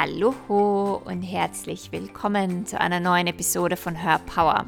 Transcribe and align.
Hallo 0.00 1.02
und 1.06 1.22
herzlich 1.22 1.90
willkommen 1.90 2.64
zu 2.66 2.80
einer 2.80 3.00
neuen 3.00 3.26
Episode 3.26 3.76
von 3.76 3.96
Her 3.96 4.20
Power. 4.32 4.64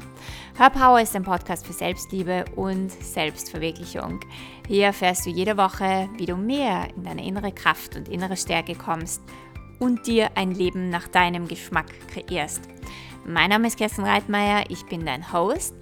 Her 0.57 0.69
Power 0.69 0.99
ist 0.99 1.15
ein 1.15 1.23
Podcast 1.23 1.65
für 1.65 1.71
Selbstliebe 1.71 2.43
und 2.57 2.91
Selbstverwirklichung. 2.91 4.19
Hier 4.67 4.87
erfährst 4.87 5.25
du 5.25 5.29
jede 5.29 5.55
Woche, 5.55 6.09
wie 6.17 6.25
du 6.25 6.35
mehr 6.35 6.89
in 6.97 7.05
deine 7.05 7.25
innere 7.25 7.53
Kraft 7.53 7.95
und 7.95 8.09
innere 8.09 8.35
Stärke 8.35 8.75
kommst 8.75 9.21
und 9.79 10.05
dir 10.05 10.31
ein 10.35 10.51
Leben 10.51 10.89
nach 10.89 11.07
deinem 11.07 11.47
Geschmack 11.47 11.87
kreierst. 12.09 12.67
Mein 13.25 13.51
Name 13.51 13.67
ist 13.67 13.77
Kerstin 13.77 14.03
Reitmeier, 14.03 14.65
ich 14.67 14.85
bin 14.87 15.05
dein 15.05 15.31
Host 15.31 15.75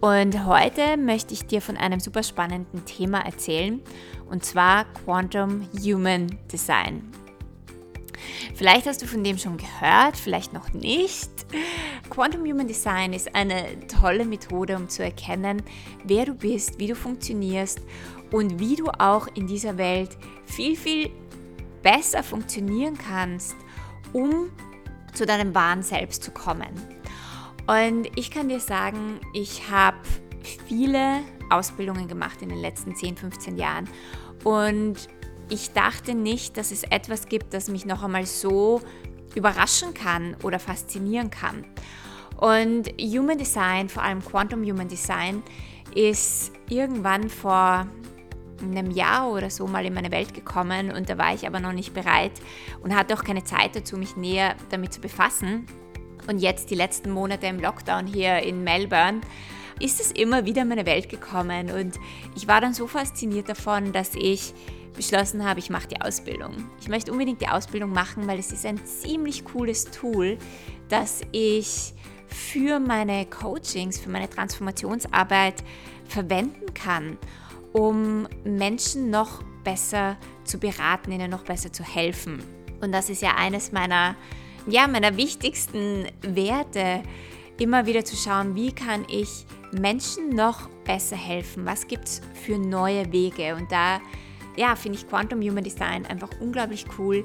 und 0.00 0.44
heute 0.44 0.96
möchte 0.96 1.34
ich 1.34 1.46
dir 1.46 1.62
von 1.62 1.76
einem 1.76 2.00
super 2.00 2.24
spannenden 2.24 2.84
Thema 2.84 3.20
erzählen 3.20 3.80
und 4.28 4.44
zwar 4.44 4.86
Quantum 5.04 5.68
Human 5.84 6.36
Design. 6.50 7.12
Vielleicht 8.54 8.86
hast 8.86 9.02
du 9.02 9.06
von 9.06 9.22
dem 9.24 9.38
schon 9.38 9.56
gehört, 9.56 10.16
vielleicht 10.16 10.52
noch 10.52 10.72
nicht. 10.72 11.30
Quantum 12.10 12.42
Human 12.42 12.66
Design 12.66 13.12
ist 13.12 13.34
eine 13.34 13.86
tolle 13.86 14.24
Methode, 14.24 14.76
um 14.76 14.88
zu 14.88 15.02
erkennen, 15.02 15.62
wer 16.04 16.24
du 16.26 16.34
bist, 16.34 16.78
wie 16.78 16.86
du 16.86 16.94
funktionierst 16.94 17.80
und 18.30 18.58
wie 18.58 18.76
du 18.76 18.86
auch 18.98 19.26
in 19.34 19.46
dieser 19.46 19.78
Welt 19.78 20.16
viel, 20.46 20.76
viel 20.76 21.10
besser 21.82 22.22
funktionieren 22.22 22.98
kannst, 22.98 23.56
um 24.12 24.50
zu 25.14 25.26
deinem 25.26 25.54
wahren 25.54 25.82
Selbst 25.82 26.22
zu 26.22 26.30
kommen. 26.30 26.70
Und 27.66 28.08
ich 28.16 28.30
kann 28.30 28.48
dir 28.48 28.60
sagen, 28.60 29.20
ich 29.34 29.70
habe 29.70 29.98
viele 30.66 31.20
Ausbildungen 31.50 32.08
gemacht 32.08 32.42
in 32.42 32.48
den 32.48 32.58
letzten 32.58 32.94
10, 32.94 33.16
15 33.16 33.56
Jahren 33.56 33.88
und 34.44 35.08
ich 35.48 35.72
dachte 35.72 36.14
nicht, 36.14 36.56
dass 36.56 36.70
es 36.70 36.82
etwas 36.84 37.26
gibt, 37.26 37.54
das 37.54 37.68
mich 37.68 37.86
noch 37.86 38.02
einmal 38.02 38.26
so 38.26 38.80
überraschen 39.34 39.94
kann 39.94 40.36
oder 40.42 40.58
faszinieren 40.58 41.30
kann. 41.30 41.64
Und 42.36 42.88
Human 43.00 43.38
Design, 43.38 43.88
vor 43.88 44.02
allem 44.02 44.24
Quantum 44.24 44.62
Human 44.62 44.88
Design, 44.88 45.42
ist 45.94 46.52
irgendwann 46.68 47.28
vor 47.28 47.86
einem 48.62 48.90
Jahr 48.90 49.30
oder 49.30 49.50
so 49.50 49.66
mal 49.66 49.84
in 49.86 49.94
meine 49.94 50.10
Welt 50.10 50.34
gekommen 50.34 50.90
und 50.90 51.08
da 51.08 51.16
war 51.16 51.32
ich 51.32 51.46
aber 51.46 51.60
noch 51.60 51.72
nicht 51.72 51.94
bereit 51.94 52.32
und 52.82 52.94
hatte 52.94 53.14
auch 53.14 53.24
keine 53.24 53.44
Zeit 53.44 53.76
dazu, 53.76 53.96
mich 53.96 54.16
näher 54.16 54.56
damit 54.70 54.92
zu 54.92 55.00
befassen. 55.00 55.66
Und 56.26 56.38
jetzt 56.38 56.70
die 56.70 56.74
letzten 56.74 57.10
Monate 57.10 57.46
im 57.46 57.60
Lockdown 57.60 58.06
hier 58.06 58.38
in 58.42 58.64
Melbourne 58.64 59.20
ist 59.80 60.00
es 60.00 60.10
immer 60.10 60.44
wieder 60.44 60.62
in 60.62 60.68
meine 60.68 60.86
Welt 60.86 61.08
gekommen 61.08 61.70
und 61.70 61.98
ich 62.34 62.48
war 62.48 62.60
dann 62.60 62.74
so 62.74 62.86
fasziniert 62.88 63.48
davon, 63.48 63.92
dass 63.92 64.14
ich 64.14 64.52
beschlossen 64.98 65.48
habe, 65.48 65.60
ich 65.60 65.70
mache 65.70 65.88
die 65.88 66.00
Ausbildung. 66.00 66.68
Ich 66.80 66.88
möchte 66.88 67.12
unbedingt 67.12 67.40
die 67.40 67.48
Ausbildung 67.48 67.92
machen, 67.92 68.26
weil 68.26 68.38
es 68.38 68.52
ist 68.52 68.66
ein 68.66 68.84
ziemlich 68.84 69.44
cooles 69.44 69.84
Tool, 69.84 70.36
das 70.88 71.22
ich 71.32 71.94
für 72.26 72.80
meine 72.80 73.24
Coachings, 73.24 73.98
für 73.98 74.10
meine 74.10 74.28
Transformationsarbeit 74.28 75.64
verwenden 76.04 76.74
kann, 76.74 77.16
um 77.72 78.28
Menschen 78.44 79.08
noch 79.08 79.42
besser 79.64 80.16
zu 80.44 80.58
beraten, 80.58 81.12
ihnen 81.12 81.30
noch 81.30 81.44
besser 81.44 81.72
zu 81.72 81.84
helfen. 81.84 82.42
Und 82.80 82.92
das 82.92 83.08
ist 83.08 83.22
ja 83.22 83.36
eines 83.36 83.72
meiner, 83.72 84.16
ja, 84.66 84.88
meiner 84.88 85.16
wichtigsten 85.16 86.06
Werte, 86.22 87.02
immer 87.58 87.86
wieder 87.86 88.04
zu 88.04 88.16
schauen, 88.16 88.54
wie 88.54 88.72
kann 88.72 89.04
ich 89.08 89.46
Menschen 89.72 90.30
noch 90.30 90.68
besser 90.84 91.16
helfen? 91.16 91.66
Was 91.66 91.86
gibt 91.86 92.08
es 92.08 92.20
für 92.44 92.58
neue 92.58 93.12
Wege? 93.12 93.54
Und 93.54 93.70
da 93.70 94.00
ja, 94.58 94.74
finde 94.74 94.98
ich 94.98 95.08
Quantum 95.08 95.40
Human 95.40 95.62
Design 95.62 96.04
einfach 96.04 96.30
unglaublich 96.40 96.84
cool. 96.98 97.24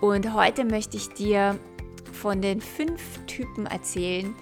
Und 0.00 0.32
heute 0.32 0.64
möchte 0.64 0.96
ich 0.96 1.08
dir 1.08 1.58
von 2.12 2.40
den 2.40 2.60
fünf 2.60 3.18
Typen 3.26 3.66
erzählen, 3.66 4.34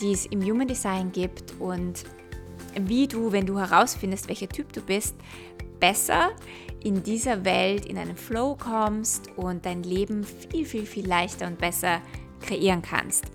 die 0.00 0.12
es 0.12 0.26
im 0.26 0.42
Human 0.42 0.66
Design 0.66 1.12
gibt 1.12 1.54
und 1.60 2.04
wie 2.78 3.06
du, 3.06 3.32
wenn 3.32 3.46
du 3.46 3.58
herausfindest, 3.58 4.28
welcher 4.28 4.48
Typ 4.48 4.72
du 4.72 4.80
bist, 4.80 5.14
besser 5.78 6.32
in 6.82 7.02
dieser 7.02 7.44
Welt 7.44 7.86
in 7.86 7.98
einen 7.98 8.16
Flow 8.16 8.56
kommst 8.56 9.30
und 9.36 9.64
dein 9.64 9.82
Leben 9.82 10.24
viel, 10.24 10.66
viel, 10.66 10.86
viel 10.86 11.06
leichter 11.06 11.46
und 11.46 11.58
besser 11.58 12.02
kreieren 12.40 12.82
kannst. 12.82 13.26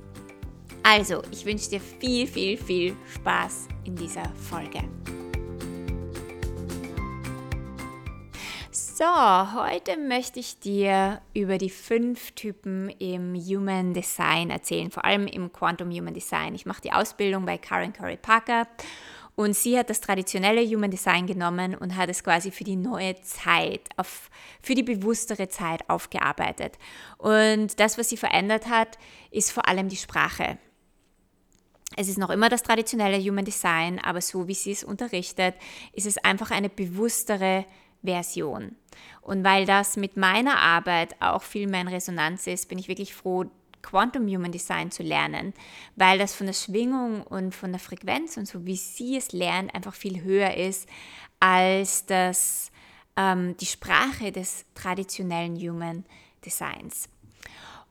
Also, 0.84 1.22
ich 1.32 1.46
wünsche 1.46 1.70
dir 1.70 1.80
viel, 1.80 2.28
viel, 2.28 2.58
viel 2.58 2.96
Spaß 3.14 3.68
in 3.86 3.96
dieser 3.96 4.26
Folge. 4.50 4.84
So, 9.02 9.08
heute 9.08 9.98
möchte 9.98 10.40
ich 10.40 10.60
dir 10.60 11.24
über 11.34 11.58
die 11.58 11.72
fünf 11.72 12.34
Typen 12.34 12.88
im 13.00 13.34
Human 13.34 13.96
Design 13.96 14.52
erzählen, 14.52 14.92
vor 14.92 15.06
allem 15.06 15.26
im 15.26 15.52
Quantum 15.52 15.90
Human 15.90 16.14
Design. 16.14 16.54
Ich 16.54 16.68
mache 16.68 16.84
die 16.84 16.92
Ausbildung 16.92 17.44
bei 17.48 17.58
Karen 17.58 17.94
Curry 17.94 18.18
Parker 18.18 18.68
und 19.36 19.56
sie 19.56 19.76
hat 19.76 19.90
das 19.90 20.02
traditionelle 20.02 20.64
Human 20.64 20.92
Design 20.92 21.26
genommen 21.26 21.74
und 21.74 21.96
hat 21.96 22.10
es 22.10 22.24
quasi 22.24 22.52
für 22.52 22.64
die 22.64 22.76
neue 22.76 23.20
Zeit, 23.24 23.90
auf, 23.98 24.30
für 24.62 24.76
die 24.76 24.84
bewusstere 24.84 25.50
Zeit 25.50 25.90
aufgearbeitet. 25.90 26.78
Und 27.18 27.80
das, 27.80 27.98
was 27.98 28.10
sie 28.10 28.18
verändert 28.18 28.70
hat, 28.70 29.00
ist 29.32 29.52
vor 29.52 29.68
allem 29.68 29.90
die 29.90 29.98
Sprache. 29.98 30.60
Es 31.98 32.08
ist 32.08 32.20
noch 32.20 32.30
immer 32.30 32.50
das 32.50 32.62
traditionelle 32.62 33.18
Human 33.18 33.46
Design, 33.46 33.98
aber 33.98 34.22
so 34.22 34.48
wie 34.48 34.54
sie 34.54 34.74
es 34.74 34.84
unterrichtet, 34.84 35.56
ist 35.92 36.06
es 36.06 36.20
einfach 36.20 36.52
eine 36.52 36.70
bewusstere 36.70 37.66
Version. 38.04 38.76
Und 39.22 39.44
weil 39.44 39.66
das 39.66 39.98
mit 39.98 40.18
meiner 40.18 40.58
Arbeit 40.58 41.16
auch 41.22 41.44
viel 41.44 41.68
mehr 41.68 41.82
in 41.82 41.88
Resonanz 41.88 42.48
ist, 42.48 42.68
bin 42.70 42.80
ich 42.80 42.88
wirklich 42.88 43.14
froh, 43.14 43.46
Quantum 43.82 44.28
Human 44.28 44.52
Design 44.52 44.92
zu 44.92 45.04
lernen, 45.04 45.54
weil 45.96 46.20
das 46.20 46.36
von 46.36 46.48
der 46.48 46.54
Schwingung 46.54 47.24
und 47.24 47.56
von 47.56 47.72
der 47.72 47.80
Frequenz 47.80 48.38
und 48.38 48.48
so 48.48 48.66
wie 48.66 48.76
sie 48.76 49.18
es 49.18 49.32
lernen 49.32 49.70
einfach 49.72 49.96
viel 49.96 50.22
höher 50.24 50.56
ist 50.56 50.88
als 51.40 52.06
das, 52.06 52.72
ähm, 53.18 53.58
die 53.58 53.66
Sprache 53.66 54.32
des 54.32 54.66
traditionellen 54.76 55.56
Human 55.58 56.06
Designs. 56.46 57.10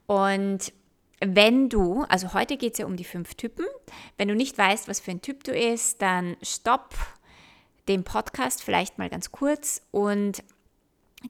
Und 0.07 0.73
wenn 1.21 1.69
du, 1.69 2.05
also 2.09 2.33
heute 2.33 2.57
geht 2.57 2.73
es 2.73 2.79
ja 2.79 2.87
um 2.87 2.97
die 2.97 3.05
fünf 3.05 3.35
Typen, 3.35 3.67
wenn 4.17 4.29
du 4.29 4.35
nicht 4.35 4.57
weißt, 4.57 4.89
was 4.89 5.01
für 5.01 5.11
ein 5.11 5.23
Typ 5.23 5.45
du 5.45 5.53
bist, 5.53 6.01
dann 6.01 6.37
stopp 6.43 6.95
den 7.91 8.05
Podcast 8.05 8.63
vielleicht 8.63 8.99
mal 8.99 9.11
ganz 9.11 9.33
kurz 9.33 9.83
und 9.91 10.45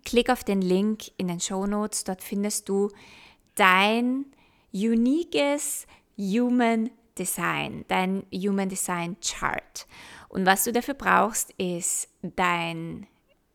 klick 0.05 0.29
auf 0.29 0.45
den 0.45 0.61
Link 0.61 1.11
in 1.17 1.29
den 1.29 1.41
Show 1.41 1.67
Notes. 1.67 2.05
Dort 2.05 2.23
findest 2.23 2.69
du 2.69 2.91
dein 3.55 4.27
uniques 4.71 5.87
Human 6.19 6.91
Design, 7.19 7.87
dein 7.89 8.25
Human 8.33 8.69
Design 8.69 9.17
Chart. 9.23 9.87
Und 10.29 10.45
was 10.45 10.65
du 10.65 10.73
dafür 10.73 10.95
brauchst, 10.95 11.53
ist 11.53 12.09
dein 12.21 13.07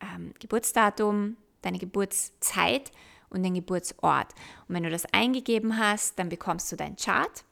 ähm, 0.01 0.33
Geburtsdatum, 0.39 1.37
deine 1.61 1.77
Geburtszeit 1.77 2.91
und 3.29 3.43
den 3.43 3.53
Geburtsort. 3.53 4.33
Und 4.67 4.75
wenn 4.75 4.83
du 4.83 4.89
das 4.89 5.05
eingegeben 5.13 5.77
hast, 5.77 6.17
dann 6.17 6.29
bekommst 6.29 6.71
du 6.71 6.75
dein 6.75 6.95
Chart. 6.95 7.45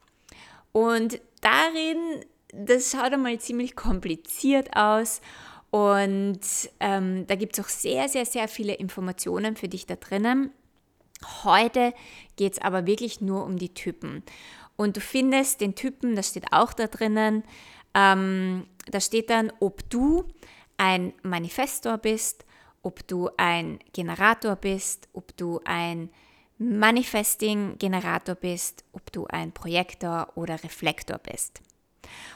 Und 0.72 1.22
darin 1.42 2.26
das 2.54 2.92
schaut 2.92 3.14
einmal 3.14 3.40
ziemlich 3.40 3.76
kompliziert 3.76 4.76
aus 4.76 5.22
und 5.72 6.40
ähm, 6.80 7.26
da 7.26 7.36
gibt 7.36 7.58
es 7.58 7.66
auch 7.66 7.70
sehr, 7.70 8.08
sehr, 8.08 8.26
sehr 8.26 8.48
viele 8.48 8.74
Informationen 8.74 9.56
für 9.56 9.68
dich 9.68 9.88
da 9.88 9.96
drinnen. 9.96 10.52
Heute 11.44 11.94
geht 12.36 12.54
es 12.54 12.62
aber 12.62 12.86
wirklich 12.86 13.22
nur 13.22 13.44
um 13.46 13.58
die 13.58 13.74
Typen. 13.74 14.24
Und 14.76 14.98
du 14.98 15.02
findest 15.02 15.62
den 15.62 15.76
Typen, 15.76 16.16
das 16.16 16.30
steht 16.30 16.52
auch 16.52 16.74
da 16.74 16.88
drinnen, 16.88 17.44
ähm, 17.96 18.68
da 18.88 19.00
steht 19.00 19.30
dann, 19.30 19.52
ob 19.60 19.90
du 19.90 20.26
ein 20.78 21.14
Manifestor 21.24 21.98
bist, 21.98 22.46
ob 22.82 23.08
du 23.08 23.30
ein 23.38 23.80
Generator 23.94 24.56
bist, 24.56 25.08
ob 25.14 25.36
du 25.38 25.60
ein 25.66 26.10
Manifesting-Generator 26.60 28.36
bist, 28.36 28.84
ob 28.92 29.12
du 29.12 29.26
ein 29.26 29.54
Projektor 29.54 30.32
oder 30.36 30.64
Reflektor 30.64 31.18
bist. 31.18 31.62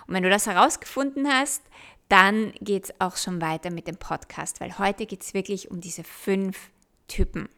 Und 0.07 0.13
wenn 0.13 0.23
du 0.23 0.29
das 0.29 0.47
herausgefunden 0.47 1.27
hast, 1.27 1.63
dann 2.09 2.53
geht 2.61 2.85
es 2.85 2.93
auch 2.99 3.17
schon 3.17 3.41
weiter 3.41 3.69
mit 3.69 3.87
dem 3.87 3.97
Podcast, 3.97 4.61
weil 4.61 4.77
heute 4.77 5.05
geht 5.05 5.23
es 5.23 5.33
wirklich 5.33 5.71
um 5.71 5.81
diese 5.81 6.03
fünf 6.03 6.71
Typen. 7.07 7.49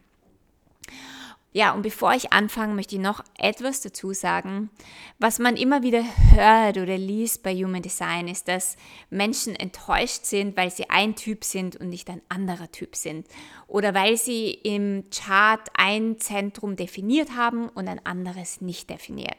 Ja, 1.52 1.72
und 1.72 1.82
bevor 1.82 2.14
ich 2.14 2.32
anfange, 2.32 2.74
möchte 2.74 2.94
ich 2.94 3.00
noch 3.00 3.24
etwas 3.36 3.80
dazu 3.80 4.12
sagen. 4.12 4.70
Was 5.18 5.40
man 5.40 5.56
immer 5.56 5.82
wieder 5.82 6.04
hört 6.32 6.76
oder 6.76 6.96
liest 6.96 7.42
bei 7.42 7.52
Human 7.56 7.82
Design 7.82 8.28
ist, 8.28 8.46
dass 8.46 8.76
Menschen 9.10 9.56
enttäuscht 9.56 10.26
sind, 10.26 10.56
weil 10.56 10.70
sie 10.70 10.88
ein 10.90 11.16
Typ 11.16 11.42
sind 11.42 11.74
und 11.74 11.88
nicht 11.88 12.08
ein 12.08 12.22
anderer 12.28 12.70
Typ 12.70 12.94
sind. 12.94 13.26
Oder 13.66 13.94
weil 13.94 14.16
sie 14.16 14.52
im 14.52 15.06
Chart 15.10 15.68
ein 15.74 16.20
Zentrum 16.20 16.76
definiert 16.76 17.34
haben 17.34 17.68
und 17.68 17.88
ein 17.88 18.04
anderes 18.06 18.60
nicht 18.60 18.88
definiert. 18.88 19.38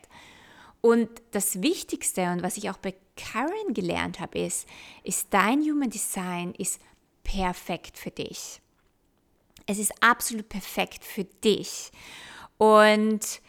Und 0.81 1.09
das 1.31 1.61
Wichtigste 1.61 2.31
und 2.31 2.41
was 2.41 2.57
ich 2.57 2.69
auch 2.69 2.77
bei 2.77 2.95
Karen 3.15 3.73
gelernt 3.73 4.19
habe, 4.19 4.39
ist, 4.39 4.67
ist 5.03 5.27
dein 5.31 5.61
Human 5.61 5.91
Design 5.91 6.53
ist 6.57 6.81
perfekt 7.23 7.97
für 7.97 8.09
dich. 8.09 8.61
Es 9.67 9.77
ist 9.77 9.93
absolut 10.01 10.49
perfekt 10.49 11.05
für 11.05 11.23
dich. 11.23 11.91
Und 12.57 13.41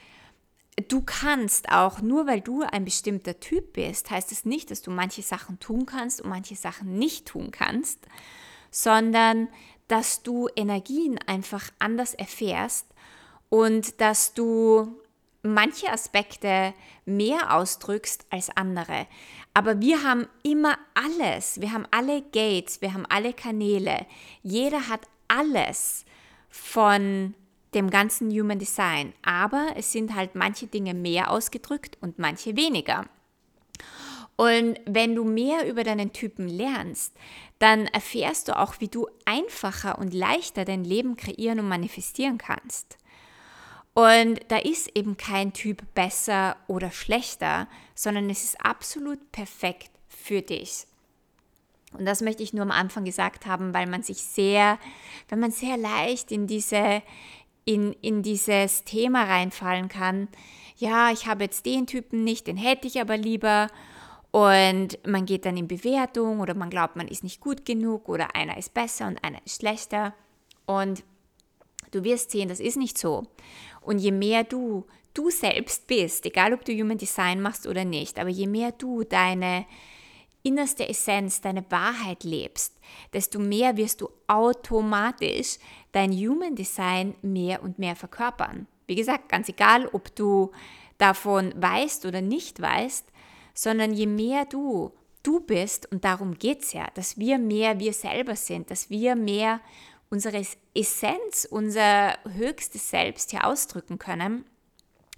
du 0.89 1.03
kannst 1.03 1.71
auch, 1.71 2.03
nur 2.03 2.27
weil 2.27 2.43
du 2.43 2.63
ein 2.63 2.85
bestimmter 2.85 3.41
Typ 3.41 3.73
bist, 3.73 4.11
heißt 4.11 4.31
es 4.31 4.45
nicht, 4.45 4.71
dass 4.71 4.83
du 4.83 4.91
manche 4.91 5.23
Sachen 5.23 5.59
tun 5.59 5.87
kannst 5.87 6.21
und 6.21 6.29
manche 6.29 6.55
Sachen 6.57 6.99
nicht 6.99 7.27
tun 7.27 7.51
kannst, 7.51 7.99
sondern 8.71 9.49
dass 9.89 10.23
du 10.23 10.49
Energien 10.55 11.19
einfach 11.27 11.71
anders 11.79 12.15
erfährst 12.15 12.87
und 13.49 14.01
dass 14.01 14.33
du 14.33 14.99
manche 15.43 15.91
Aspekte 15.91 16.75
mehr 17.05 17.55
ausdrückst 17.55 18.27
als 18.31 18.51
andere. 18.57 19.07
Aber 19.55 19.81
wir 19.81 20.03
haben 20.03 20.29
immer 20.43 20.79
alles. 20.95 21.61
Wir 21.61 21.73
haben 21.73 21.87
alle 21.91 22.23
Gates, 22.23 22.81
wir 22.81 22.95
haben 22.95 23.07
alle 23.07 23.33
Kanäle. 23.33 24.07
Jeder 24.43 24.89
hat 24.89 25.03
alles 25.29 26.05
von 26.49 27.35
dem 27.75 27.91
ganzen 27.91 28.31
Human 28.31 28.59
Design. 28.59 29.13
Aber 29.23 29.73
es 29.77 29.93
sind 29.93 30.15
halt 30.15 30.35
manche 30.35 30.67
Dinge 30.67 30.95
mehr 30.95 31.31
ausgedrückt 31.31 31.99
und 32.01 32.19
manche 32.19 32.57
weniger. 32.57 33.07
Und 34.37 34.81
wenn 34.87 35.15
du 35.15 35.25
mehr 35.25 35.69
über 35.69 35.85
deinen 35.85 36.13
Typen 36.13 36.49
lernst, 36.49 37.15
dann 37.59 37.87
erfährst 37.87 38.49
du 38.49 38.59
auch, 38.59 38.81
wie 38.81 38.89
du 38.89 39.07
einfacher 39.25 39.99
und 39.99 40.15
leichter 40.15 40.65
dein 40.65 40.85
Leben 40.85 41.17
kreieren 41.17 41.61
und 41.61 41.69
manifestieren 41.69 42.39
kannst. 42.39 42.99
Und 43.95 44.41
da 44.49 44.57
ist 44.57 44.97
eben 44.97 45.17
kein 45.17 45.53
Typ 45.53 45.83
besser 45.95 46.57
oder 46.67 46.91
schlechter, 46.91 47.69
sondern 47.95 48.31
es 48.31 48.43
ist 48.45 48.65
absolut 48.65 49.33
perfekt 49.33 49.91
für 50.09 50.41
dich. 50.41 50.87
Und 51.93 52.07
das 52.07 52.23
möchte 52.23 52.43
ich 52.43 52.55
nur 52.55 52.63
am 52.63 52.71
Anfang 52.71 53.05
gesagt 53.05 53.45
haben, 53.45 53.75
weil 53.75 53.87
man 53.87 54.03
sich 54.03 54.23
sehr, 54.23 54.79
wenn 55.29 55.41
man 55.41 55.51
sehr 55.51 55.77
leicht 55.77 56.33
in 56.33 56.47
diese, 56.47 57.03
in, 57.67 57.93
in 58.01 58.23
dieses 58.23 58.85
Thema 58.85 59.25
reinfallen 59.25 59.89
kann, 59.89 60.29
ja, 60.77 61.13
ich 61.13 61.27
habe 61.27 61.45
jetzt 61.45 61.67
den 61.67 61.87
Typen 61.87 62.25
nicht, 62.25 62.47
den 62.47 62.57
hätte 62.57 62.87
ich 62.87 63.01
aber 63.01 63.17
lieber. 63.17 63.69
Und 64.31 64.99
man 65.07 65.27
geht 65.27 65.45
dann 65.45 65.59
in 65.59 65.69
Bewertung 65.69 66.41
oder 66.41 66.55
man 66.55 66.71
glaubt, 66.71 66.97
man 66.97 67.07
ist 67.07 67.23
nicht 67.23 67.41
gut 67.41 67.67
genug 67.67 68.09
oder 68.09 68.35
einer 68.35 68.57
ist 68.57 68.73
besser 68.73 69.07
und 69.07 69.23
einer 69.23 69.45
ist 69.45 69.61
schlechter. 69.61 70.15
Und 70.65 71.05
du 71.91 72.03
wirst 72.03 72.31
sehen, 72.31 72.49
das 72.49 72.59
ist 72.59 72.79
nicht 72.79 72.97
so. 72.97 73.27
Und 73.85 73.99
je 73.99 74.13
mehr 74.13 74.45
du 74.45 74.87
du 75.15 75.31
selbst 75.31 75.87
bist, 75.87 76.25
egal 76.27 76.55
ob 76.55 76.65
du 76.65 76.73
Human 76.73 76.99
Design 76.99 77.43
machst 77.43 77.67
oder 77.67 77.85
nicht, 77.85 78.19
aber 78.19 78.31
je 78.31 78.47
mehr 78.47 78.73
du 78.73 79.05
deine 79.05 79.67
innerste 80.43 80.89
Essenz, 80.89 81.41
deine 81.41 81.65
Wahrheit 81.71 82.25
lebst, 82.25 82.79
desto 83.13 83.39
mehr 83.39 83.77
wirst 83.77 84.01
du 84.01 84.09
automatisch 84.27 85.59
dein 85.93 86.13
Human 86.13 86.57
Design 86.57 87.15
mehr 87.23 87.63
und 87.63 87.79
mehr 87.79 87.95
verkörpern. 87.95 88.67
Wie 88.87 88.95
gesagt, 88.95 89.29
ganz 89.29 89.49
egal, 89.49 89.89
ob 89.93 90.15
du 90.17 90.51
davon 90.99 91.53
weißt 91.57 92.07
oder 92.07 92.21
nicht 92.21 92.61
weißt, 92.61 93.07
sondern 93.55 93.93
je 93.93 94.07
mehr 94.07 94.45
du 94.47 94.93
du 95.23 95.39
bist, 95.39 95.91
und 95.93 96.05
darum 96.05 96.35
geht 96.37 96.63
es 96.63 96.73
ja, 96.73 96.89
dass 96.95 97.17
wir 97.17 97.39
mehr 97.39 97.79
wir 97.79 97.93
selber 97.93 98.35
sind, 98.35 98.73
dass 98.73 98.91
wir 98.91 99.15
mehr 99.15 99.61
unsere 100.13 100.45
Essenz, 100.75 101.49
unser 101.51 102.19
höchstes 102.35 102.91
Selbst 102.91 103.31
hier 103.31 103.47
ausdrücken 103.47 103.99
können, 103.99 104.45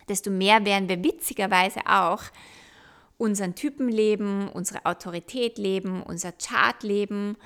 desto 0.09 0.31
mehr 0.31 0.65
werden 0.65 0.89
wir 0.89 1.03
witzigerweise 1.03 1.81
auch 1.87 2.23
unseren 3.19 3.57
Typen 3.57 3.89
leben, 3.89 4.49
unsere 4.49 4.87
Autorität 4.87 5.59
leben, 5.59 6.01
unser 6.01 6.31
Chart 6.31 6.81
leben 6.85 7.37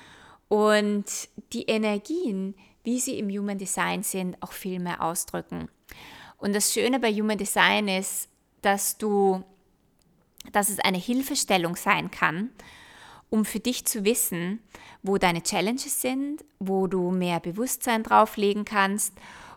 und 0.48 1.06
die 1.54 1.62
Energien, 1.62 2.54
wie 2.84 3.00
sie 3.00 3.18
im 3.18 3.30
Human 3.30 3.56
Design 3.56 4.02
sind, 4.02 4.36
auch 4.42 4.52
viel 4.52 4.78
mehr 4.78 5.02
ausdrücken. 5.02 5.70
Und 6.36 6.54
das 6.54 6.74
Schöne 6.74 7.00
bei 7.00 7.10
Human 7.14 7.38
Design 7.38 7.88
ist, 7.88 8.28
dass 8.60 8.98
du, 8.98 9.42
dass 10.52 10.68
es 10.68 10.80
eine 10.80 10.98
Hilfestellung 10.98 11.76
sein 11.76 12.10
kann, 12.10 12.50
um 13.30 13.44
für 13.44 13.60
dich 13.60 13.84
zu 13.84 14.04
wissen, 14.04 14.60
wo 15.02 15.18
deine 15.18 15.42
Challenges 15.42 16.00
sind, 16.00 16.44
wo 16.58 16.86
du 16.86 17.10
mehr 17.10 17.40
Bewusstsein 17.40 18.02
drauflegen 18.02 18.64
kannst 18.64 19.14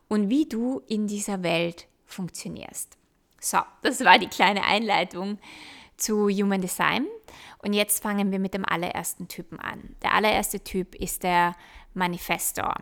und 0.08 0.30
wie 0.30 0.46
du 0.46 0.82
in 0.88 1.08
dieser 1.08 1.44
Welt 1.44 1.88
funktionierst. 2.06 2.98
So, 3.40 3.60
das 3.82 4.04
war 4.04 4.20
die 4.20 4.28
kleine 4.28 4.64
Einleitung 4.64 5.40
zu 5.98 6.30
Human 6.30 6.62
Design. 6.62 7.08
Und 7.60 7.74
jetzt 7.74 8.02
fangen 8.02 8.32
wir 8.32 8.40
mit 8.40 8.54
dem 8.54 8.66
allerersten 8.66 9.28
Typen 9.28 9.60
an. 9.60 9.96
Der 10.02 10.14
allererste 10.14 10.60
Typ 10.60 10.96
ist 10.96 11.24
der 11.24 11.56
Manifestor. 11.94 12.76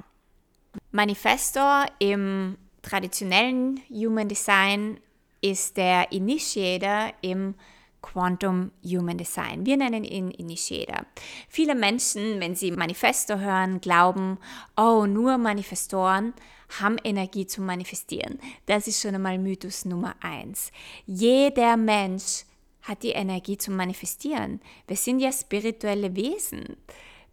Manifestor 0.92 1.86
im 2.00 2.58
traditionellen 2.82 3.82
Human 3.90 4.28
Design 4.28 5.00
ist 5.42 5.78
der 5.78 6.12
Initiator 6.12 7.14
im 7.22 7.56
Quantum 8.02 8.72
Human 8.84 9.18
Design. 9.18 9.66
Wir 9.66 9.78
nennen 9.78 10.04
ihn 10.04 10.32
Initiator. 10.32 11.06
Viele 11.48 11.76
Menschen, 11.76 12.40
wenn 12.40 12.56
sie 12.56 12.72
Manifesto 12.72 13.38
hören, 13.38 13.82
glauben, 13.82 14.38
oh, 14.78 15.06
nur 15.06 15.38
Manifestoren 15.38 16.34
haben 16.80 16.98
Energie 17.04 17.48
zu 17.48 17.62
manifestieren. 17.62 18.40
Das 18.66 18.88
ist 18.88 19.02
schon 19.02 19.16
einmal 19.16 19.38
Mythos 19.38 19.86
Nummer 19.86 20.16
eins. 20.22 20.72
Jeder 21.06 21.78
Mensch 21.78 22.46
hat 22.84 23.04
die 23.04 23.12
Energie 23.12 23.58
zu 23.58 23.72
manifestieren. 23.72 24.62
Wir 24.88 24.96
sind 24.96 25.20
ja 25.20 25.32
spirituelle 25.32 26.16
Wesen. 26.16 26.78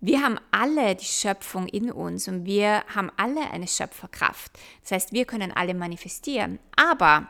Wir 0.00 0.22
haben 0.22 0.38
alle 0.50 0.94
die 0.94 1.04
Schöpfung 1.04 1.68
in 1.68 1.90
uns 1.90 2.28
und 2.28 2.44
wir 2.44 2.84
haben 2.94 3.10
alle 3.16 3.50
eine 3.50 3.66
Schöpferkraft. 3.66 4.52
Das 4.82 4.92
heißt, 4.92 5.12
wir 5.12 5.24
können 5.24 5.52
alle 5.52 5.74
manifestieren. 5.74 6.58
Aber 6.76 7.28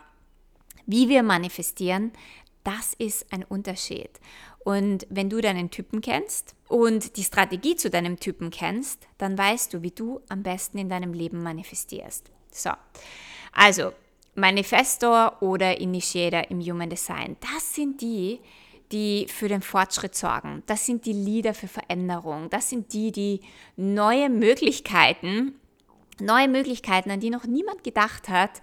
wie 0.85 1.09
wir 1.09 1.23
manifestieren, 1.23 2.13
das 2.67 2.95
ist 2.99 3.33
ein 3.33 3.45
Unterschied. 3.45 4.11
Und 4.65 5.07
wenn 5.09 5.31
du 5.31 5.41
deinen 5.41 5.71
Typen 5.71 6.01
kennst 6.01 6.57
und 6.69 7.17
die 7.17 7.23
Strategie 7.23 7.77
zu 7.77 7.91
deinem 7.91 8.19
Typen 8.19 8.51
kennst, 8.51 9.07
dann 9.19 9.39
weißt 9.39 9.73
du, 9.73 9.83
wie 9.83 9.93
du 9.93 10.21
am 10.29 10.43
besten 10.43 10.79
in 10.79 10.89
deinem 10.89 11.13
Leben 11.13 11.43
manifestierst. 11.43 12.31
So, 12.51 12.71
also 13.53 13.93
Manifestor 14.35 15.41
oder 15.41 15.81
Initiator 15.81 16.51
im 16.51 16.61
Human 16.61 16.91
Design, 16.91 17.37
das 17.41 17.75
sind 17.75 18.01
die, 18.01 18.41
die 18.91 19.27
für 19.29 19.49
den 19.49 19.63
Fortschritt 19.63 20.15
sorgen. 20.15 20.63
Das 20.67 20.87
sind 20.87 21.07
die 21.07 21.13
Leader 21.13 21.55
für 21.55 21.69
Veränderung. 21.69 22.51
Das 22.51 22.71
sind 22.71 22.93
die, 22.93 23.13
die 23.13 23.41
neue 23.77 24.29
Möglichkeiten, 24.29 25.55
neue 26.21 26.49
Möglichkeiten, 26.49 27.11
an 27.11 27.21
die 27.21 27.31
noch 27.31 27.45
niemand 27.45 27.85
gedacht 27.85 28.29
hat, 28.29 28.63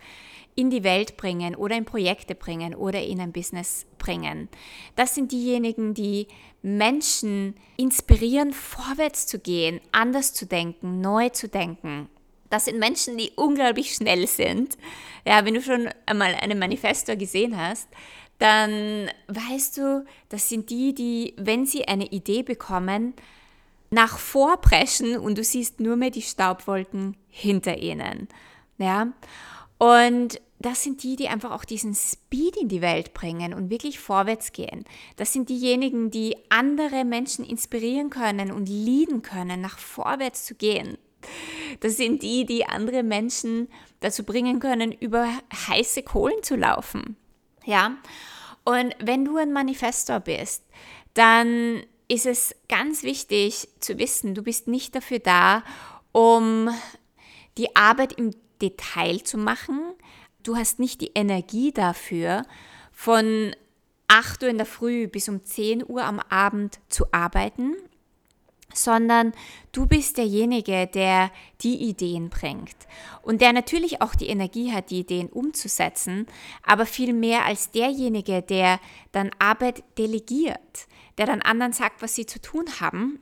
in 0.56 0.70
die 0.70 0.84
Welt 0.84 1.18
bringen 1.18 1.56
oder 1.56 1.76
in 1.76 1.86
Projekte 1.86 2.36
bringen 2.36 2.76
oder 2.76 3.02
in 3.02 3.20
ein 3.20 3.32
Business 3.32 3.86
bringen. 3.98 4.50
Das 4.96 5.16
sind 5.16 5.32
diejenigen, 5.32 5.94
die 5.94 6.28
Menschen 6.62 7.56
inspirieren, 7.78 8.54
vorwärts 8.54 9.26
zu 9.26 9.40
gehen, 9.40 9.82
anders 9.92 10.34
zu 10.34 10.46
denken, 10.46 11.02
neu 11.02 11.30
zu 11.30 11.48
denken. 11.48 12.08
Das 12.50 12.66
sind 12.66 12.78
Menschen, 12.78 13.18
die 13.18 13.32
unglaublich 13.36 13.96
schnell 13.96 14.28
sind. 14.28 14.78
Ja, 15.26 15.44
wenn 15.44 15.56
du 15.56 15.62
schon 15.62 15.90
einmal 16.06 16.36
einen 16.36 16.60
Manifestor 16.60 17.16
gesehen 17.16 17.58
hast, 17.58 17.90
dann 18.38 19.10
weißt 19.28 19.78
du, 19.78 20.06
das 20.30 20.50
sind 20.50 20.70
die, 20.70 20.94
die, 20.94 21.34
wenn 21.38 21.66
sie 21.66 21.88
eine 21.88 22.06
Idee 22.08 22.44
bekommen, 22.44 23.14
nach 23.94 24.18
vorpreschen 24.18 25.18
und 25.18 25.38
du 25.38 25.44
siehst 25.44 25.80
nur 25.80 25.96
mehr 25.96 26.10
die 26.10 26.24
Staubwolken 26.24 27.16
hinter 27.30 27.78
ihnen. 27.78 28.28
Ja, 28.80 29.14
und 29.78 30.42
das 30.58 30.82
sind 30.82 31.04
die, 31.04 31.16
die 31.16 31.28
einfach 31.28 31.52
auch 31.52 31.66
diesen 31.66 31.94
Speed 31.94 32.58
in 32.58 32.70
die 32.70 32.82
Welt 32.82 33.14
bringen 33.14 33.54
und 33.54 33.70
wirklich 33.70 34.00
vorwärts 34.00 34.52
gehen. 34.52 34.86
Das 35.18 35.32
sind 35.32 35.50
diejenigen, 35.50 36.10
die 36.10 36.36
andere 36.50 37.06
Menschen 37.06 37.46
inspirieren 37.46 38.10
können 38.10 38.52
und 38.52 38.68
leaden 38.68 39.22
können, 39.22 39.62
nach 39.62 39.78
vorwärts 39.78 40.46
zu 40.46 40.56
gehen. 40.56 40.98
Das 41.82 41.98
sind 41.98 42.24
die, 42.24 42.46
die 42.46 42.66
andere 42.66 43.04
Menschen 43.04 43.68
dazu 44.00 44.24
bringen 44.24 44.60
können, 44.60 44.92
über 44.92 45.28
heiße 45.68 46.02
Kohlen 46.04 46.42
zu 46.42 46.56
laufen. 46.56 47.16
Ja? 47.66 47.98
Und 48.64 48.96
wenn 49.00 49.26
du 49.26 49.38
ein 49.38 49.54
Manifestor 49.54 50.20
bist, 50.20 50.64
dann 51.14 51.84
ist 52.08 52.26
es 52.26 52.56
ganz 52.70 53.04
wichtig 53.04 53.68
zu 53.80 53.98
wissen, 53.98 54.36
du 54.36 54.44
bist 54.44 54.68
nicht 54.68 54.96
dafür 54.96 55.20
da, 55.20 55.64
um 56.12 56.70
die 57.58 57.76
Arbeit 57.76 58.14
im 58.14 58.32
Detail 58.62 59.24
zu 59.24 59.38
machen. 59.38 59.80
Du 60.44 60.56
hast 60.56 60.80
nicht 60.80 61.02
die 61.02 61.12
Energie 61.16 61.72
dafür, 61.72 62.44
von 62.92 63.56
8 64.08 64.44
Uhr 64.44 64.50
in 64.50 64.58
der 64.58 64.66
Früh 64.66 65.08
bis 65.08 65.30
um 65.30 65.44
10 65.44 65.84
Uhr 65.88 66.04
am 66.04 66.20
Abend 66.20 66.80
zu 66.90 67.06
arbeiten, 67.12 67.76
sondern 68.74 69.34
du 69.72 69.86
bist 69.86 70.18
derjenige, 70.18 70.88
der 70.88 71.32
die 71.62 71.76
Ideen 71.76 72.30
bringt 72.30 72.76
und 73.22 73.42
der 73.42 73.54
natürlich 73.54 74.02
auch 74.02 74.16
die 74.16 74.28
Energie 74.28 74.72
hat, 74.72 74.90
die 74.90 75.00
Ideen 75.00 75.30
umzusetzen, 75.30 76.28
aber 76.64 76.86
viel 76.86 77.14
mehr 77.14 77.46
als 77.46 77.72
derjenige, 77.72 78.42
der 78.42 78.80
dann 79.12 79.32
Arbeit 79.40 79.84
delegiert, 79.98 80.88
der 81.18 81.26
dann 81.26 81.42
anderen 81.42 81.74
sagt, 81.74 82.02
was 82.02 82.16
sie 82.16 82.26
zu 82.26 82.42
tun 82.42 82.66
haben 82.80 83.20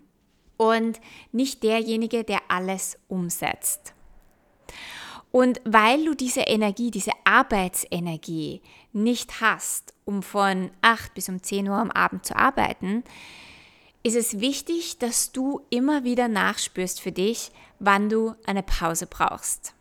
und 0.57 1.01
nicht 1.31 1.63
derjenige, 1.63 2.23
der 2.23 2.39
alles 2.47 2.97
umsetzt. 3.07 3.93
Und 5.31 5.61
weil 5.63 6.05
du 6.05 6.13
diese 6.13 6.41
Energie, 6.41 6.91
diese 6.91 7.13
Arbeitsenergie 7.23 8.61
nicht 8.91 9.39
hast, 9.39 9.93
um 10.03 10.23
von 10.23 10.71
8 10.81 11.13
bis 11.13 11.29
um 11.29 11.41
10 11.41 11.69
Uhr 11.69 11.77
am 11.77 11.89
Abend 11.89 12.25
zu 12.25 12.35
arbeiten, 12.35 13.03
ist 14.03 14.15
es 14.15 14.39
wichtig, 14.39 14.97
dass 14.97 15.31
du 15.31 15.61
immer 15.69 16.03
wieder 16.03 16.27
nachspürst 16.27 17.01
für 17.01 17.11
dich, 17.11 17.51
wann 17.79 18.09
du 18.09 18.35
eine 18.45 18.63
Pause 18.63 19.07
brauchst. 19.07 19.73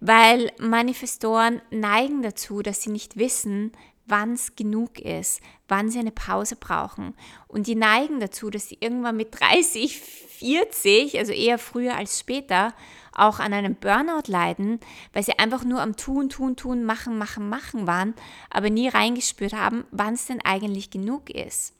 Weil 0.00 0.50
Manifestoren 0.58 1.60
neigen 1.70 2.22
dazu, 2.22 2.62
dass 2.62 2.82
sie 2.82 2.90
nicht 2.90 3.16
wissen, 3.16 3.72
wann 4.06 4.32
es 4.32 4.56
genug 4.56 4.98
ist, 4.98 5.40
wann 5.68 5.90
sie 5.90 5.98
eine 5.98 6.10
Pause 6.10 6.56
brauchen. 6.56 7.14
Und 7.46 7.66
die 7.66 7.74
neigen 7.74 8.20
dazu, 8.20 8.50
dass 8.50 8.68
sie 8.68 8.78
irgendwann 8.80 9.16
mit 9.16 9.38
30, 9.38 10.00
40, 10.00 11.18
also 11.18 11.32
eher 11.32 11.58
früher 11.58 11.96
als 11.96 12.18
später, 12.18 12.74
auch 13.12 13.40
an 13.40 13.52
einem 13.52 13.74
Burnout 13.74 14.28
leiden, 14.28 14.80
weil 15.12 15.24
sie 15.24 15.38
einfach 15.38 15.64
nur 15.64 15.82
am 15.82 15.96
Tun, 15.96 16.28
Tun, 16.28 16.56
Tun, 16.56 16.84
Machen, 16.84 17.18
Machen, 17.18 17.48
Machen 17.48 17.86
waren, 17.86 18.14
aber 18.48 18.70
nie 18.70 18.88
reingespürt 18.88 19.52
haben, 19.52 19.84
wann 19.90 20.14
es 20.14 20.26
denn 20.26 20.40
eigentlich 20.44 20.90
genug 20.90 21.28
ist. 21.30 21.74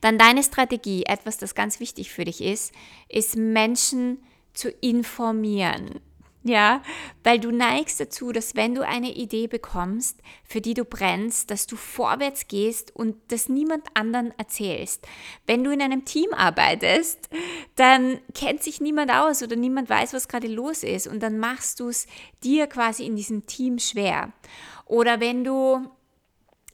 Dann 0.00 0.18
deine 0.18 0.42
Strategie, 0.42 1.04
etwas, 1.04 1.38
das 1.38 1.54
ganz 1.54 1.80
wichtig 1.80 2.12
für 2.12 2.24
dich 2.24 2.40
ist, 2.40 2.72
ist 3.08 3.36
Menschen 3.36 4.22
zu 4.54 4.70
informieren. 4.70 6.00
Ja, 6.44 6.82
weil 7.22 7.38
du 7.38 7.52
neigst 7.52 8.00
dazu, 8.00 8.32
dass 8.32 8.56
wenn 8.56 8.74
du 8.74 8.84
eine 8.84 9.14
Idee 9.14 9.46
bekommst, 9.46 10.18
für 10.42 10.60
die 10.60 10.74
du 10.74 10.84
brennst, 10.84 11.52
dass 11.52 11.68
du 11.68 11.76
vorwärts 11.76 12.48
gehst 12.48 12.94
und 12.96 13.14
das 13.28 13.48
niemand 13.48 13.86
anderen 13.94 14.36
erzählst. 14.38 15.06
Wenn 15.46 15.62
du 15.62 15.70
in 15.70 15.80
einem 15.80 16.04
Team 16.04 16.34
arbeitest, 16.34 17.28
dann 17.76 18.18
kennt 18.34 18.60
sich 18.60 18.80
niemand 18.80 19.12
aus 19.12 19.44
oder 19.44 19.54
niemand 19.54 19.88
weiß, 19.88 20.14
was 20.14 20.26
gerade 20.26 20.48
los 20.48 20.82
ist 20.82 21.06
und 21.06 21.22
dann 21.22 21.38
machst 21.38 21.78
du 21.78 21.88
es 21.88 22.08
dir 22.42 22.66
quasi 22.66 23.06
in 23.06 23.14
diesem 23.14 23.46
Team 23.46 23.78
schwer. 23.78 24.32
Oder 24.86 25.20
wenn 25.20 25.44
du 25.44 25.88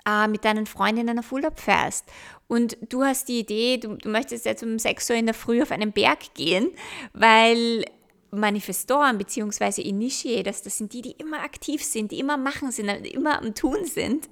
äh, 0.09 0.29
mit 0.29 0.45
deinen 0.45 0.67
Freundinnen 0.67 1.19
auf 1.19 1.31
Urlaub 1.33 1.59
fährst 1.59 2.07
und 2.49 2.79
du 2.89 3.05
hast 3.05 3.29
die 3.29 3.41
Idee, 3.41 3.77
du, 3.77 3.97
du 3.97 4.09
möchtest 4.09 4.47
jetzt 4.47 4.63
um 4.63 4.79
6 4.79 5.11
Uhr 5.11 5.17
in 5.17 5.27
der 5.27 5.35
Früh 5.35 5.61
auf 5.63 5.71
einen 5.71 5.93
Berg 5.93 6.35
gehen, 6.35 6.71
weil 7.13 7.85
Manifestoren 8.31 9.19
bzw. 9.19 9.83
Initiators, 9.83 10.63
das 10.63 10.79
sind 10.79 10.93
die, 10.93 11.03
die 11.03 11.13
immer 11.13 11.41
aktiv 11.41 11.85
sind, 11.85 12.11
die 12.13 12.19
immer 12.19 12.37
machen 12.37 12.73
sind, 12.73 12.89
immer 13.07 13.39
am 13.39 13.55
Tun 13.55 13.85
sind 13.85 14.29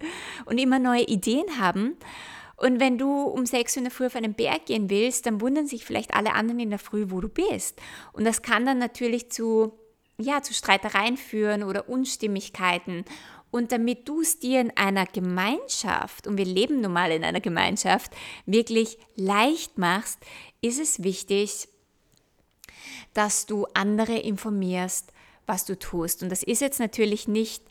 und 0.46 0.58
immer 0.58 0.78
neue 0.78 1.04
Ideen 1.04 1.60
haben. 1.60 1.96
Und 2.56 2.80
wenn 2.80 2.96
du 2.96 3.22
um 3.22 3.44
6 3.44 3.76
Uhr 3.76 3.78
in 3.78 3.84
der 3.84 3.90
Früh 3.90 4.06
auf 4.06 4.16
einen 4.16 4.34
Berg 4.34 4.66
gehen 4.66 4.88
willst, 4.88 5.26
dann 5.26 5.42
wundern 5.42 5.66
sich 5.66 5.84
vielleicht 5.84 6.14
alle 6.14 6.32
anderen 6.32 6.60
in 6.60 6.70
der 6.70 6.78
Früh, 6.78 7.06
wo 7.08 7.20
du 7.20 7.28
bist. 7.28 7.78
Und 8.12 8.24
das 8.24 8.40
kann 8.40 8.64
dann 8.64 8.78
natürlich 8.78 9.30
zu, 9.30 9.74
ja, 10.18 10.40
zu 10.40 10.54
Streitereien 10.54 11.18
führen 11.18 11.62
oder 11.62 11.88
Unstimmigkeiten. 11.90 13.04
Und 13.56 13.72
damit 13.72 14.06
du 14.06 14.20
es 14.20 14.38
dir 14.38 14.60
in 14.60 14.76
einer 14.76 15.06
Gemeinschaft, 15.06 16.26
und 16.26 16.36
wir 16.36 16.44
leben 16.44 16.82
nun 16.82 16.92
mal 16.92 17.10
in 17.10 17.24
einer 17.24 17.40
Gemeinschaft, 17.40 18.12
wirklich 18.44 18.98
leicht 19.14 19.78
machst, 19.78 20.18
ist 20.60 20.78
es 20.78 21.02
wichtig, 21.02 21.66
dass 23.14 23.46
du 23.46 23.66
andere 23.72 24.18
informierst, 24.18 25.10
was 25.46 25.64
du 25.64 25.78
tust. 25.78 26.22
Und 26.22 26.28
das 26.28 26.42
ist 26.42 26.60
jetzt 26.60 26.80
natürlich 26.80 27.28
nicht 27.28 27.62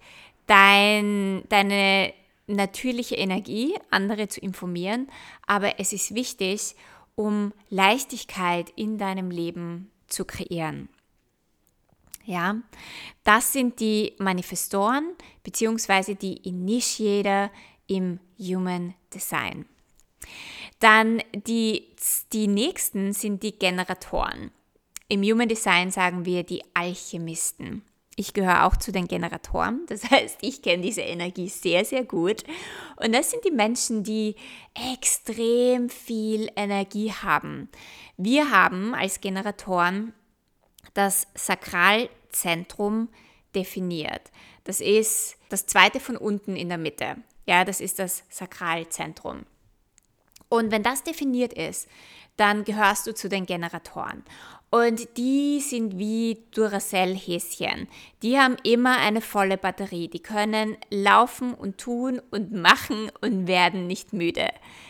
dein, 0.47 1.43
deine 1.49 2.15
natürliche 2.47 3.13
Energie, 3.13 3.75
andere 3.91 4.27
zu 4.27 4.39
informieren, 4.39 5.07
aber 5.45 5.79
es 5.79 5.93
ist 5.93 6.15
wichtig, 6.15 6.75
um 7.13 7.53
Leichtigkeit 7.69 8.71
in 8.75 8.97
deinem 8.97 9.29
Leben 9.29 9.91
zu 10.07 10.25
kreieren. 10.25 10.89
Ja, 12.25 12.55
das 13.23 13.53
sind 13.53 13.79
die 13.79 14.13
Manifestoren 14.17 15.13
bzw. 15.43 16.15
die 16.15 16.37
Initiator 16.37 17.51
im 17.87 18.19
Human 18.39 18.95
Design. 19.13 19.65
Dann 20.79 21.21
die, 21.33 21.95
die 22.33 22.47
nächsten 22.47 23.13
sind 23.13 23.43
die 23.43 23.57
Generatoren. 23.57 24.51
Im 25.07 25.21
Human 25.21 25.47
Design 25.47 25.91
sagen 25.91 26.25
wir 26.25 26.43
die 26.43 26.63
Alchemisten. 26.73 27.83
Ich 28.17 28.33
gehöre 28.33 28.65
auch 28.65 28.77
zu 28.77 28.91
den 28.91 29.07
Generatoren, 29.07 29.85
das 29.87 30.03
heißt, 30.09 30.39
ich 30.41 30.61
kenne 30.61 30.81
diese 30.81 31.01
Energie 31.01 31.49
sehr, 31.49 31.85
sehr 31.85 32.03
gut. 32.05 32.43
Und 32.95 33.13
das 33.13 33.29
sind 33.29 33.45
die 33.45 33.51
Menschen, 33.51 34.03
die 34.03 34.35
extrem 34.93 35.89
viel 35.89 36.49
Energie 36.55 37.11
haben. 37.11 37.69
Wir 38.17 38.49
haben 38.49 38.95
als 38.95 39.21
Generatoren 39.21 40.13
das 40.95 41.27
Sakralzentrum 41.35 43.09
definiert. 43.53 44.31
Das 44.63 44.81
ist 44.81 45.37
das 45.49 45.67
zweite 45.67 45.99
von 45.99 46.17
unten 46.17 46.55
in 46.55 46.69
der 46.69 46.79
Mitte. 46.79 47.17
Ja, 47.45 47.63
das 47.63 47.79
ist 47.79 47.99
das 47.99 48.23
Sakralzentrum. 48.29 49.45
Und 50.49 50.71
wenn 50.71 50.83
das 50.83 51.03
definiert 51.03 51.53
ist, 51.53 51.87
dann 52.37 52.63
gehörst 52.63 53.07
du 53.07 53.13
zu 53.13 53.29
den 53.29 53.45
Generatoren. 53.45 54.23
Und 54.69 55.15
die 55.15 55.61
sind 55.61 55.97
wie 55.97 56.43
Duracell-Häschen. 56.51 57.87
Die 58.23 58.37
haben 58.37 58.57
immer 58.63 58.97
eine 58.97 59.21
volle 59.21 59.57
Batterie. 59.57 60.07
Die 60.07 60.21
können 60.21 60.75
laufen 60.89 61.53
und 61.53 61.77
tun 61.77 62.21
und 62.31 62.51
machen 62.51 63.11
und 63.21 63.47
werden 63.47 63.87
nicht 63.87 64.11
müde. 64.11 64.49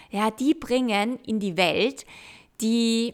Ja, 0.09 0.31
die 0.31 0.53
bringen 0.53 1.19
in 1.19 1.39
die 1.39 1.57
Welt 1.57 2.05
die 2.61 3.13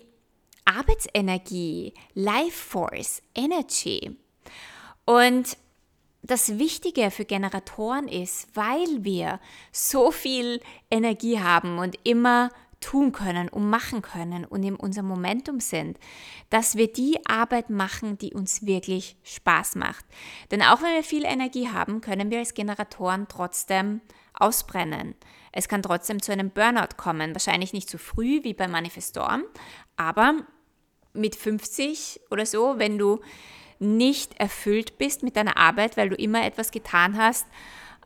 Arbeitsenergie, 0.66 1.94
Life 2.14 2.52
Force, 2.52 3.22
Energy. 3.36 4.18
Und 5.06 5.58
das 6.24 6.60
Wichtige 6.60 7.12
für 7.12 7.26
Generatoren 7.26 8.08
ist, 8.08 8.48
weil 8.54 9.04
wir 9.04 9.40
so 9.72 10.12
viel 10.12 10.62
Energie 10.90 11.40
haben 11.40 11.80
und 11.80 11.98
immer 12.04 12.52
tun 12.80 13.12
können 13.12 13.48
und 13.48 13.70
machen 13.70 14.02
können 14.02 14.44
und 14.44 14.64
in 14.64 14.76
unserem 14.76 15.08
Momentum 15.08 15.60
sind, 15.60 15.98
dass 16.50 16.76
wir 16.76 16.92
die 16.92 17.20
Arbeit 17.28 17.70
machen, 17.70 18.18
die 18.18 18.34
uns 18.34 18.66
wirklich 18.66 19.16
Spaß 19.24 19.76
macht. 19.76 20.04
Denn 20.50 20.62
auch 20.62 20.82
wenn 20.82 20.96
wir 20.96 21.04
viel 21.04 21.24
Energie 21.24 21.70
haben, 21.70 22.02
können 22.02 22.32
wir 22.32 22.40
als 22.40 22.54
Generatoren 22.54 23.28
trotzdem 23.30 24.02
ausbrennen. 24.42 25.16
Es 25.52 25.68
kann 25.68 25.84
trotzdem 25.84 26.22
zu 26.22 26.32
einem 26.32 26.50
Burnout 26.50 26.96
kommen, 26.98 27.34
wahrscheinlich 27.34 27.74
nicht 27.74 27.90
so 27.90 27.98
früh 27.98 28.44
wie 28.44 28.54
bei 28.54 28.68
Manifestorm, 28.68 29.44
aber 29.98 30.36
mit 31.14 31.36
50 31.36 32.22
oder 32.30 32.46
so, 32.46 32.76
wenn 32.78 32.98
du 32.98 33.20
nicht 33.80 34.40
erfüllt 34.40 34.98
bist 34.98 35.24
mit 35.24 35.36
deiner 35.36 35.58
Arbeit, 35.58 35.98
weil 35.98 36.10
du 36.10 36.16
immer 36.16 36.46
etwas 36.46 36.72
getan 36.72 37.18
hast, 37.18 37.48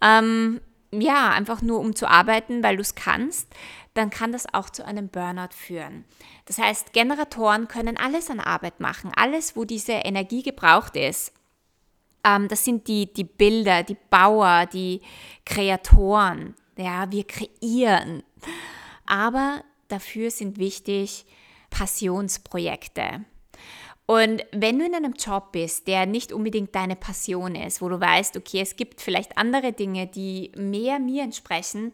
ähm, 0.02 0.62
ja, 0.92 1.32
einfach 1.32 1.62
nur 1.62 1.80
um 1.80 1.96
zu 1.96 2.08
arbeiten, 2.08 2.64
weil 2.64 2.78
du 2.78 2.82
es 2.82 2.96
kannst, 2.96 3.50
dann 3.94 4.10
kann 4.10 4.32
das 4.32 4.54
auch 4.54 4.70
zu 4.70 4.86
einem 4.86 5.10
Burnout 5.10 5.54
führen. 5.54 6.06
Das 6.46 6.58
heißt, 6.58 6.94
Generatoren 6.94 7.68
können 7.68 7.98
alles 7.98 8.30
an 8.30 8.40
Arbeit 8.40 8.80
machen, 8.80 9.12
alles, 9.16 9.56
wo 9.56 9.66
diese 9.66 9.94
Energie 9.94 10.44
gebraucht 10.44 10.96
ist. 10.96 11.34
Ähm, 12.26 12.48
das 12.48 12.66
sind 12.66 12.88
die, 12.88 13.14
die 13.14 13.24
Bilder, 13.24 13.84
die 13.84 13.98
Bauer, 14.10 14.66
die 14.66 15.02
Kreatoren. 15.46 16.56
Ja, 16.78 17.10
wir 17.12 17.26
kreieren. 17.26 18.24
Aber 19.06 19.64
dafür 19.88 20.32
sind 20.32 20.58
wichtig 20.58 21.26
Passionsprojekte. 21.70 23.24
Und 24.08 24.46
wenn 24.52 24.78
du 24.78 24.86
in 24.86 24.94
einem 24.94 25.14
Job 25.14 25.52
bist, 25.52 25.88
der 25.88 26.06
nicht 26.06 26.32
unbedingt 26.32 26.76
deine 26.76 26.96
Passion 26.96 27.56
ist, 27.56 27.82
wo 27.82 27.90
du 27.90 28.00
weißt, 28.00 28.38
okay, 28.38 28.62
es 28.62 28.76
gibt 28.76 29.02
vielleicht 29.02 29.38
andere 29.38 29.74
Dinge, 29.74 30.06
die 30.06 30.52
mehr 30.56 31.00
mir 31.00 31.24
entsprechen, 31.24 31.92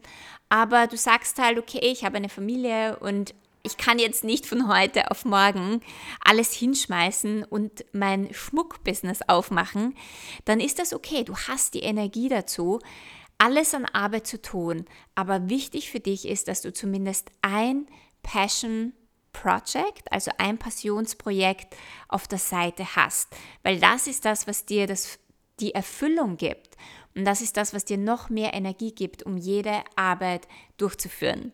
aber 0.49 0.87
du 0.87 0.97
sagst 0.97 1.39
halt, 1.39 1.57
okay, 1.57 1.79
ich 1.81 2.03
habe 2.03 2.17
eine 2.17 2.27
Familie 2.27 2.99
und 2.99 3.33
ich 3.63 3.77
kann 3.77 3.99
jetzt 3.99 4.23
nicht 4.23 4.45
von 4.45 4.67
heute 4.67 5.11
auf 5.11 5.25
morgen 5.25 5.81
alles 6.23 6.53
hinschmeißen 6.53 7.43
und 7.43 7.85
mein 7.93 8.33
Schmuckbusiness 8.33 9.21
aufmachen, 9.27 9.95
dann 10.45 10.59
ist 10.59 10.79
das 10.79 10.93
okay. 10.93 11.23
Du 11.23 11.35
hast 11.35 11.73
die 11.73 11.83
Energie 11.83 12.29
dazu, 12.29 12.79
alles 13.37 13.73
an 13.73 13.85
Arbeit 13.85 14.27
zu 14.27 14.41
tun. 14.41 14.85
Aber 15.15 15.49
wichtig 15.49 15.89
für 15.89 15.99
dich 15.99 16.27
ist, 16.27 16.47
dass 16.47 16.61
du 16.61 16.71
zumindest 16.71 17.29
ein 17.41 17.87
Passion 18.21 18.93
Project, 19.33 20.11
also 20.11 20.31
ein 20.37 20.57
Passionsprojekt 20.57 21.75
auf 22.09 22.27
der 22.27 22.37
Seite 22.37 22.95
hast, 22.95 23.29
weil 23.63 23.79
das 23.79 24.07
ist 24.07 24.25
das, 24.25 24.45
was 24.45 24.65
dir 24.65 24.87
das, 24.87 25.19
die 25.59 25.73
Erfüllung 25.73 26.37
gibt. 26.37 26.75
Und 27.15 27.25
das 27.25 27.41
ist 27.41 27.57
das, 27.57 27.73
was 27.73 27.85
dir 27.85 27.97
noch 27.97 28.29
mehr 28.29 28.53
Energie 28.53 28.93
gibt, 28.93 29.23
um 29.23 29.37
jede 29.37 29.83
Arbeit 29.95 30.47
durchzuführen. 30.77 31.51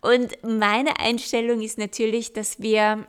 Und 0.00 0.36
meine 0.42 0.98
Einstellung 0.98 1.60
ist 1.60 1.78
natürlich, 1.78 2.32
dass 2.32 2.60
wir, 2.60 3.06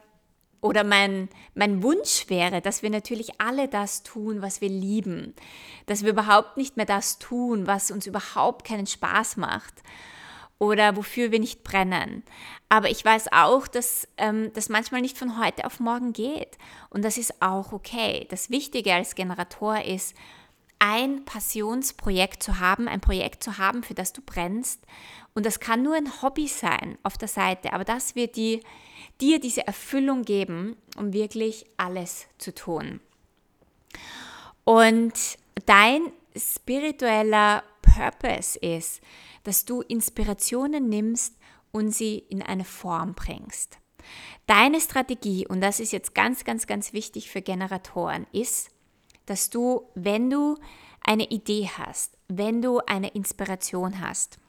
oder 0.62 0.84
mein, 0.84 1.28
mein 1.56 1.82
Wunsch 1.82 2.30
wäre, 2.30 2.62
dass 2.62 2.84
wir 2.84 2.92
natürlich 2.92 3.42
alle 3.42 3.68
das 3.68 4.04
tun, 4.04 4.44
was 4.44 4.62
wir 4.62 4.70
lieben. 4.70 5.34
Dass 5.88 6.04
wir 6.04 6.12
überhaupt 6.12 6.58
nicht 6.58 6.78
mehr 6.78 6.86
das 6.86 7.18
tun, 7.18 7.66
was 7.66 7.90
uns 7.90 8.06
überhaupt 8.06 8.66
keinen 8.68 8.88
Spaß 8.88 9.38
macht. 9.38 9.82
oder 10.62 10.96
wofür 10.96 11.32
wir 11.32 11.40
nicht 11.40 11.64
brennen. 11.64 12.22
Aber 12.70 12.92
ich 12.92 13.04
weiß 13.04 13.32
auch, 13.32 13.68
dass 13.68 14.08
ähm, 14.18 14.52
das 14.54 14.70
manchmal 14.70 15.02
nicht 15.02 15.18
von 15.18 15.44
heute 15.44 15.66
auf 15.66 15.80
morgen 15.80 16.14
geht. 16.14 16.60
Und 16.92 17.04
das 17.04 17.18
ist 17.18 17.42
auch 17.42 17.74
okay. 17.74 18.28
Das 18.30 18.52
Wichtige 18.52 18.94
als 18.94 19.16
Generator 19.16 19.82
ist, 19.82 20.16
ein 20.82 21.26
Passionsprojekt 21.26 22.42
zu 22.42 22.60
haben, 22.60 22.88
ein 22.88 23.02
Projekt 23.02 23.44
zu 23.44 23.60
haben, 23.60 23.84
für 23.84 23.94
das 23.94 24.14
du 24.14 24.22
brennst. 24.22 24.82
Und 25.36 25.46
das 25.46 25.60
kann 25.60 25.84
nur 25.84 25.96
ein 25.96 26.22
Hobby 26.24 26.48
sein 26.48 26.98
auf 27.04 27.20
der 27.20 27.28
Seite, 27.28 27.72
aber 27.72 27.86
das 27.86 28.16
wird 28.16 28.36
die, 28.36 28.62
dir 29.22 29.40
diese 29.40 29.66
Erfüllung 29.68 30.24
geben, 30.24 30.76
um 30.98 31.14
wirklich 31.14 31.68
alles 31.78 32.26
zu 32.40 32.54
tun. 32.54 33.00
Und 34.64 35.14
dein 35.68 36.12
spiritueller 36.36 37.64
Purpose 37.84 38.58
ist, 38.58 39.02
dass 39.44 39.66
du 39.66 39.82
Inspirationen 39.82 40.90
nimmst 40.90 41.36
und 41.72 41.92
sie 41.92 42.18
in 42.18 42.42
eine 42.42 42.66
Form 42.66 43.14
bringst. 43.14 43.78
Deine 44.48 44.82
Strategie, 44.82 45.48
und 45.48 45.62
das 45.62 45.80
ist 45.80 45.92
jetzt 45.92 46.16
ganz, 46.16 46.44
ganz, 46.44 46.66
ganz 46.66 46.92
wichtig 46.92 47.30
für 47.30 47.44
Generatoren, 47.44 48.26
ist, 48.32 48.71
dass 49.32 49.50
du, 49.50 49.88
wenn 49.96 50.30
du 50.30 50.58
eine 51.00 51.30
Idee 51.30 51.70
hast, 51.78 52.18
wenn 52.28 52.62
du 52.62 52.80
eine 52.80 53.08
Inspiration 53.08 54.02
hast, 54.02 54.40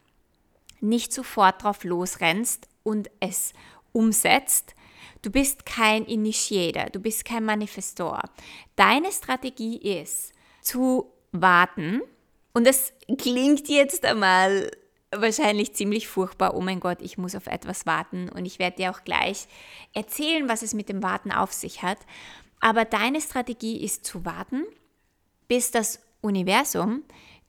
nicht 0.81 1.13
sofort 1.13 1.63
drauf 1.63 1.85
losrennst 1.85 2.67
und 2.83 3.09
es 3.21 3.53
umsetzt. 3.93 4.75
Du 5.23 5.31
bist 5.31 5.65
kein 5.67 6.05
Initiator, 6.05 6.91
du 6.91 6.99
bist 6.99 7.25
kein 7.25 7.45
Manifestor. 7.45 8.23
Deine 8.75 9.13
Strategie 9.13 9.77
ist 9.77 10.33
zu 10.63 11.13
warten 11.31 12.03
und 12.53 12.67
das 12.67 12.93
klingt 13.19 13.69
jetzt 13.69 14.05
einmal 14.05 14.69
wahrscheinlich 15.13 15.75
ziemlich 15.75 16.09
furchtbar. 16.09 16.55
Oh 16.55 16.61
mein 16.61 16.81
Gott, 16.81 17.03
ich 17.03 17.19
muss 17.19 17.37
auf 17.37 17.47
etwas 17.47 17.87
warten 17.87 18.29
und 18.31 18.47
ich 18.47 18.59
werde 18.59 18.79
dir 18.79 18.91
auch 18.91 19.05
gleich 19.05 19.47
erzählen, 19.93 20.49
was 20.49 20.63
es 20.63 20.75
mit 20.75 20.89
dem 20.89 21.05
Warten 21.05 21.31
auf 21.31 21.53
sich 21.53 21.83
hat. 21.83 21.99
Aber 22.63 22.85
deine 22.85 23.21
Strategie 23.21 23.83
ist 23.83 24.05
zu 24.05 24.25
warten, 24.25 24.65
bis 25.49 25.73
das 25.73 26.01
Universum 26.21 27.03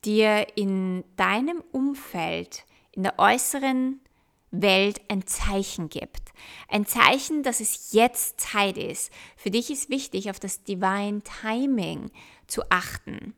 dir 0.04 0.48
in 0.58 1.04
deinem 1.16 1.64
Umfeld, 1.72 2.66
in 2.92 3.04
der 3.04 3.20
äußeren 3.20 4.02
Welt 4.50 5.02
ein 5.10 5.26
Zeichen 5.28 5.90
gibt. 5.90 6.32
Ein 6.68 6.88
Zeichen, 6.88 7.44
dass 7.44 7.60
es 7.60 7.94
jetzt 7.94 8.42
Zeit 8.42 8.76
ist. 8.76 9.14
Für 9.38 9.52
dich 9.52 9.70
ist 9.70 9.92
wichtig, 9.92 10.32
auf 10.32 10.40
das 10.40 10.64
Divine 10.64 11.22
Timing 11.22 12.10
zu 12.48 12.64
achten. 12.72 13.36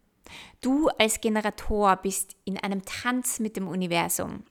Du 0.62 0.88
als 0.98 1.20
Generator 1.20 1.98
bist 1.98 2.38
in 2.46 2.58
einem 2.58 2.86
Tanz 2.86 3.40
mit 3.40 3.58
dem 3.58 3.68
Universum. 3.68 4.46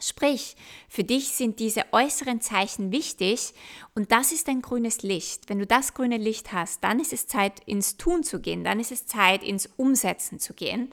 Sprich, 0.00 0.56
für 0.88 1.04
dich 1.04 1.28
sind 1.28 1.60
diese 1.60 1.84
äußeren 1.92 2.40
Zeichen 2.40 2.90
wichtig 2.90 3.52
und 3.94 4.12
das 4.12 4.32
ist 4.32 4.48
ein 4.48 4.62
grünes 4.62 5.02
Licht. 5.02 5.48
Wenn 5.48 5.58
du 5.58 5.66
das 5.66 5.94
grüne 5.94 6.16
Licht 6.16 6.52
hast, 6.52 6.82
dann 6.82 7.00
ist 7.00 7.12
es 7.12 7.26
Zeit 7.26 7.60
ins 7.66 7.96
Tun 7.96 8.22
zu 8.22 8.40
gehen, 8.40 8.64
dann 8.64 8.80
ist 8.80 8.92
es 8.92 9.06
Zeit 9.06 9.42
ins 9.42 9.68
Umsetzen 9.76 10.38
zu 10.38 10.54
gehen, 10.54 10.90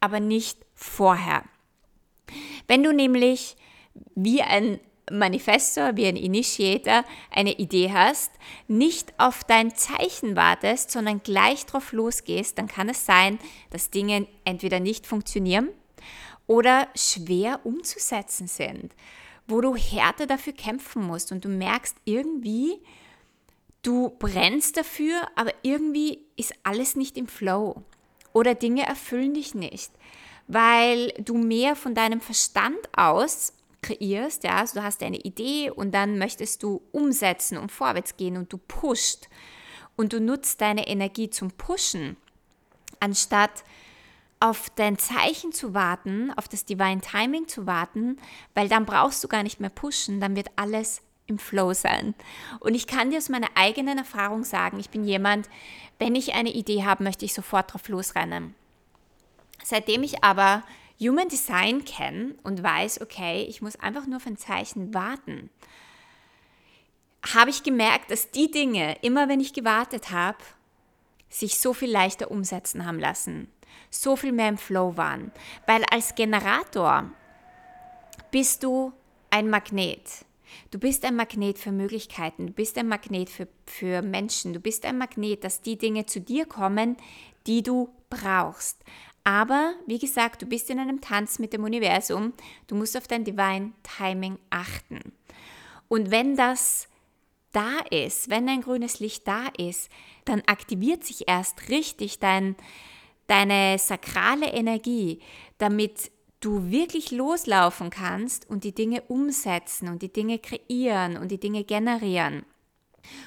aber 0.00 0.20
nicht 0.20 0.58
vorher. 0.74 1.44
Wenn 2.66 2.82
du 2.82 2.92
nämlich 2.92 3.56
wie 4.14 4.42
ein 4.42 4.80
Manifestor, 5.10 5.96
wie 5.96 6.06
ein 6.06 6.16
Initiator 6.16 7.04
eine 7.30 7.58
Idee 7.58 7.92
hast, 7.92 8.30
nicht 8.66 9.14
auf 9.18 9.44
dein 9.44 9.74
Zeichen 9.74 10.36
wartest, 10.36 10.90
sondern 10.90 11.22
gleich 11.22 11.64
drauf 11.64 11.92
losgehst, 11.92 12.58
dann 12.58 12.68
kann 12.68 12.88
es 12.88 13.06
sein, 13.06 13.38
dass 13.70 13.90
Dinge 13.90 14.26
entweder 14.44 14.80
nicht 14.80 15.06
funktionieren 15.06 15.70
oder 16.48 16.88
schwer 16.96 17.60
umzusetzen 17.62 18.48
sind, 18.48 18.92
wo 19.46 19.60
du 19.60 19.76
härter 19.76 20.26
dafür 20.26 20.54
kämpfen 20.54 21.04
musst 21.04 21.30
und 21.30 21.44
du 21.44 21.48
merkst 21.48 21.96
irgendwie, 22.04 22.80
du 23.82 24.10
brennst 24.18 24.76
dafür, 24.76 25.28
aber 25.36 25.52
irgendwie 25.62 26.24
ist 26.36 26.54
alles 26.64 26.96
nicht 26.96 27.16
im 27.16 27.28
Flow 27.28 27.84
oder 28.32 28.56
Dinge 28.56 28.84
erfüllen 28.84 29.34
dich 29.34 29.54
nicht, 29.54 29.92
weil 30.48 31.12
du 31.18 31.36
mehr 31.36 31.76
von 31.76 31.94
deinem 31.94 32.20
Verstand 32.20 32.78
aus 32.96 33.52
kreierst, 33.82 34.42
ja, 34.42 34.56
also 34.56 34.80
du 34.80 34.84
hast 34.84 35.02
eine 35.02 35.18
Idee 35.18 35.70
und 35.70 35.92
dann 35.92 36.18
möchtest 36.18 36.62
du 36.62 36.82
umsetzen 36.90 37.58
und 37.58 37.70
vorwärts 37.70 38.16
gehen 38.16 38.36
und 38.36 38.52
du 38.52 38.58
pusht 38.58 39.28
und 39.96 40.12
du 40.12 40.20
nutzt 40.20 40.60
deine 40.60 40.88
Energie 40.88 41.30
zum 41.30 41.50
Pushen, 41.52 42.16
anstatt 43.00 43.64
auf 44.40 44.70
dein 44.70 44.98
Zeichen 44.98 45.52
zu 45.52 45.74
warten, 45.74 46.32
auf 46.36 46.48
das 46.48 46.64
Divine 46.64 47.00
Timing 47.00 47.48
zu 47.48 47.66
warten, 47.66 48.18
weil 48.54 48.68
dann 48.68 48.86
brauchst 48.86 49.22
du 49.24 49.28
gar 49.28 49.42
nicht 49.42 49.60
mehr 49.60 49.70
pushen, 49.70 50.20
dann 50.20 50.36
wird 50.36 50.48
alles 50.56 51.02
im 51.26 51.38
Flow 51.38 51.74
sein. 51.74 52.14
Und 52.60 52.74
ich 52.74 52.86
kann 52.86 53.10
dir 53.10 53.18
aus 53.18 53.28
meiner 53.28 53.48
eigenen 53.54 53.98
Erfahrung 53.98 54.44
sagen, 54.44 54.78
ich 54.78 54.90
bin 54.90 55.04
jemand, 55.04 55.48
wenn 55.98 56.14
ich 56.14 56.34
eine 56.34 56.52
Idee 56.52 56.84
habe, 56.84 57.04
möchte 57.04 57.24
ich 57.24 57.34
sofort 57.34 57.72
drauf 57.72 57.88
losrennen. 57.88 58.54
Seitdem 59.62 60.02
ich 60.02 60.22
aber 60.24 60.62
Human 61.00 61.28
Design 61.28 61.84
kenne 61.84 62.34
und 62.44 62.62
weiß, 62.62 63.00
okay, 63.00 63.42
ich 63.42 63.60
muss 63.60 63.76
einfach 63.76 64.06
nur 64.06 64.16
auf 64.16 64.26
ein 64.26 64.36
Zeichen 64.36 64.94
warten, 64.94 65.50
habe 67.34 67.50
ich 67.50 67.64
gemerkt, 67.64 68.10
dass 68.10 68.30
die 68.30 68.50
Dinge, 68.50 68.96
immer 69.02 69.28
wenn 69.28 69.40
ich 69.40 69.52
gewartet 69.52 70.10
habe, 70.12 70.38
sich 71.28 71.58
so 71.58 71.74
viel 71.74 71.90
leichter 71.90 72.30
umsetzen 72.30 72.86
haben 72.86 72.98
lassen 72.98 73.48
so 73.90 74.16
viel 74.16 74.32
mehr 74.32 74.48
im 74.48 74.58
Flow 74.58 74.96
waren. 74.96 75.32
Weil 75.66 75.84
als 75.90 76.14
Generator 76.14 77.10
bist 78.30 78.62
du 78.62 78.92
ein 79.30 79.48
Magnet. 79.50 80.24
Du 80.70 80.78
bist 80.78 81.04
ein 81.04 81.16
Magnet 81.16 81.58
für 81.58 81.72
Möglichkeiten, 81.72 82.48
du 82.48 82.52
bist 82.52 82.78
ein 82.78 82.88
Magnet 82.88 83.28
für, 83.28 83.48
für 83.66 84.02
Menschen, 84.02 84.54
du 84.54 84.60
bist 84.60 84.86
ein 84.86 84.96
Magnet, 84.96 85.44
dass 85.44 85.60
die 85.60 85.76
Dinge 85.76 86.06
zu 86.06 86.20
dir 86.20 86.46
kommen, 86.46 86.96
die 87.46 87.62
du 87.62 87.90
brauchst. 88.08 88.82
Aber 89.24 89.74
wie 89.86 89.98
gesagt, 89.98 90.40
du 90.40 90.46
bist 90.46 90.70
in 90.70 90.78
einem 90.78 91.02
Tanz 91.02 91.38
mit 91.38 91.52
dem 91.52 91.64
Universum, 91.64 92.32
du 92.66 92.74
musst 92.74 92.96
auf 92.96 93.06
dein 93.06 93.24
Divine 93.24 93.72
Timing 93.82 94.38
achten. 94.48 95.12
Und 95.88 96.10
wenn 96.10 96.34
das 96.34 96.88
da 97.52 97.78
ist, 97.90 98.30
wenn 98.30 98.48
ein 98.48 98.62
grünes 98.62 99.00
Licht 99.00 99.26
da 99.26 99.48
ist, 99.56 99.90
dann 100.24 100.42
aktiviert 100.46 101.04
sich 101.04 101.28
erst 101.28 101.68
richtig 101.68 102.18
dein, 102.18 102.56
deine 103.28 103.78
sakrale 103.78 104.46
Energie, 104.46 105.20
damit 105.58 106.10
du 106.40 106.70
wirklich 106.70 107.10
loslaufen 107.10 107.90
kannst 107.90 108.48
und 108.48 108.64
die 108.64 108.74
Dinge 108.74 109.02
umsetzen 109.02 109.88
und 109.88 110.02
die 110.02 110.12
Dinge 110.12 110.38
kreieren 110.38 111.16
und 111.16 111.28
die 111.28 111.40
Dinge 111.40 111.64
generieren. 111.64 112.44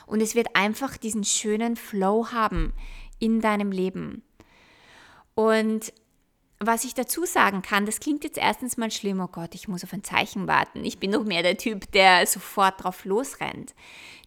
Und 0.06 0.22
es 0.22 0.36
wird 0.36 0.56
einfach 0.56 0.98
diesen 0.98 1.24
schönen 1.24 1.76
Flow 1.76 2.28
haben 2.32 2.74
in 3.20 3.42
deinem 3.42 3.72
Leben. 3.72 4.24
Und 5.36 5.94
was 6.60 6.84
ich 6.84 6.94
dazu 6.94 7.26
sagen 7.26 7.64
kann, 7.64 7.86
das 7.86 8.00
klingt 8.00 8.24
jetzt 8.24 8.38
erstens 8.38 8.78
mal 8.78 8.92
schlimm, 8.92 9.20
oh 9.20 9.28
Gott, 9.28 9.56
ich 9.56 9.68
muss 9.68 9.84
auf 9.84 9.94
ein 9.94 10.04
Zeichen 10.04 10.48
warten. 10.48 10.86
Ich 10.86 11.00
bin 11.00 11.12
noch 11.12 11.24
mehr 11.24 11.42
der 11.42 11.58
Typ, 11.58 11.92
der 11.92 12.28
sofort 12.28 12.84
drauf 12.84 13.04
losrennt. 13.04 13.74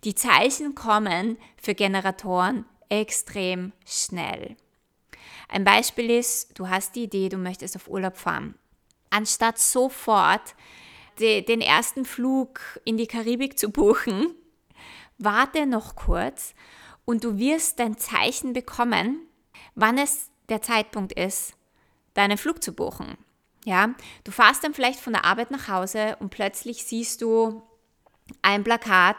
Die 0.03 0.17
Zeichen 0.17 0.75
kommen 0.75 1.39
für 1.57 1.75
Generatoren 1.75 2.65
extrem 2.89 3.73
schnell. 3.87 4.57
Ein 5.49 5.65
Beispiel 5.65 6.11
ist, 6.11 6.59
du 6.59 6.69
hast 6.69 6.97
die 6.97 7.05
Idee, 7.05 7.29
du 7.29 7.37
möchtest 7.37 7.77
auf 7.77 7.89
Urlaub 7.89 8.17
fahren. 8.17 8.55
Anstatt 9.11 9.59
sofort 9.59 10.55
de, 11.19 11.43
den 11.43 11.61
ersten 11.61 12.05
Flug 12.05 12.61
in 12.85 12.97
die 12.97 13.07
Karibik 13.07 13.59
zu 13.59 13.71
buchen, 13.71 14.35
warte 15.19 15.67
noch 15.67 15.97
kurz 15.97 16.55
und 17.05 17.25
du 17.25 17.39
wirst 17.39 17.79
dein 17.79 17.99
Zeichen 17.99 18.53
bekommen, 18.53 19.21
wann 19.75 19.99
es 19.99 20.31
der 20.49 20.63
Zeitpunkt 20.63 21.13
ist, 21.13 21.55
deinen 22.15 22.39
Flug 22.39 22.63
zu 22.63 22.73
buchen. 22.73 23.17
Ja, 23.65 23.95
du 24.25 24.31
fährst 24.31 24.63
dann 24.63 24.75
vielleicht 24.75 25.01
von 25.01 25.15
der 25.15 25.25
Arbeit 25.25 25.51
nach 25.51 25.69
Hause 25.69 26.17
und 26.21 26.31
plötzlich 26.31 26.85
siehst 26.85 27.23
du 27.23 27.63
ein 28.43 28.65
Plakat, 28.65 29.17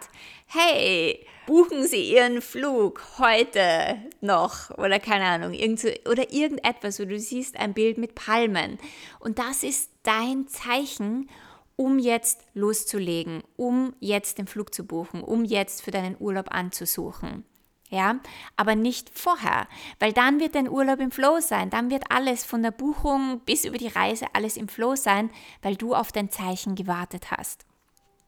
hey, 0.47 1.25
buchen 1.45 1.87
Sie 1.87 2.11
Ihren 2.13 2.41
Flug 2.41 3.03
heute 3.17 3.97
noch 4.21 4.71
oder 4.77 4.99
keine 4.99 5.25
Ahnung, 5.25 5.53
irgend 5.53 5.79
so, 5.79 5.89
oder 6.09 6.31
irgendetwas, 6.31 6.99
wo 6.99 7.05
du 7.05 7.19
siehst 7.19 7.57
ein 7.57 7.73
Bild 7.73 7.97
mit 7.97 8.15
Palmen. 8.15 8.79
Und 9.19 9.39
das 9.39 9.63
ist 9.63 9.91
dein 10.03 10.47
Zeichen, 10.47 11.29
um 11.75 11.99
jetzt 11.99 12.41
loszulegen, 12.53 13.43
um 13.57 13.93
jetzt 13.99 14.37
den 14.37 14.47
Flug 14.47 14.73
zu 14.73 14.85
buchen, 14.85 15.21
um 15.21 15.43
jetzt 15.43 15.81
für 15.81 15.91
deinen 15.91 16.15
Urlaub 16.19 16.47
anzusuchen. 16.51 17.45
Ja, 17.89 18.19
aber 18.57 18.75
nicht 18.75 19.11
vorher, 19.17 19.67
weil 19.99 20.11
dann 20.11 20.39
wird 20.39 20.55
dein 20.55 20.67
Urlaub 20.69 20.99
im 20.99 21.11
Flow 21.11 21.39
sein, 21.39 21.69
dann 21.69 21.91
wird 21.91 22.05
alles 22.09 22.43
von 22.43 22.63
der 22.63 22.71
Buchung 22.71 23.41
bis 23.45 23.63
über 23.63 23.77
die 23.77 23.87
Reise 23.87 24.25
alles 24.33 24.57
im 24.57 24.67
Flow 24.67 24.95
sein, 24.95 25.29
weil 25.61 25.75
du 25.75 25.93
auf 25.93 26.11
dein 26.11 26.31
Zeichen 26.31 26.73
gewartet 26.73 27.29
hast. 27.29 27.65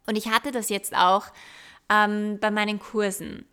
Und 0.08 0.18
ich 0.18 0.30
hatte 0.30 0.52
das 0.52 0.70
jetzt 0.70 0.96
auch 0.96 1.26
ähm, 1.90 2.40
bei 2.40 2.50
meinen 2.50 2.80
Kursen. 2.80 3.46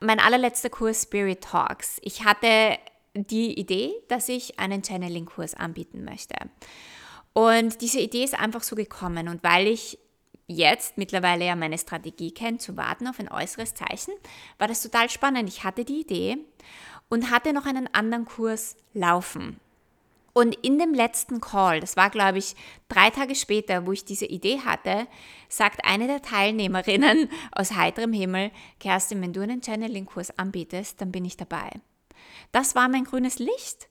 Mein 0.00 0.20
allerletzter 0.20 0.70
Kurs 0.70 1.02
Spirit 1.02 1.42
Talks. 1.42 1.98
Ich 2.02 2.24
hatte 2.24 2.78
die 3.14 3.58
Idee, 3.58 3.92
dass 4.08 4.28
ich 4.28 4.58
einen 4.58 4.82
Channeling-Kurs 4.84 5.54
anbieten 5.54 6.04
möchte. 6.04 6.34
Und 7.32 7.80
diese 7.80 8.00
Idee 8.00 8.24
ist 8.24 8.38
einfach 8.38 8.62
so 8.62 8.76
gekommen. 8.76 9.28
Und 9.28 9.42
weil 9.42 9.66
ich 9.66 9.98
jetzt 10.46 10.98
mittlerweile 10.98 11.46
ja 11.46 11.56
meine 11.56 11.78
Strategie 11.78 12.32
kenne, 12.32 12.58
zu 12.58 12.76
warten 12.76 13.06
auf 13.06 13.18
ein 13.18 13.30
äußeres 13.30 13.74
Zeichen, 13.74 14.12
war 14.58 14.68
das 14.68 14.82
total 14.82 15.08
spannend. 15.08 15.48
Ich 15.48 15.64
hatte 15.64 15.84
die 15.84 16.00
Idee 16.00 16.38
und 17.08 17.30
hatte 17.30 17.52
noch 17.52 17.66
einen 17.66 17.92
anderen 17.94 18.26
Kurs 18.26 18.76
laufen. 18.92 19.60
Und 20.34 20.54
in 20.64 20.78
dem 20.78 20.94
letzten 20.94 21.40
Call, 21.40 21.80
das 21.80 21.96
war 21.96 22.08
glaube 22.08 22.38
ich 22.38 22.56
drei 22.88 23.10
Tage 23.10 23.34
später, 23.34 23.86
wo 23.86 23.92
ich 23.92 24.04
diese 24.04 24.24
Idee 24.24 24.60
hatte, 24.60 25.06
sagt 25.48 25.84
eine 25.84 26.06
der 26.06 26.22
Teilnehmerinnen 26.22 27.28
aus 27.52 27.72
heiterem 27.72 28.12
Himmel, 28.12 28.50
Kerstin, 28.80 29.20
wenn 29.20 29.32
du 29.32 29.42
einen 29.42 29.62
Channeling-Kurs 29.62 30.38
anbietest, 30.38 31.00
dann 31.00 31.12
bin 31.12 31.24
ich 31.24 31.36
dabei. 31.36 31.70
Das 32.50 32.74
war 32.74 32.88
mein 32.88 33.04
grünes 33.04 33.38
Licht. 33.38 33.88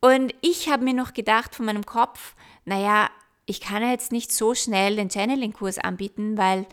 Und 0.00 0.34
ich 0.40 0.68
habe 0.68 0.84
mir 0.84 0.94
noch 0.94 1.12
gedacht 1.12 1.54
von 1.54 1.66
meinem 1.66 1.86
Kopf, 1.86 2.34
naja, 2.64 3.10
ich 3.46 3.60
kann 3.60 3.88
jetzt 3.88 4.12
nicht 4.12 4.32
so 4.32 4.54
schnell 4.54 4.96
den 4.96 5.10
Channeling-Kurs 5.10 5.78
anbieten, 5.78 6.38
weil 6.38 6.66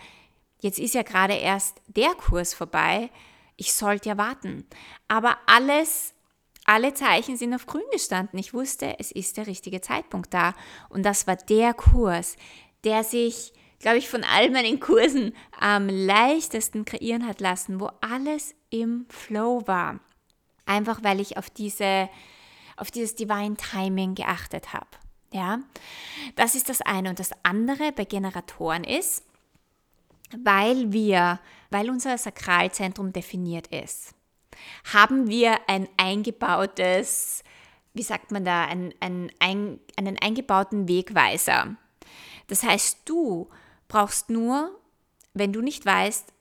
jetzt 0.61 0.79
ist 0.79 0.95
ja 0.95 1.03
gerade 1.03 1.33
erst 1.33 1.81
der 1.87 2.15
Kurs 2.15 2.53
vorbei. 2.53 3.09
Ich 3.57 3.73
sollte 3.73 4.09
ja 4.09 4.17
warten. 4.17 4.65
Aber 5.07 5.37
alles 5.45 6.13
alle 6.69 6.93
Zeichen 6.93 7.35
sind 7.35 7.55
auf 7.55 7.65
grün 7.65 7.81
gestanden. 7.91 8.37
Ich 8.37 8.53
wusste, 8.53 8.99
es 8.99 9.11
ist 9.11 9.37
der 9.37 9.47
richtige 9.47 9.81
Zeitpunkt 9.81 10.31
da. 10.35 10.53
Und 10.89 11.01
das 11.01 11.25
war 11.25 11.35
der 11.35 11.73
Kurs, 11.73 12.35
der 12.83 13.03
sich, 13.03 13.53
glaube 13.79 13.97
ich, 13.97 14.07
von 14.07 14.23
all 14.23 14.51
meinen 14.51 14.79
Kursen 14.79 15.33
am 15.59 15.89
leichtesten 15.89 16.85
kreieren 16.85 17.25
hat 17.25 17.41
lassen, 17.41 17.79
wo 17.79 17.89
alles 18.01 18.53
im 18.69 19.07
Flow 19.09 19.63
war. 19.65 19.99
Einfach 20.67 21.03
weil 21.03 21.19
ich 21.19 21.37
auf 21.37 21.49
diese, 21.49 22.07
auf 22.77 22.91
dieses 22.91 23.15
Divine 23.15 23.57
Timing 23.57 24.13
geachtet 24.13 24.71
habe. 24.71 24.89
Ja, 25.33 25.61
das 26.35 26.53
ist 26.53 26.69
das 26.69 26.81
eine. 26.81 27.09
Und 27.09 27.17
das 27.17 27.31
andere 27.41 27.91
bei 27.93 28.05
Generatoren 28.05 28.83
ist, 28.83 29.23
weil 30.37 30.93
wir, 30.93 31.39
weil 31.71 31.89
unser 31.89 32.15
Sakralzentrum 32.19 33.11
definiert 33.11 33.65
ist 33.67 34.13
haben 34.93 35.27
wir 35.27 35.59
ein 35.67 35.87
eingebautes, 35.97 37.43
wie 37.93 38.03
sagt 38.03 38.31
man 38.31 38.45
da, 38.45 38.65
ein, 38.65 38.93
ein, 38.99 39.31
ein, 39.39 39.79
einen 39.95 40.17
eingebauten 40.19 40.87
Wegweiser. 40.87 41.75
Das 42.47 42.63
heißt, 42.63 42.99
du 43.05 43.49
brauchst 43.87 44.29
nur, 44.29 44.77
wenn 45.33 45.53
du 45.53 45.61
nicht 45.61 45.85
weißt, 45.85 46.33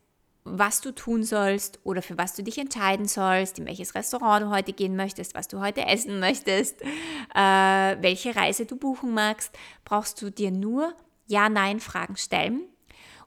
was 0.57 0.81
du 0.81 0.93
tun 0.93 1.25
sollst 1.25 1.79
oder 1.85 2.03
für 2.03 2.17
was 2.17 2.35
du 2.35 2.43
dich 2.43 2.59
entscheiden 2.59 3.07
sollst, 3.07 3.59
in 3.59 3.67
welches 3.67 3.95
Restaurant 3.95 4.45
du 4.45 4.51
heute 4.51 4.73
gehen 4.73 4.97
möchtest, 4.97 5.35
was 5.35 5.49
du 5.49 5.61
heute 5.61 5.85
essen 5.87 6.21
möchtest, 6.21 6.81
äh, 6.83 7.97
welche 8.01 8.35
Reise 8.35 8.67
du 8.67 8.77
buchen 8.77 9.13
magst, 9.13 9.55
brauchst 9.85 10.21
du 10.23 10.31
dir 10.31 10.51
nur 10.51 10.95
Ja-Nein-Fragen 11.27 12.17
stellen 12.17 12.63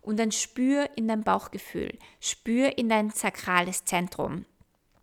und 0.02 0.18
dann 0.20 0.32
spür 0.32 0.90
in 0.96 1.08
dein 1.08 1.24
Bauchgefühl, 1.24 1.98
spür 2.20 2.78
in 2.78 2.90
dein 2.90 3.12
sakrales 3.12 3.86
Zentrum. 3.86 4.46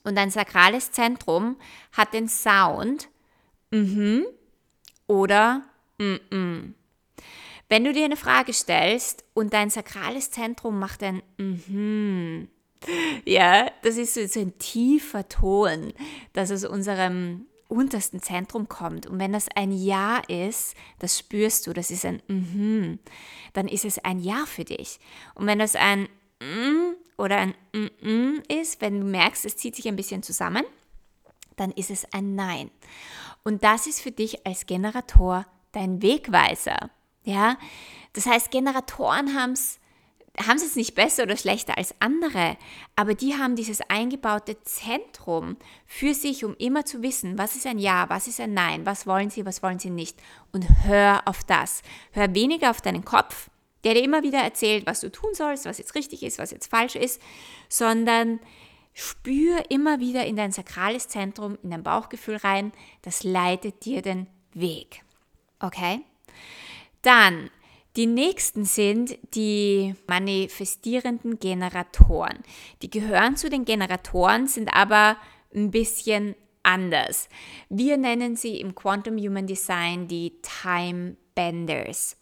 Und 0.09 0.15
dein 0.15 0.31
sakrales 0.31 0.91
Zentrum 0.91 1.59
hat 1.93 2.15
den 2.15 2.29
Sound 2.29 3.11
mhm 3.71 4.25
oder 5.07 5.65
mhm. 5.99 6.75
Wenn 7.69 7.85
du 7.85 7.93
dir 7.93 8.07
eine 8.07 8.17
Frage 8.17 8.55
stellst 8.55 9.25
und 9.35 9.53
dein 9.53 9.69
sakrales 9.69 10.31
Zentrum 10.31 10.79
macht 10.79 11.03
ein 11.03 11.23
mhm, 11.37 12.49
ja, 13.27 13.71
das 13.83 13.99
ist 13.99 14.15
so 14.15 14.41
ein 14.41 14.57
tiefer 14.59 15.29
Ton, 15.29 15.93
das 16.33 16.51
aus 16.51 16.65
unserem 16.65 17.45
untersten 17.69 18.23
Zentrum 18.23 18.67
kommt. 18.67 19.07
Und 19.07 19.19
wenn 19.19 19.35
das 19.35 19.49
ein 19.55 19.73
Ja 19.73 20.23
ist, 20.27 20.75
das 21.01 21.19
spürst 21.19 21.67
du, 21.67 21.75
das 21.75 21.91
ist 21.91 22.07
ein 22.07 22.23
mhm, 22.29 22.99
dann 23.53 23.69
ist 23.69 23.85
es 23.85 23.99
ein 23.99 24.21
Ja 24.21 24.47
für 24.47 24.65
dich. 24.65 25.01
Und 25.35 25.47
wenn 25.47 25.59
das 25.59 25.77
ein 25.77 26.09
mm 26.41 26.88
oder 27.19 27.37
ein 27.37 27.55
mm 27.73 28.41
ist, 28.49 28.81
wenn 28.81 29.01
du 29.01 29.07
merkst, 29.07 29.45
es 29.45 29.57
zieht 29.57 29.77
sich 29.77 29.89
ein 29.89 29.97
bisschen 29.97 30.23
zusammen, 30.23 30.65
dann 31.57 31.73
ist 31.73 31.91
es 31.91 32.11
ein 32.13 32.35
Nein. 32.35 32.71
Und 33.45 33.65
das 33.65 33.87
ist 33.87 34.01
für 34.01 34.13
dich 34.13 34.47
als 34.47 34.67
Generator 34.67 35.45
dein 35.73 36.01
Wegweiser. 36.01 36.91
Ja? 37.25 37.59
Das 38.13 38.27
heißt, 38.27 38.51
Generatoren 38.51 39.35
haben 39.35 39.53
es 39.53 40.77
nicht 40.77 40.95
besser 40.95 41.25
oder 41.25 41.37
schlechter 41.37 41.77
als 41.77 41.95
andere, 41.99 42.57
aber 42.95 43.15
die 43.15 43.35
haben 43.35 43.57
dieses 43.57 43.81
eingebaute 43.83 44.61
Zentrum 44.63 45.57
für 45.87 46.15
sich, 46.15 46.45
um 46.45 46.55
immer 46.57 46.85
zu 46.85 47.03
wissen, 47.03 47.37
was 47.39 47.57
ist 47.57 47.67
ein 47.67 47.79
Ja, 47.79 48.09
was 48.09 48.29
ist 48.29 48.41
ein 48.41 48.55
Nein, 48.55 48.87
was 48.87 49.07
wollen 49.07 49.31
sie, 49.31 49.45
was 49.45 49.63
wollen 49.63 49.79
sie 49.79 49.91
nicht. 49.91 50.19
Und 50.53 50.67
hör 50.85 51.23
auf 51.27 51.43
das. 51.45 51.83
Hör 52.13 52.35
weniger 52.35 52.71
auf 52.71 52.81
deinen 52.81 53.05
Kopf, 53.05 53.51
der 53.85 53.95
dir 53.95 54.03
immer 54.03 54.23
wieder 54.23 54.39
erzählt, 54.39 54.87
was 54.87 55.01
du 55.01 55.11
tun 55.11 55.35
sollst, 55.35 55.65
was 55.65 55.79
jetzt 55.79 55.95
richtig 55.95 56.23
ist, 56.23 56.39
was 56.39 56.51
jetzt 56.51 56.71
falsch 56.71 56.97
ist, 56.97 57.21
sondern 57.69 58.41
spür 58.93 59.71
immer 59.71 60.01
wieder 60.01 60.27
in 60.27 60.37
dein 60.37 60.53
sakrales 60.53 61.09
Zentrum, 61.09 61.57
in 61.63 61.71
dein 61.71 61.83
Bauchgefühl 61.83 62.37
rein, 62.37 62.73
das 63.03 63.23
leitet 63.23 63.85
dir 63.85 64.03
den 64.03 64.27
Weg. 64.53 65.03
Okay? 65.61 66.01
Dann 67.03 67.51
die 67.97 68.07
nächsten 68.07 68.65
sind 68.65 69.19
die 69.35 69.95
manifestierenden 70.07 71.39
Generatoren. 71.41 72.39
Die 72.83 72.91
gehören 72.91 73.37
zu 73.37 73.51
den 73.51 73.65
Generatoren, 73.65 74.47
sind 74.47 74.73
aber 74.73 75.17
ein 75.55 75.71
bisschen 75.71 76.37
anders. 76.63 77.29
Wir 77.69 77.97
nennen 77.97 78.37
sie 78.37 78.61
im 78.61 78.75
Quantum 78.75 79.17
Human 79.19 79.47
Design 79.47 80.07
die 80.07 80.35
Time 80.43 81.17
Benders. 81.35 82.17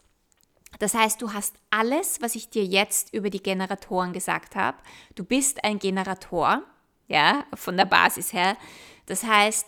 Das 0.79 0.93
heißt, 0.93 1.21
du 1.21 1.33
hast 1.33 1.55
alles, 1.69 2.21
was 2.21 2.35
ich 2.35 2.49
dir 2.49 2.63
jetzt 2.63 3.13
über 3.13 3.29
die 3.29 3.41
Generatoren 3.41 4.13
gesagt 4.13 4.55
habe. 4.55 4.77
Du 5.15 5.23
bist 5.23 5.63
ein 5.63 5.79
Generator, 5.79 6.61
ja, 7.07 7.45
von 7.53 7.77
der 7.77 7.85
Basis 7.85 8.33
her. 8.33 8.57
Das 9.05 9.23
heißt, 9.23 9.65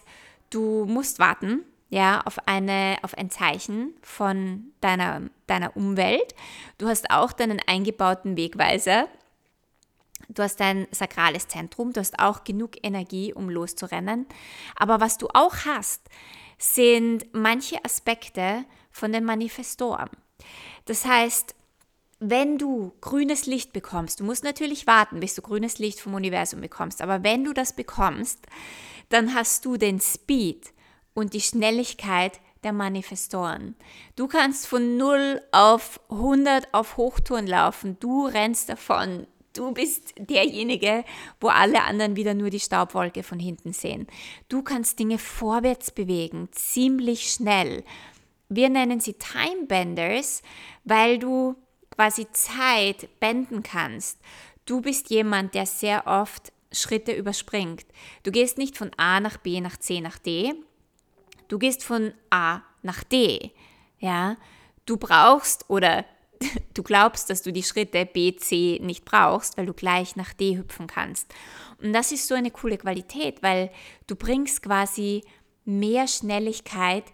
du 0.50 0.86
musst 0.86 1.20
warten, 1.20 1.64
ja, 1.90 2.22
auf, 2.26 2.48
eine, 2.48 2.98
auf 3.02 3.18
ein 3.18 3.32
Zeichen 3.32 3.94
von 4.02 4.72
deiner, 4.82 5.22
deiner 5.48 5.76
Umwelt. 5.76 6.36
Du 6.78 6.88
hast 6.88 7.10
auch 7.10 7.32
deinen 7.32 7.60
eingebauten 7.66 8.38
Wegweiser. 8.38 9.08
Du 10.28 10.44
hast 10.44 10.60
dein 10.60 10.88
sakrales 10.92 11.48
Zentrum, 11.48 11.92
du 11.92 12.02
hast 12.02 12.20
auch 12.20 12.44
genug 12.44 12.74
Energie, 12.84 13.34
um 13.34 13.50
loszurennen. 13.50 14.28
Aber 14.76 15.00
was 15.00 15.18
du 15.18 15.28
auch 15.34 15.56
hast, 15.66 16.08
sind 16.60 17.26
manche 17.34 17.84
Aspekte 17.84 18.66
von 18.92 19.12
den 19.12 19.24
Manifestoren. 19.24 20.10
Das 20.86 21.06
heißt, 21.06 21.56
wenn 22.20 22.58
du 22.58 22.92
grünes 23.00 23.46
Licht 23.46 23.72
bekommst, 23.72 24.20
du 24.20 24.24
musst 24.26 24.44
natürlich 24.44 24.88
warten, 24.88 25.20
bis 25.20 25.36
du 25.36 25.42
grünes 25.42 25.80
Licht 25.80 26.02
vom 26.02 26.14
Universum 26.14 26.62
bekommst, 26.62 27.02
aber 27.02 27.24
wenn 27.24 27.46
du 27.46 27.54
das 27.54 27.74
bekommst, 27.74 28.40
dann 29.08 29.34
hast 29.34 29.66
du 29.66 29.78
den 29.78 30.00
Speed 30.02 30.74
und 31.14 31.34
die 31.34 31.42
Schnelligkeit 31.42 32.40
der 32.64 32.74
Manifestoren. 32.74 33.76
Du 34.16 34.28
kannst 34.28 34.68
von 34.68 34.98
0 34.98 35.42
auf 35.52 36.02
100 36.10 36.74
auf 36.74 36.98
Hochtouren 36.98 37.48
laufen, 37.48 37.98
du 38.00 38.26
rennst 38.26 38.68
davon, 38.68 39.26
du 39.54 39.72
bist 39.72 40.14
derjenige, 40.18 41.06
wo 41.40 41.48
alle 41.48 41.84
anderen 41.84 42.16
wieder 42.16 42.34
nur 42.34 42.50
die 42.50 42.60
Staubwolke 42.60 43.24
von 43.24 43.40
hinten 43.40 43.74
sehen. 43.74 44.08
Du 44.50 44.62
kannst 44.62 45.00
Dinge 45.00 45.18
vorwärts 45.18 45.92
bewegen, 45.92 46.50
ziemlich 46.52 47.32
schnell. 47.32 47.84
Wir 48.50 48.70
nennen 48.70 49.00
sie 49.00 49.14
Time 49.14 49.68
Benders, 49.68 50.42
weil 50.84 51.20
du 51.20 51.56
quasi 51.92 52.28
Zeit 52.32 53.08
benden 53.20 53.62
kannst. 53.62 54.20
Du 54.66 54.82
bist 54.82 55.10
jemand, 55.12 55.54
der 55.54 55.66
sehr 55.66 56.08
oft 56.08 56.52
Schritte 56.72 57.12
überspringt. 57.12 57.86
Du 58.24 58.32
gehst 58.32 58.58
nicht 58.58 58.78
von 58.78 58.92
A 58.98 59.20
nach 59.20 59.38
B 59.38 59.62
nach 59.62 59.78
C 59.78 60.02
nach 60.02 60.18
D. 60.18 60.54
Du 61.48 61.60
gehst 61.60 61.84
von 61.84 62.14
A 62.30 62.62
nach 62.82 63.04
D. 63.04 63.52
Ja, 64.00 64.38
du 64.86 64.98
brauchst 64.98 65.70
oder 65.70 66.06
du 66.74 66.84
glaubst, 66.84 67.30
dass 67.30 67.42
du 67.42 67.52
die 67.52 67.64
Schritte 67.64 68.06
B, 68.06 68.36
C 68.36 68.80
nicht 68.82 69.06
brauchst, 69.06 69.58
weil 69.58 69.66
du 69.66 69.74
gleich 69.74 70.16
nach 70.16 70.34
D 70.34 70.58
hüpfen 70.58 70.88
kannst. 70.88 71.34
Und 71.82 71.94
das 71.94 72.12
ist 72.12 72.28
so 72.28 72.36
eine 72.36 72.52
coole 72.52 72.78
Qualität, 72.78 73.44
weil 73.44 73.72
du 74.08 74.16
bringst 74.16 74.64
quasi 74.64 75.24
mehr 75.66 76.08
Schnelligkeit 76.08 77.06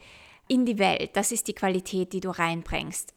in 0.47 0.65
die 0.65 0.79
Welt. 0.79 1.11
Das 1.13 1.31
ist 1.31 1.47
die 1.47 1.53
Qualität, 1.53 2.13
die 2.13 2.19
du 2.19 2.29
reinbringst 2.29 3.13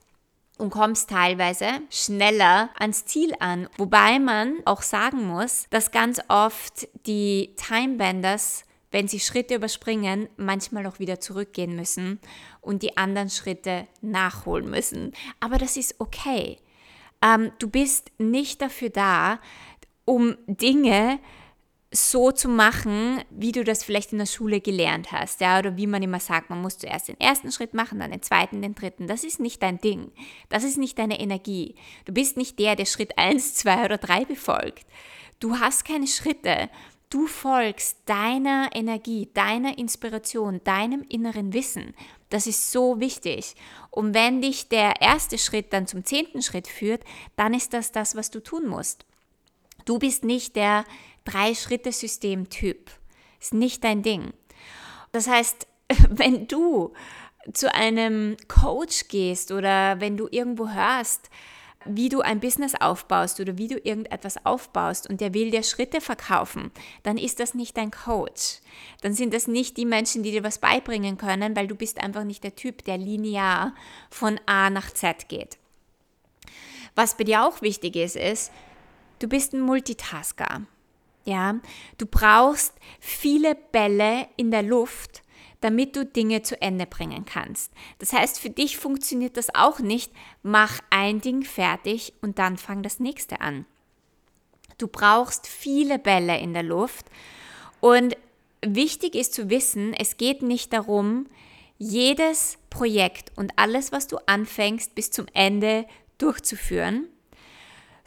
und 0.59 0.71
kommst 0.71 1.11
teilweise 1.11 1.67
schneller 1.89 2.71
ans 2.79 3.07
Ziel 3.07 3.33
an. 3.39 3.69
Wobei 3.79 4.19
man 4.19 4.59
auch 4.65 4.83
sagen 4.83 5.27
muss, 5.27 5.67
dass 5.71 5.91
ganz 5.91 6.21
oft 6.29 6.89
die 7.07 7.55
Timebenders, 7.57 8.65
wenn 8.91 9.09
sie 9.09 9.21
Schritte 9.21 9.55
überspringen, 9.55 10.29
manchmal 10.37 10.87
auch 10.87 10.99
wieder 10.99 11.21
zurückgehen 11.21 11.77
müssen 11.77 12.21
und 12.61 12.83
die 12.83 12.97
anderen 12.97 13.31
Schritte 13.31 13.87
nachholen 14.03 14.69
müssen. 14.69 15.13
Aber 15.41 15.59
das 15.59 15.77
ist 15.77 15.97
okay. 15.99 16.59
Ähm, 17.23 17.53
du 17.59 17.69
bist 17.69 18.11
nicht 18.19 18.61
dafür 18.61 18.91
da, 18.91 19.41
um 20.05 20.37
Dinge 20.47 21.21
so 21.91 22.33
zu 22.33 22.49
machen, 22.49 23.23
wie 23.31 23.53
du 23.53 23.65
das 23.65 23.83
vielleicht 23.83 24.13
in 24.13 24.19
der 24.19 24.27
Schule 24.27 24.61
gelernt 24.61 25.11
hast, 25.11 25.41
ja, 25.41 25.59
oder 25.59 25.77
wie 25.79 25.87
man 25.87 26.03
immer 26.03 26.21
sagt, 26.21 26.51
man 26.51 26.61
muss 26.61 26.77
zuerst 26.77 27.09
den 27.09 27.19
ersten 27.19 27.51
Schritt 27.51 27.73
machen, 27.73 28.01
dann 28.01 28.11
den 28.11 28.23
zweiten, 28.23 28.61
den 28.61 28.75
dritten. 28.75 29.07
Das 29.07 29.25
ist 29.25 29.41
nicht 29.41 29.63
dein 29.63 29.79
Ding. 29.79 30.13
Das 30.51 30.65
ist 30.65 30.77
nicht 30.77 30.99
deine 30.99 31.19
Energie. 31.19 31.77
Du 32.05 32.13
bist 32.13 32.37
nicht 32.37 32.59
der, 32.59 32.77
der 32.77 32.85
Schritt 32.85 33.17
1, 33.17 33.55
2 33.55 33.87
oder 33.87 33.97
3 33.97 34.27
befolgt. 34.27 34.87
Du 35.41 35.59
hast 35.59 35.87
keine 35.87 36.07
Schritte. 36.07 36.69
Du 37.09 37.27
folgst 37.27 38.01
deiner 38.05 38.69
Energie, 38.75 39.31
deiner 39.33 39.79
Inspiration, 39.79 40.61
deinem 40.65 41.07
inneren 41.09 41.55
Wissen. 41.55 41.95
Das 42.29 42.47
ist 42.47 42.71
so 42.71 43.01
wichtig. 43.01 43.55
Und 43.91 44.13
wenn 44.13 44.43
dich 44.43 44.69
der 44.69 45.01
erste 45.01 45.39
Schritt 45.39 45.73
dann 45.73 45.87
zum 45.87 46.05
zehnten 46.05 46.43
Schritt 46.43 46.69
führt, 46.69 47.03
dann 47.37 47.55
ist 47.55 47.73
das 47.73 47.93
das, 47.93 48.15
was 48.15 48.31
du 48.31 48.43
tun 48.43 48.67
musst. 48.67 49.07
Du 49.87 49.99
bist 49.99 50.23
nicht 50.23 50.55
der 50.55 50.85
Drei-Schritte-System-Typ. 51.29 52.91
Ist 53.41 53.55
nicht 53.55 53.85
dein 53.85 54.03
Ding. 54.03 54.33
Das 55.13 55.29
heißt, 55.29 55.67
wenn 56.11 56.49
du 56.49 56.93
zu 57.53 57.73
einem 57.75 58.37
Coach 58.49 59.09
gehst 59.09 59.53
oder 59.53 60.01
wenn 60.01 60.17
du 60.17 60.29
irgendwo 60.31 60.69
hörst, 60.69 61.31
wie 61.85 62.09
du 62.09 62.21
ein 62.21 62.41
Business 62.41 62.75
aufbaust 62.75 63.41
oder 63.41 63.57
wie 63.57 63.69
du 63.69 63.79
irgendetwas 63.79 64.45
aufbaust 64.45 65.09
und 65.09 65.21
der 65.21 65.33
will 65.33 65.51
dir 65.51 65.63
Schritte 65.63 66.01
verkaufen, 66.01 66.71
dann 67.03 67.17
ist 67.17 67.41
das 67.41 67.55
nicht 67.55 67.77
dein 67.77 67.91
Coach. 67.91 68.61
Dann 69.01 69.15
sind 69.15 69.33
das 69.33 69.47
nicht 69.47 69.77
die 69.77 69.87
Menschen, 69.87 70.23
die 70.23 70.33
dir 70.33 70.45
was 70.45 70.59
beibringen 70.59 71.17
können, 71.17 71.57
weil 71.57 71.67
du 71.67 71.75
bist 71.75 71.99
einfach 71.99 72.25
nicht 72.25 72.45
der 72.45 72.57
Typ, 72.57 72.85
der 72.85 72.99
linear 72.99 73.75
von 74.11 74.39
A 74.47 74.71
nach 74.71 74.91
Z 74.91 75.29
geht. 75.29 75.57
Was 76.95 77.17
bei 77.17 77.25
dir 77.25 77.47
auch 77.47 77.63
wichtig 77.63 77.97
ist, 77.97 78.17
ist, 78.17 78.53
du 79.21 79.29
bist 79.29 79.53
ein 79.53 79.61
Multitasker. 79.61 80.67
Ja, 81.29 81.61
du 81.99 82.07
brauchst 82.07 82.73
viele 83.01 83.55
Bälle 83.55 84.29
in 84.39 84.51
der 84.51 84.63
Luft, 84.63 85.23
damit 85.61 85.95
du 85.95 86.07
Dinge 86.07 86.41
zu 86.41 86.59
Ende 86.63 86.87
bringen 86.87 87.27
kannst. 87.27 87.71
Das 87.99 88.15
heißt, 88.15 88.41
für 88.41 88.49
dich 88.49 88.79
funktioniert 88.79 89.37
das 89.37 89.55
auch 89.55 89.79
nicht, 89.79 90.11
mach 90.43 90.81
ein 90.89 91.21
Ding 91.21 91.43
fertig 91.43 92.15
und 92.23 92.39
dann 92.39 92.57
fang 92.57 92.83
das 92.83 92.99
nächste 92.99 93.43
an. 93.43 93.67
Du 94.79 94.89
brauchst 94.89 95.47
viele 95.47 95.99
Bälle 95.99 96.39
in 96.39 96.55
der 96.55 96.63
Luft 96.63 97.05
und 97.81 98.17
wichtig 98.65 99.15
ist 99.15 99.35
zu 99.35 99.51
wissen, 99.51 99.93
es 99.93 100.17
geht 100.17 100.41
nicht 100.41 100.73
darum, 100.73 101.27
jedes 101.77 102.57
Projekt 102.71 103.37
und 103.37 103.53
alles, 103.57 103.93
was 103.93 104.07
du 104.07 104.17
anfängst, 104.25 104.95
bis 104.95 105.11
zum 105.11 105.27
Ende 105.35 105.85
durchzuführen, 106.17 107.07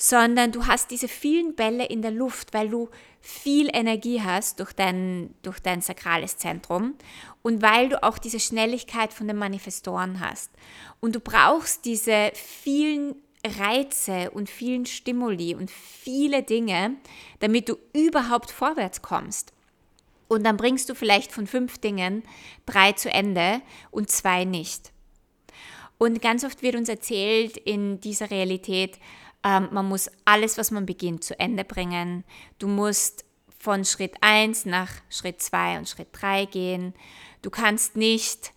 sondern 0.02 0.52
du 0.52 0.66
hast 0.66 0.90
diese 0.90 1.08
vielen 1.08 1.54
Bälle 1.54 1.86
in 1.86 2.02
der 2.02 2.10
Luft, 2.10 2.56
weil 2.56 2.70
du 2.70 2.90
viel 3.20 3.70
Energie 3.72 4.20
hast 4.20 4.60
durch 4.60 4.74
dein, 4.74 5.36
durch 5.44 5.60
dein 5.60 5.82
sakrales 5.82 6.38
Zentrum 6.38 6.96
und 7.44 7.62
weil 7.62 7.90
du 7.90 8.02
auch 8.02 8.18
diese 8.18 8.40
Schnelligkeit 8.40 9.14
von 9.14 9.28
den 9.28 9.38
Manifestoren 9.38 10.20
hast. 10.20 10.50
Und 11.02 11.14
du 11.14 11.20
brauchst 11.20 11.86
diese 11.86 12.32
vielen 12.34 13.14
Reize 13.46 14.32
und 14.32 14.50
vielen 14.50 14.88
Stimuli 14.88 15.54
und 15.54 15.70
viele 15.70 16.42
Dinge, 16.42 16.96
damit 17.40 17.70
du 17.70 17.76
überhaupt 17.94 18.50
vorwärts 18.50 19.04
kommst. 19.04 19.54
Und 20.28 20.44
dann 20.44 20.58
bringst 20.58 20.90
du 20.90 20.96
vielleicht 20.96 21.32
von 21.32 21.46
fünf 21.46 21.78
Dingen 21.78 22.24
drei 22.66 22.94
zu 22.94 23.12
Ende 23.12 23.62
und 23.92 24.10
zwei 24.10 24.46
nicht. 24.46 24.92
Und 26.00 26.24
ganz 26.24 26.44
oft 26.44 26.64
wird 26.64 26.76
uns 26.76 26.90
erzählt 26.90 27.58
in 27.58 28.02
dieser 28.02 28.32
Realität, 28.32 28.98
ähm, 29.44 29.70
man 29.72 29.88
muss 29.88 30.10
alles, 30.26 30.58
was 30.58 30.72
man 30.72 30.86
beginnt, 30.86 31.24
zu 31.24 31.40
Ende 31.40 31.64
bringen. 31.64 32.24
Du 32.60 32.68
musst 32.68 33.26
von 33.58 33.86
Schritt 33.86 34.16
1 34.22 34.66
nach 34.66 34.90
Schritt 35.10 35.42
2 35.42 35.78
und 35.78 35.90
Schritt 35.90 36.10
3 36.14 36.46
gehen. 36.46 36.94
Du 37.42 37.50
kannst 37.50 37.96
nicht 37.96 38.54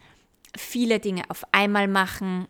viele 0.57 1.01
Dinge 1.01 1.25
auf 1.29 1.45
einmal 1.53 1.89
machen. 1.89 2.49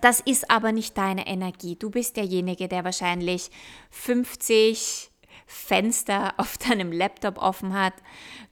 Das 0.00 0.20
ist 0.20 0.50
aber 0.50 0.72
nicht 0.72 0.96
deine 0.96 1.26
Energie. 1.26 1.76
Du 1.76 1.90
bist 1.90 2.16
derjenige, 2.16 2.68
der 2.68 2.84
wahrscheinlich 2.84 3.50
50 3.90 5.10
Fenster 5.46 6.34
auf 6.38 6.58
deinem 6.58 6.92
Laptop 6.92 7.38
offen 7.38 7.74
hat. 7.74 7.94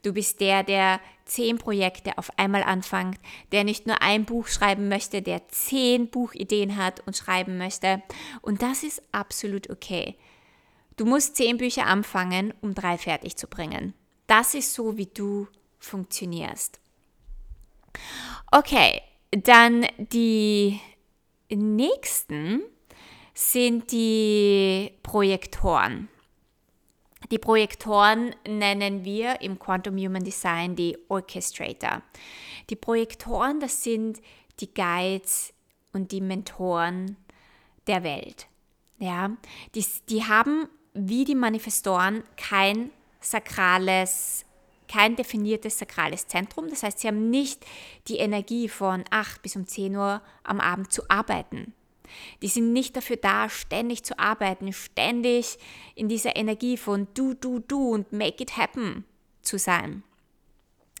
Du 0.03 0.13
bist 0.13 0.39
der, 0.39 0.63
der 0.63 0.99
zehn 1.31 1.57
Projekte 1.57 2.17
auf 2.17 2.37
einmal 2.37 2.63
anfängt, 2.63 3.17
der 3.53 3.63
nicht 3.63 3.87
nur 3.87 4.01
ein 4.01 4.25
Buch 4.25 4.47
schreiben 4.47 4.89
möchte, 4.89 5.21
der 5.21 5.47
zehn 5.47 6.09
Buchideen 6.09 6.75
hat 6.75 6.99
und 7.07 7.15
schreiben 7.15 7.57
möchte. 7.57 8.03
Und 8.41 8.61
das 8.61 8.83
ist 8.83 9.01
absolut 9.13 9.69
okay. 9.69 10.17
Du 10.97 11.05
musst 11.05 11.37
zehn 11.37 11.57
Bücher 11.57 11.85
anfangen, 11.85 12.53
um 12.61 12.75
drei 12.75 12.97
fertig 12.97 13.37
zu 13.37 13.47
bringen. 13.47 13.93
Das 14.27 14.53
ist 14.53 14.73
so, 14.73 14.97
wie 14.97 15.05
du 15.05 15.47
funktionierst. 15.79 16.79
Okay, 18.51 19.01
dann 19.31 19.87
die 19.97 20.79
nächsten 21.49 22.61
sind 23.33 23.91
die 23.93 24.91
Projektoren. 25.01 26.09
Die 27.31 27.39
Projektoren 27.39 28.35
nennen 28.45 29.05
wir 29.05 29.39
im 29.39 29.57
Quantum 29.57 29.97
Human 29.97 30.23
Design 30.23 30.75
die 30.75 30.97
Orchestrator. 31.07 32.01
Die 32.69 32.75
Projektoren, 32.75 33.61
das 33.61 33.83
sind 33.83 34.21
die 34.59 34.73
Guides 34.73 35.53
und 35.93 36.11
die 36.11 36.19
Mentoren 36.19 37.15
der 37.87 38.03
Welt. 38.03 38.47
Ja, 38.99 39.31
die, 39.73 39.85
die 40.09 40.25
haben 40.25 40.67
wie 40.93 41.23
die 41.23 41.35
Manifestoren 41.35 42.23
kein 42.35 42.91
sakrales, 43.21 44.45
kein 44.89 45.15
definiertes 45.15 45.79
sakrales 45.79 46.27
Zentrum. 46.27 46.69
Das 46.69 46.83
heißt, 46.83 46.99
sie 46.99 47.07
haben 47.07 47.29
nicht 47.29 47.65
die 48.09 48.17
Energie 48.17 48.67
von 48.67 49.05
8 49.09 49.41
bis 49.41 49.55
um 49.55 49.65
10 49.65 49.95
Uhr 49.95 50.21
am 50.43 50.59
Abend 50.59 50.91
zu 50.91 51.09
arbeiten. 51.09 51.73
Die 52.41 52.47
sind 52.47 52.73
nicht 52.73 52.95
dafür 52.95 53.17
da, 53.17 53.49
ständig 53.49 54.03
zu 54.03 54.17
arbeiten, 54.19 54.73
ständig 54.73 55.57
in 55.95 56.09
dieser 56.09 56.35
Energie 56.35 56.77
von 56.77 57.07
du, 57.13 57.33
du, 57.33 57.59
du 57.59 57.89
und 57.89 58.11
make 58.11 58.41
it 58.43 58.57
happen 58.57 59.05
zu 59.41 59.57
sein. 59.57 60.03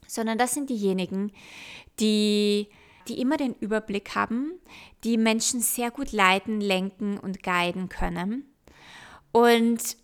Sondern 0.07 0.37
das 0.37 0.53
sind 0.53 0.69
diejenigen, 0.69 1.31
die, 1.99 2.67
die 3.07 3.19
immer 3.21 3.37
den 3.37 3.55
Überblick 3.55 4.15
haben, 4.15 4.53
die 5.03 5.17
Menschen 5.17 5.61
sehr 5.61 5.91
gut 5.91 6.11
leiten, 6.11 6.59
lenken 6.61 7.17
und 7.17 7.43
guiden 7.43 7.89
können 7.89 8.45
und 9.31 9.97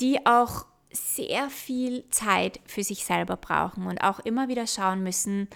die 0.00 0.24
auch 0.26 0.66
sehr 0.90 1.50
viel 1.50 2.08
Zeit 2.10 2.60
für 2.64 2.82
sich 2.82 3.04
selber 3.04 3.36
brauchen 3.36 3.86
und 3.86 4.02
auch 4.02 4.20
immer 4.20 4.48
wieder 4.48 4.66
schauen 4.66 5.02
müssen, 5.02 5.48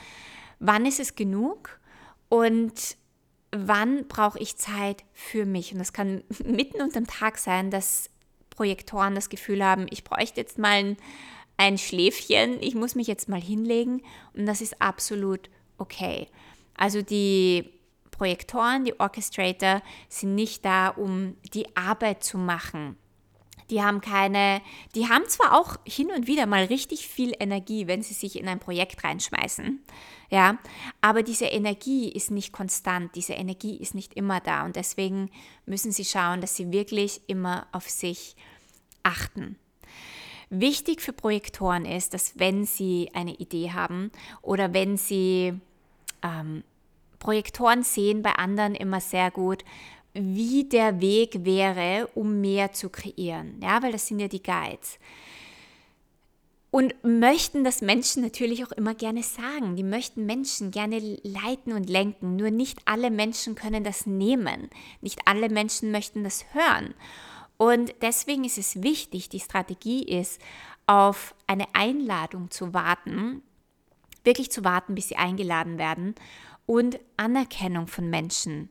wann 0.59 0.87
ist 0.87 1.01
es 1.01 1.14
genug 1.14 1.81
und 2.29 2.97
wann 3.52 4.06
brauche 4.08 4.38
ich 4.38 4.56
Zeit 4.56 5.04
für 5.12 5.44
mich? 5.44 5.72
Und 5.72 5.78
das 5.78 5.92
kann 5.92 6.22
mitten 6.44 6.80
unterm 6.82 7.06
Tag 7.06 7.38
sein, 7.38 7.70
dass 7.70 8.10
Projektoren 8.50 9.14
das 9.14 9.28
Gefühl 9.28 9.64
haben, 9.64 9.86
ich 9.90 10.04
bräuchte 10.04 10.40
jetzt 10.40 10.58
mal 10.58 10.70
ein, 10.70 10.96
ein 11.56 11.78
Schläfchen, 11.78 12.62
ich 12.62 12.74
muss 12.74 12.94
mich 12.94 13.06
jetzt 13.06 13.28
mal 13.28 13.40
hinlegen 13.40 14.02
und 14.34 14.46
das 14.46 14.60
ist 14.60 14.80
absolut 14.80 15.50
okay. 15.78 16.28
Also 16.74 17.02
die 17.02 17.70
Projektoren, 18.10 18.84
die 18.84 18.98
Orchestrator 18.98 19.82
sind 20.08 20.34
nicht 20.34 20.64
da, 20.64 20.88
um 20.88 21.36
die 21.54 21.74
Arbeit 21.76 22.22
zu 22.22 22.38
machen, 22.38 22.96
die 23.70 23.82
haben 23.82 24.00
keine, 24.00 24.60
die 24.94 25.08
haben 25.08 25.26
zwar 25.28 25.58
auch 25.58 25.76
hin 25.86 26.10
und 26.14 26.26
wieder 26.26 26.46
mal 26.46 26.64
richtig 26.64 27.06
viel 27.06 27.32
Energie, 27.38 27.86
wenn 27.86 28.02
sie 28.02 28.14
sich 28.14 28.38
in 28.38 28.48
ein 28.48 28.58
Projekt 28.58 29.04
reinschmeißen, 29.04 29.80
ja, 30.31 30.59
aber 31.01 31.23
diese 31.23 31.47
Energie 31.47 32.09
ist 32.09 32.31
nicht 32.31 32.53
konstant, 32.53 33.14
diese 33.16 33.33
Energie 33.33 33.77
ist 33.77 33.95
nicht 33.95 34.14
immer 34.14 34.40
da 34.40 34.64
und 34.64 34.77
deswegen 34.77 35.31
müssen 35.66 35.90
sie 35.90 36.05
schauen, 36.05 36.40
dass 36.40 36.55
sie 36.55 36.73
wirklich 36.73 37.21
immer 37.27 37.66
auf 37.73 37.90
sich 37.90 38.37
achten. 39.03 39.57
Wichtig 40.49 41.01
für 41.01 41.12
Projektoren 41.12 41.85
ist, 41.85 42.14
dass 42.14 42.38
wenn 42.38 42.64
sie 42.64 43.11
eine 43.12 43.35
Idee 43.35 43.73
haben 43.73 44.11
oder 44.40 44.73
wenn 44.73 44.97
sie 44.97 45.55
ähm, 46.23 46.62
Projektoren 47.19 47.83
sehen 47.83 48.23
bei 48.23 48.33
anderen 48.33 48.75
immer 48.75 49.01
sehr 49.01 49.31
gut, 49.31 49.64
wie 50.12 50.64
der 50.64 51.01
Weg 51.01 51.45
wäre, 51.45 52.09
um 52.14 52.40
mehr 52.40 52.73
zu 52.73 52.88
kreieren. 52.88 53.61
Ja, 53.62 53.83
weil 53.83 53.93
das 53.93 54.07
sind 54.07 54.21
ja 54.21 54.29
die 54.29 54.43
Guides. 54.43 54.99
Und 56.70 56.94
möchten 57.02 57.64
das 57.64 57.83
Menschen 57.83 58.22
natürlich 58.22 58.64
auch 58.64 58.70
immer 58.70 58.94
gerne 58.94 59.24
sagen. 59.24 59.74
Die 59.74 59.83
möchten 59.83 60.24
Menschen 60.24 60.70
gerne 60.70 61.00
leiten 61.24 61.72
und 61.72 61.90
lenken. 61.90 62.37
Nur 62.37 62.50
nicht 62.50 62.78
alle 62.85 63.11
Menschen 63.11 63.56
können 63.56 63.83
das 63.83 64.06
nehmen. 64.06 64.70
Nicht 65.00 65.20
alle 65.26 65.48
Menschen 65.48 65.90
möchten 65.90 66.22
das 66.22 66.44
hören. 66.52 66.94
Und 67.56 67.94
deswegen 68.02 68.44
ist 68.44 68.56
es 68.56 68.83
wichtig, 68.83 69.28
die 69.28 69.40
Strategie 69.40 70.04
ist, 70.04 70.40
auf 70.87 71.35
eine 71.46 71.66
Einladung 71.74 72.50
zu 72.50 72.72
warten, 72.72 73.42
wirklich 74.24 74.50
zu 74.50 74.64
warten, 74.64 74.94
bis 74.94 75.09
sie 75.09 75.16
eingeladen 75.16 75.76
werden 75.76 76.14
und 76.66 77.00
Anerkennung 77.16 77.87
von 77.87 78.09
Menschen 78.09 78.70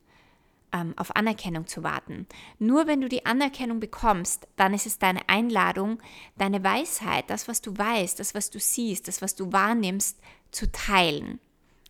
ähm, 0.71 0.93
auf 0.97 1.15
Anerkennung 1.15 1.67
zu 1.67 1.83
warten. 1.83 2.27
Nur 2.57 2.87
wenn 2.87 3.01
du 3.01 3.09
die 3.09 3.25
Anerkennung 3.25 3.79
bekommst, 3.79 4.47
dann 4.55 4.73
ist 4.73 4.85
es 4.85 4.99
deine 4.99 5.27
Einladung, 5.27 5.99
deine 6.37 6.63
Weisheit, 6.63 7.29
das, 7.29 7.47
was 7.47 7.61
du 7.61 7.77
weißt, 7.77 8.19
das, 8.19 8.35
was 8.35 8.49
du 8.49 8.59
siehst, 8.59 9.07
das, 9.07 9.21
was 9.21 9.35
du 9.35 9.51
wahrnimmst, 9.51 10.19
zu 10.51 10.71
teilen. 10.71 11.39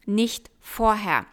Nicht 0.05 0.49
vorher. 0.59 1.25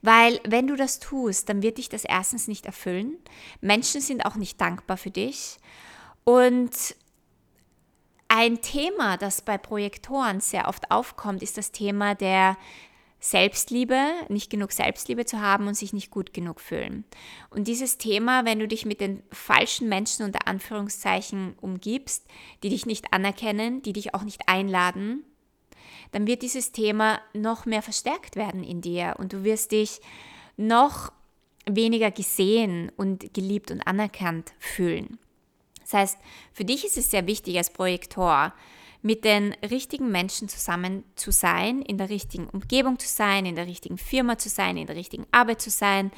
Weil 0.00 0.40
wenn 0.44 0.66
du 0.66 0.74
das 0.74 0.98
tust, 0.98 1.48
dann 1.48 1.62
wird 1.62 1.78
dich 1.78 1.88
das 1.88 2.04
erstens 2.04 2.48
nicht 2.48 2.66
erfüllen. 2.66 3.16
Menschen 3.60 4.00
sind 4.00 4.26
auch 4.26 4.34
nicht 4.34 4.60
dankbar 4.60 4.96
für 4.96 5.12
dich. 5.12 5.58
Und 6.24 6.96
ein 8.28 8.62
Thema, 8.62 9.16
das 9.16 9.42
bei 9.42 9.58
Projektoren 9.58 10.40
sehr 10.40 10.66
oft 10.68 10.90
aufkommt, 10.90 11.42
ist 11.42 11.58
das 11.58 11.70
Thema 11.70 12.14
der 12.14 12.56
Selbstliebe, 13.24 14.00
nicht 14.28 14.50
genug 14.50 14.72
Selbstliebe 14.72 15.24
zu 15.24 15.40
haben 15.40 15.68
und 15.68 15.74
sich 15.74 15.92
nicht 15.92 16.10
gut 16.10 16.34
genug 16.34 16.60
fühlen. 16.60 17.04
Und 17.50 17.68
dieses 17.68 17.96
Thema, 17.96 18.44
wenn 18.44 18.58
du 18.58 18.66
dich 18.66 18.84
mit 18.84 19.00
den 19.00 19.22
falschen 19.30 19.88
Menschen 19.88 20.26
unter 20.26 20.48
Anführungszeichen 20.48 21.54
umgibst, 21.60 22.26
die 22.64 22.68
dich 22.68 22.84
nicht 22.84 23.12
anerkennen, 23.12 23.80
die 23.80 23.92
dich 23.92 24.12
auch 24.12 24.24
nicht 24.24 24.48
einladen, 24.48 25.24
dann 26.10 26.26
wird 26.26 26.42
dieses 26.42 26.72
Thema 26.72 27.20
noch 27.32 27.64
mehr 27.64 27.80
verstärkt 27.80 28.34
werden 28.34 28.64
in 28.64 28.80
dir 28.80 29.14
und 29.18 29.32
du 29.32 29.44
wirst 29.44 29.70
dich 29.70 30.00
noch 30.56 31.12
weniger 31.64 32.10
gesehen 32.10 32.90
und 32.96 33.32
geliebt 33.34 33.70
und 33.70 33.86
anerkannt 33.86 34.52
fühlen. 34.58 35.20
Das 35.82 35.94
heißt, 35.94 36.18
für 36.52 36.64
dich 36.64 36.84
ist 36.84 36.98
es 36.98 37.12
sehr 37.12 37.28
wichtig 37.28 37.56
als 37.56 37.70
Projektor, 37.70 38.52
mit 39.02 39.24
den 39.24 39.52
richtigen 39.68 40.10
Menschen 40.10 40.48
zusammen 40.48 41.04
zu 41.16 41.32
sein, 41.32 41.82
in 41.82 41.98
der 41.98 42.08
richtigen 42.08 42.48
Umgebung 42.48 42.98
zu 43.00 43.08
sein, 43.08 43.46
in 43.46 43.56
der 43.56 43.66
richtigen 43.66 43.98
Firma 43.98 44.38
zu 44.38 44.48
sein, 44.48 44.76
in 44.76 44.86
der 44.86 44.96
richtigen 44.96 45.26
Arbeit 45.32 45.60
zu 45.60 45.70
sein, 45.70 46.12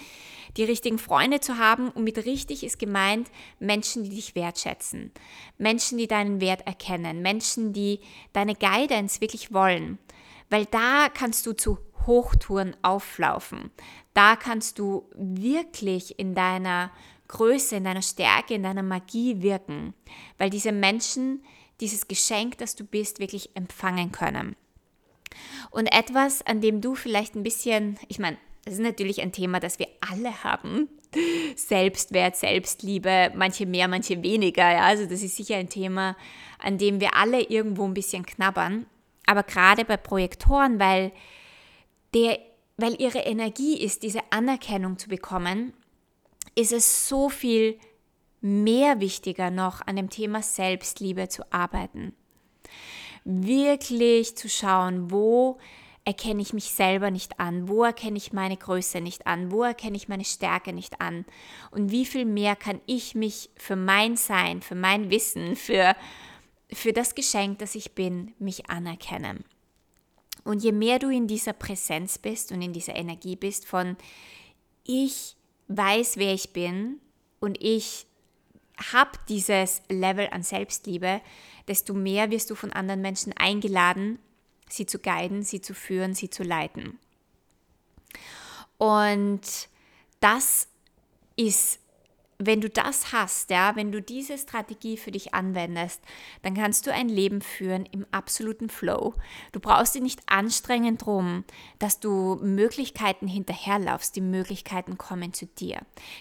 die 0.58 0.64
richtigen 0.64 0.98
Freunde 0.98 1.40
zu 1.40 1.58
haben. 1.58 1.88
Und 1.90 2.04
mit 2.04 2.18
richtig 2.26 2.62
ist 2.62 2.78
gemeint 2.78 3.30
Menschen, 3.58 4.04
die 4.04 4.10
dich 4.10 4.34
wertschätzen, 4.34 5.12
Menschen, 5.56 5.96
die 5.96 6.06
deinen 6.06 6.40
Wert 6.42 6.66
erkennen, 6.66 7.22
Menschen, 7.22 7.72
die 7.72 8.00
deine 8.34 8.54
Guidance 8.54 9.22
wirklich 9.22 9.52
wollen. 9.52 9.98
Weil 10.50 10.66
da 10.66 11.08
kannst 11.08 11.46
du 11.46 11.54
zu 11.54 11.78
Hochtouren 12.06 12.76
auflaufen. 12.82 13.70
Da 14.12 14.36
kannst 14.36 14.78
du 14.78 15.08
wirklich 15.14 16.18
in 16.18 16.34
deiner 16.34 16.90
Größe, 17.28 17.76
in 17.76 17.84
deiner 17.84 18.02
Stärke, 18.02 18.54
in 18.54 18.62
deiner 18.62 18.82
Magie 18.82 19.40
wirken. 19.40 19.94
Weil 20.36 20.50
diese 20.50 20.72
Menschen 20.72 21.42
dieses 21.80 22.08
Geschenk, 22.08 22.58
das 22.58 22.76
du 22.76 22.84
bist, 22.84 23.18
wirklich 23.18 23.54
empfangen 23.54 24.12
können. 24.12 24.56
Und 25.70 25.86
etwas, 25.86 26.46
an 26.46 26.60
dem 26.60 26.80
du 26.80 26.94
vielleicht 26.94 27.34
ein 27.34 27.42
bisschen, 27.42 27.98
ich 28.08 28.18
meine, 28.18 28.36
das 28.64 28.74
ist 28.74 28.80
natürlich 28.80 29.20
ein 29.20 29.32
Thema, 29.32 29.60
das 29.60 29.78
wir 29.78 29.88
alle 30.00 30.44
haben. 30.44 30.88
Selbstwert, 31.56 32.36
Selbstliebe, 32.36 33.32
manche 33.34 33.66
mehr, 33.66 33.88
manche 33.88 34.22
weniger. 34.22 34.70
Ja? 34.70 34.84
Also 34.84 35.06
das 35.06 35.22
ist 35.22 35.36
sicher 35.36 35.56
ein 35.56 35.68
Thema, 35.68 36.16
an 36.58 36.78
dem 36.78 37.00
wir 37.00 37.14
alle 37.14 37.42
irgendwo 37.42 37.84
ein 37.84 37.94
bisschen 37.94 38.24
knabbern. 38.24 38.86
Aber 39.26 39.42
gerade 39.42 39.84
bei 39.84 39.96
Projektoren, 39.96 40.78
weil, 40.78 41.12
der, 42.14 42.38
weil 42.76 43.00
ihre 43.00 43.20
Energie 43.20 43.78
ist, 43.80 44.02
diese 44.02 44.20
Anerkennung 44.30 44.98
zu 44.98 45.08
bekommen, 45.08 45.72
ist 46.54 46.72
es 46.72 47.08
so 47.08 47.28
viel 47.28 47.78
mehr 48.44 49.00
wichtiger 49.00 49.50
noch 49.50 49.80
an 49.86 49.96
dem 49.96 50.10
Thema 50.10 50.42
Selbstliebe 50.42 51.28
zu 51.28 51.50
arbeiten. 51.50 52.14
Wirklich 53.24 54.36
zu 54.36 54.50
schauen, 54.50 55.10
wo 55.10 55.58
erkenne 56.04 56.42
ich 56.42 56.52
mich 56.52 56.64
selber 56.64 57.10
nicht 57.10 57.40
an, 57.40 57.68
wo 57.68 57.84
erkenne 57.84 58.18
ich 58.18 58.34
meine 58.34 58.58
Größe 58.58 59.00
nicht 59.00 59.26
an, 59.26 59.50
wo 59.50 59.62
erkenne 59.62 59.96
ich 59.96 60.08
meine 60.08 60.26
Stärke 60.26 60.74
nicht 60.74 61.00
an 61.00 61.24
und 61.70 61.90
wie 61.90 62.04
viel 62.04 62.26
mehr 62.26 62.54
kann 62.54 62.82
ich 62.84 63.14
mich 63.14 63.48
für 63.56 63.76
mein 63.76 64.16
Sein, 64.16 64.60
für 64.60 64.74
mein 64.74 65.08
Wissen, 65.08 65.56
für, 65.56 65.96
für 66.70 66.92
das 66.92 67.14
Geschenk, 67.14 67.60
das 67.60 67.74
ich 67.74 67.92
bin, 67.92 68.34
mich 68.38 68.68
anerkennen. 68.68 69.44
Und 70.44 70.62
je 70.62 70.72
mehr 70.72 70.98
du 70.98 71.08
in 71.08 71.26
dieser 71.26 71.54
Präsenz 71.54 72.18
bist 72.18 72.52
und 72.52 72.60
in 72.60 72.74
dieser 72.74 72.94
Energie 72.94 73.36
bist 73.36 73.64
von 73.64 73.96
ich 74.84 75.36
weiß, 75.68 76.18
wer 76.18 76.34
ich 76.34 76.52
bin 76.52 77.00
und 77.40 77.56
ich 77.62 78.06
habe 78.92 79.12
dieses 79.28 79.82
Level 79.88 80.28
an 80.30 80.42
Selbstliebe, 80.42 81.20
desto 81.68 81.94
mehr 81.94 82.30
wirst 82.30 82.50
du 82.50 82.54
von 82.54 82.72
anderen 82.72 83.00
Menschen 83.00 83.32
eingeladen, 83.36 84.18
sie 84.68 84.86
zu 84.86 84.98
guiden, 84.98 85.42
sie 85.42 85.60
zu 85.60 85.74
führen, 85.74 86.14
sie 86.14 86.30
zu 86.30 86.42
leiten. 86.42 86.98
Und 88.78 89.68
das 90.20 90.68
ist 91.36 91.80
wenn 92.38 92.60
du 92.60 92.68
das 92.68 93.12
hast, 93.12 93.50
ja, 93.50 93.76
wenn 93.76 93.92
du 93.92 94.02
diese 94.02 94.36
Strategie 94.38 94.96
für 94.96 95.10
dich 95.10 95.34
anwendest, 95.34 96.02
dann 96.42 96.54
kannst 96.54 96.86
du 96.86 96.92
ein 96.92 97.08
Leben 97.08 97.40
führen 97.40 97.86
im 97.86 98.06
absoluten 98.10 98.68
Flow. 98.68 99.14
Du 99.52 99.60
brauchst 99.60 99.94
dich 99.94 100.02
nicht 100.02 100.20
anstrengen 100.26 100.98
drum, 100.98 101.44
dass 101.78 102.00
du 102.00 102.36
Möglichkeiten 102.42 103.28
hinterherlaufst. 103.28 104.16
Die 104.16 104.20
Möglichkeiten 104.20 104.98
kommen 104.98 105.32
zu 105.32 105.46
dir. 105.46 105.80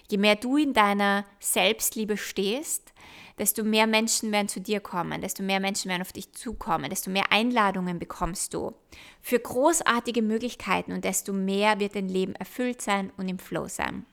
Je 0.10 0.17
mehr 0.17 0.36
du 0.36 0.58
in 0.58 0.73
deiner 0.73 1.26
Selbstliebe 1.39 2.17
stehst, 2.17 2.93
desto 3.39 3.63
mehr 3.63 3.88
Menschen 3.88 4.32
werden 4.32 4.47
zu 4.47 4.62
dir 4.62 4.80
kommen, 4.80 5.21
desto 5.21 5.43
mehr 5.43 5.60
Menschen 5.60 5.89
werden 5.89 6.02
auf 6.02 6.13
dich 6.13 6.32
zukommen, 6.34 6.89
desto 6.89 7.10
mehr 7.10 7.32
Einladungen 7.32 7.99
bekommst 7.99 8.54
du 8.54 8.73
für 9.21 9.39
großartige 9.39 10.21
Möglichkeiten 10.21 10.91
und 10.91 11.04
desto 11.04 11.34
mehr 11.34 11.80
wird 11.80 11.95
dein 11.95 12.10
Leben 12.10 12.36
erfüllt 12.36 12.82
sein 12.82 13.12
und 13.17 13.28
im 13.28 13.39
Flow 13.39 13.67
sein. 13.67 14.06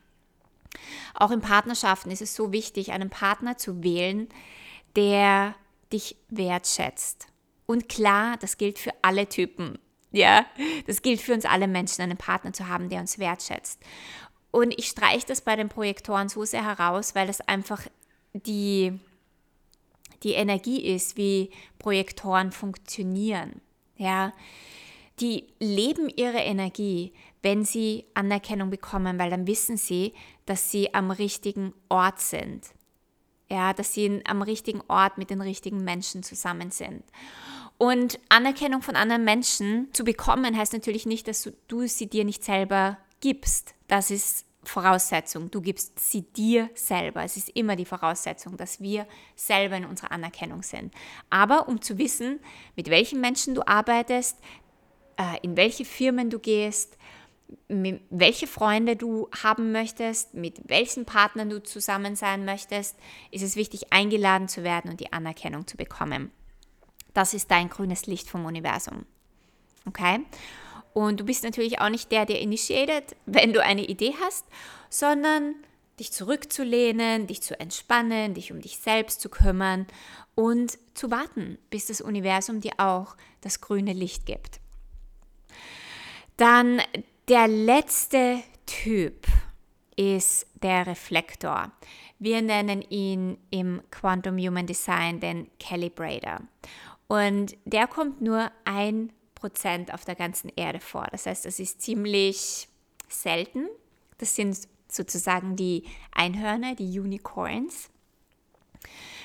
Auch 1.14 1.30
in 1.30 1.40
Partnerschaften 1.40 2.11
ist 2.11 2.22
es 2.22 2.35
so 2.35 2.52
wichtig, 2.52 2.92
einen 2.92 3.11
Partner 3.11 3.56
zu 3.56 3.83
wählen, 3.83 4.28
der 4.96 5.54
dich 5.92 6.16
wertschätzt. 6.28 7.26
Und 7.66 7.88
klar, 7.88 8.37
das 8.38 8.59
gilt 8.59 8.78
für 8.78 8.92
alle 9.02 9.28
Typen. 9.28 9.78
Ja, 10.12 10.44
das 10.87 11.02
gilt 11.02 11.20
für 11.20 11.35
uns 11.35 11.44
alle 11.44 11.68
Menschen, 11.68 12.02
einen 12.02 12.16
Partner 12.16 12.52
zu 12.52 12.68
haben, 12.68 12.88
der 12.88 13.00
uns 13.00 13.18
wertschätzt. 13.18 13.80
Und 14.50 14.76
ich 14.76 14.88
streiche 14.88 15.26
das 15.26 15.40
bei 15.40 15.54
den 15.54 15.68
Projektoren 15.68 16.28
so 16.28 16.44
sehr 16.44 16.64
heraus, 16.64 17.14
weil 17.14 17.28
das 17.28 17.40
einfach 17.40 17.87
die, 18.33 18.98
die 20.24 20.33
Energie 20.33 20.85
ist, 20.85 21.16
wie 21.16 21.50
Projektoren 21.78 22.50
funktionieren. 22.50 23.61
Ja, 23.96 24.33
die 25.20 25.46
leben 25.61 26.09
ihre 26.09 26.38
Energie, 26.38 27.12
wenn 27.42 27.64
sie 27.64 28.06
Anerkennung 28.14 28.70
bekommen, 28.70 29.18
weil 29.18 29.30
dann 29.30 29.46
wissen 29.46 29.76
sie, 29.76 30.14
dass 30.50 30.68
sie 30.68 30.94
am 30.94 31.12
richtigen 31.12 31.72
Ort 31.88 32.18
sind. 32.18 32.66
Ja, 33.48 33.72
dass 33.72 33.94
sie 33.94 34.20
am 34.26 34.42
richtigen 34.42 34.82
Ort 34.88 35.16
mit 35.16 35.30
den 35.30 35.40
richtigen 35.40 35.84
Menschen 35.84 36.24
zusammen 36.24 36.72
sind. 36.72 37.04
Und 37.78 38.18
Anerkennung 38.30 38.82
von 38.82 38.96
anderen 38.96 39.22
Menschen 39.22 39.88
zu 39.92 40.02
bekommen, 40.02 40.56
heißt 40.56 40.72
natürlich 40.72 41.06
nicht, 41.06 41.28
dass 41.28 41.42
du, 41.42 41.52
du 41.68 41.86
sie 41.86 42.08
dir 42.08 42.24
nicht 42.24 42.42
selber 42.42 42.98
gibst. 43.20 43.76
Das 43.86 44.10
ist 44.10 44.44
Voraussetzung. 44.64 45.52
Du 45.52 45.60
gibst 45.60 46.00
sie 46.00 46.22
dir 46.22 46.68
selber. 46.74 47.22
Es 47.22 47.36
ist 47.36 47.50
immer 47.50 47.76
die 47.76 47.84
Voraussetzung, 47.84 48.56
dass 48.56 48.80
wir 48.80 49.06
selber 49.36 49.76
in 49.76 49.84
unserer 49.84 50.10
Anerkennung 50.10 50.64
sind. 50.64 50.92
Aber 51.30 51.68
um 51.68 51.80
zu 51.80 51.96
wissen, 51.96 52.40
mit 52.74 52.90
welchen 52.90 53.20
Menschen 53.20 53.54
du 53.54 53.64
arbeitest, 53.64 54.36
äh, 55.16 55.38
in 55.42 55.56
welche 55.56 55.84
Firmen 55.84 56.28
du 56.28 56.40
gehst, 56.40 56.98
welche 57.68 58.46
Freunde 58.46 58.96
du 58.96 59.28
haben 59.42 59.72
möchtest, 59.72 60.34
mit 60.34 60.68
welchen 60.68 61.04
Partnern 61.04 61.50
du 61.50 61.62
zusammen 61.62 62.16
sein 62.16 62.44
möchtest, 62.44 62.96
ist 63.30 63.42
es 63.42 63.56
wichtig, 63.56 63.92
eingeladen 63.92 64.48
zu 64.48 64.62
werden 64.62 64.90
und 64.90 65.00
die 65.00 65.12
Anerkennung 65.12 65.66
zu 65.66 65.76
bekommen. 65.76 66.30
Das 67.14 67.34
ist 67.34 67.50
dein 67.50 67.68
grünes 67.68 68.06
Licht 68.06 68.28
vom 68.28 68.44
Universum. 68.44 69.04
Okay? 69.86 70.20
Und 70.92 71.20
du 71.20 71.24
bist 71.24 71.44
natürlich 71.44 71.80
auch 71.80 71.88
nicht 71.88 72.10
der, 72.12 72.26
der 72.26 72.40
initiiert, 72.40 73.16
wenn 73.26 73.52
du 73.52 73.62
eine 73.62 73.84
Idee 73.84 74.14
hast, 74.22 74.44
sondern 74.88 75.54
dich 75.98 76.12
zurückzulehnen, 76.12 77.26
dich 77.26 77.42
zu 77.42 77.58
entspannen, 77.60 78.34
dich 78.34 78.52
um 78.52 78.60
dich 78.60 78.78
selbst 78.78 79.20
zu 79.20 79.28
kümmern 79.28 79.86
und 80.34 80.78
zu 80.94 81.10
warten, 81.10 81.58
bis 81.68 81.86
das 81.86 82.00
Universum 82.00 82.60
dir 82.60 82.72
auch 82.78 83.16
das 83.42 83.60
grüne 83.60 83.92
Licht 83.92 84.24
gibt. 84.24 84.60
Dann 86.38 86.80
der 87.30 87.46
letzte 87.46 88.42
Typ 88.66 89.24
ist 89.94 90.48
der 90.64 90.88
Reflektor. 90.88 91.70
Wir 92.18 92.42
nennen 92.42 92.83
ihn 92.83 93.38
im 93.50 93.83
Quantum 93.92 94.37
Human 94.37 94.66
Design 94.66 95.20
den 95.20 95.48
Calibrator. 95.60 96.40
Und 97.06 97.56
der 97.66 97.87
kommt 97.87 98.20
nur 98.20 98.50
ein 98.64 99.12
Prozent 99.37 99.94
auf 99.94 100.04
der 100.04 100.16
ganzen 100.16 100.50
Erde 100.56 100.81
vor. 100.81 101.06
Das 101.12 101.26
heißt, 101.26 101.44
das 101.44 101.60
ist 101.60 101.81
ziemlich 101.81 102.66
selten. 103.08 103.68
Das 104.18 104.35
sind 104.35 104.58
sozusagen 104.88 105.54
die 105.54 105.85
Einhörner, 106.10 106.74
die 106.74 106.98
Unicorns. 106.98 107.90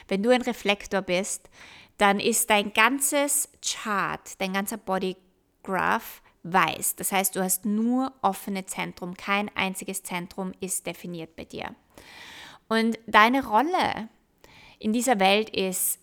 Wenn 0.07 0.21
du 0.21 0.29
ein 0.29 0.43
Reflektor 0.43 1.01
bist, 1.01 1.49
dann 1.97 2.19
ist 2.19 2.51
dein 2.51 2.71
ganzes 2.71 3.49
Chart, 3.63 4.39
dein 4.39 4.53
ganzer 4.53 4.77
Bodygraph 4.77 6.21
weiß. 6.45 6.95
Das 6.95 7.11
heißt, 7.11 7.35
du 7.35 7.43
hast 7.43 7.65
nur 7.65 8.13
offene 8.21 8.65
Zentrum. 8.65 9.15
Kein 9.15 9.49
einziges 9.55 10.03
Zentrum 10.03 10.53
ist 10.61 10.85
definiert 10.85 11.35
bei 11.35 11.45
dir. 11.45 11.75
Und 12.67 12.97
deine 13.07 13.45
Rolle 13.45 14.09
in 14.79 14.93
dieser 14.93 15.19
Welt 15.19 15.49
ist, 15.49 15.99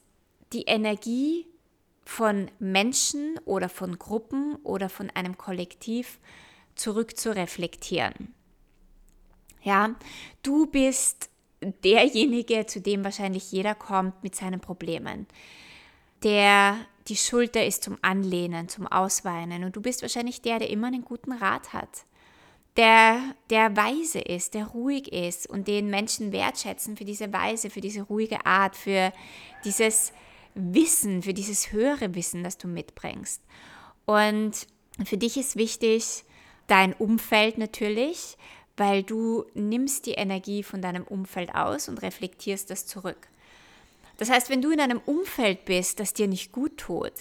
die 0.52 0.62
Energie 0.62 1.46
von 2.04 2.50
Menschen 2.58 3.38
oder 3.44 3.68
von 3.68 3.98
Gruppen 3.98 4.56
oder 4.64 4.88
von 4.88 5.10
einem 5.10 5.38
Kollektiv 5.38 6.18
zurück 6.74 7.16
zu 7.16 7.34
reflektieren. 7.34 8.34
Ja, 9.62 9.94
du 10.42 10.66
bist 10.66 11.30
derjenige, 11.60 12.66
zu 12.66 12.80
dem 12.80 13.04
wahrscheinlich 13.04 13.52
jeder 13.52 13.76
kommt 13.76 14.22
mit 14.24 14.34
seinen 14.34 14.60
Problemen. 14.60 15.26
Der 16.24 16.76
die 17.08 17.16
Schulter 17.16 17.64
ist 17.64 17.84
zum 17.84 17.98
Anlehnen, 18.02 18.68
zum 18.68 18.86
Ausweinen 18.86 19.64
und 19.64 19.76
du 19.76 19.80
bist 19.80 20.02
wahrscheinlich 20.02 20.42
der, 20.42 20.58
der 20.58 20.70
immer 20.70 20.86
einen 20.88 21.04
guten 21.04 21.32
Rat 21.32 21.72
hat. 21.72 22.04
Der, 22.76 23.20
der 23.50 23.76
weise 23.76 24.20
ist, 24.20 24.54
der 24.54 24.66
ruhig 24.66 25.12
ist 25.12 25.46
und 25.46 25.68
den 25.68 25.90
Menschen 25.90 26.32
wertschätzen 26.32 26.96
für 26.96 27.04
diese 27.04 27.32
Weise, 27.32 27.68
für 27.68 27.82
diese 27.82 28.02
ruhige 28.02 28.46
Art, 28.46 28.76
für 28.76 29.12
dieses 29.64 30.12
Wissen, 30.54 31.22
für 31.22 31.34
dieses 31.34 31.72
höhere 31.72 32.14
Wissen, 32.14 32.42
das 32.42 32.56
du 32.56 32.68
mitbringst. 32.68 33.42
Und 34.06 34.66
für 35.04 35.18
dich 35.18 35.36
ist 35.36 35.56
wichtig 35.56 36.24
dein 36.66 36.94
Umfeld 36.94 37.58
natürlich, 37.58 38.38
weil 38.76 39.02
du 39.02 39.44
nimmst 39.54 40.06
die 40.06 40.12
Energie 40.12 40.62
von 40.62 40.80
deinem 40.80 41.04
Umfeld 41.04 41.54
aus 41.54 41.88
und 41.88 42.00
reflektierst 42.00 42.70
das 42.70 42.86
zurück. 42.86 43.28
Das 44.16 44.30
heißt, 44.30 44.50
wenn 44.50 44.62
du 44.62 44.70
in 44.70 44.80
einem 44.80 45.00
Umfeld 45.04 45.64
bist, 45.64 46.00
das 46.00 46.14
dir 46.14 46.28
nicht 46.28 46.52
gut 46.52 46.78
tut, 46.78 47.12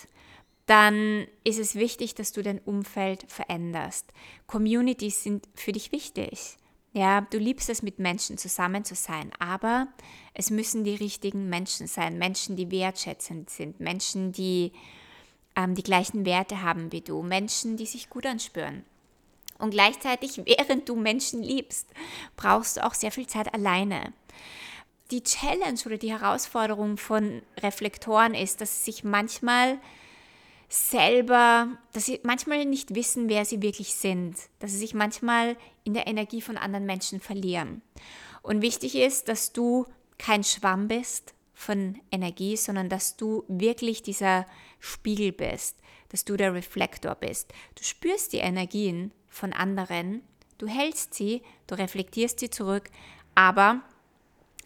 dann 0.65 1.27
ist 1.43 1.59
es 1.59 1.75
wichtig, 1.75 2.15
dass 2.15 2.31
du 2.31 2.41
dein 2.41 2.59
Umfeld 2.59 3.25
veränderst. 3.27 4.13
Communities 4.47 5.23
sind 5.23 5.47
für 5.55 5.71
dich 5.71 5.91
wichtig. 5.91 6.57
Ja, 6.93 7.21
du 7.21 7.37
liebst 7.37 7.69
es, 7.69 7.83
mit 7.83 7.99
Menschen 7.99 8.37
zusammen 8.37 8.83
zu 8.83 8.95
sein, 8.95 9.31
aber 9.39 9.87
es 10.33 10.49
müssen 10.49 10.83
die 10.83 10.95
richtigen 10.95 11.49
Menschen 11.49 11.87
sein, 11.87 12.17
Menschen, 12.17 12.57
die 12.57 12.69
wertschätzend 12.69 13.49
sind, 13.49 13.79
Menschen, 13.79 14.33
die 14.33 14.73
ähm, 15.55 15.75
die 15.75 15.83
gleichen 15.83 16.25
Werte 16.25 16.61
haben 16.61 16.91
wie 16.91 17.01
du, 17.01 17.21
Menschen, 17.21 17.77
die 17.77 17.85
sich 17.85 18.09
gut 18.09 18.25
anspüren. 18.25 18.83
Und 19.57 19.71
gleichzeitig, 19.71 20.41
während 20.45 20.89
du 20.89 20.95
Menschen 20.95 21.43
liebst, 21.43 21.87
brauchst 22.35 22.77
du 22.77 22.85
auch 22.85 22.93
sehr 22.93 23.11
viel 23.11 23.27
Zeit 23.27 23.53
alleine. 23.53 24.13
Die 25.11 25.23
Challenge 25.23 25.79
oder 25.85 25.97
die 25.97 26.11
Herausforderung 26.11 26.97
von 26.97 27.41
Reflektoren 27.59 28.33
ist, 28.33 28.61
dass 28.61 28.77
sie 28.77 28.91
sich 28.91 29.03
manchmal 29.03 29.77
selber, 30.69 31.67
dass 31.91 32.05
sie 32.05 32.21
manchmal 32.23 32.63
nicht 32.65 32.95
wissen, 32.95 33.27
wer 33.27 33.43
sie 33.43 33.61
wirklich 33.61 33.93
sind, 33.93 34.37
dass 34.59 34.71
sie 34.71 34.77
sich 34.77 34.93
manchmal 34.93 35.57
in 35.83 35.93
der 35.93 36.07
Energie 36.07 36.41
von 36.41 36.55
anderen 36.55 36.85
Menschen 36.85 37.19
verlieren. 37.19 37.81
Und 38.41 38.61
wichtig 38.61 38.95
ist, 38.95 39.27
dass 39.27 39.51
du 39.51 39.85
kein 40.17 40.45
Schwamm 40.45 40.87
bist 40.87 41.33
von 41.53 41.99
Energie, 42.09 42.55
sondern 42.55 42.87
dass 42.87 43.17
du 43.17 43.43
wirklich 43.49 44.01
dieser 44.01 44.45
Spiegel 44.79 45.33
bist, 45.33 45.77
dass 46.09 46.23
du 46.23 46.37
der 46.37 46.53
Reflektor 46.53 47.15
bist. 47.15 47.53
Du 47.75 47.83
spürst 47.83 48.31
die 48.31 48.37
Energien 48.37 49.11
von 49.27 49.51
anderen, 49.51 50.21
du 50.57 50.67
hältst 50.67 51.13
sie, 51.13 51.41
du 51.67 51.75
reflektierst 51.75 52.39
sie 52.39 52.49
zurück, 52.49 52.89
aber 53.35 53.81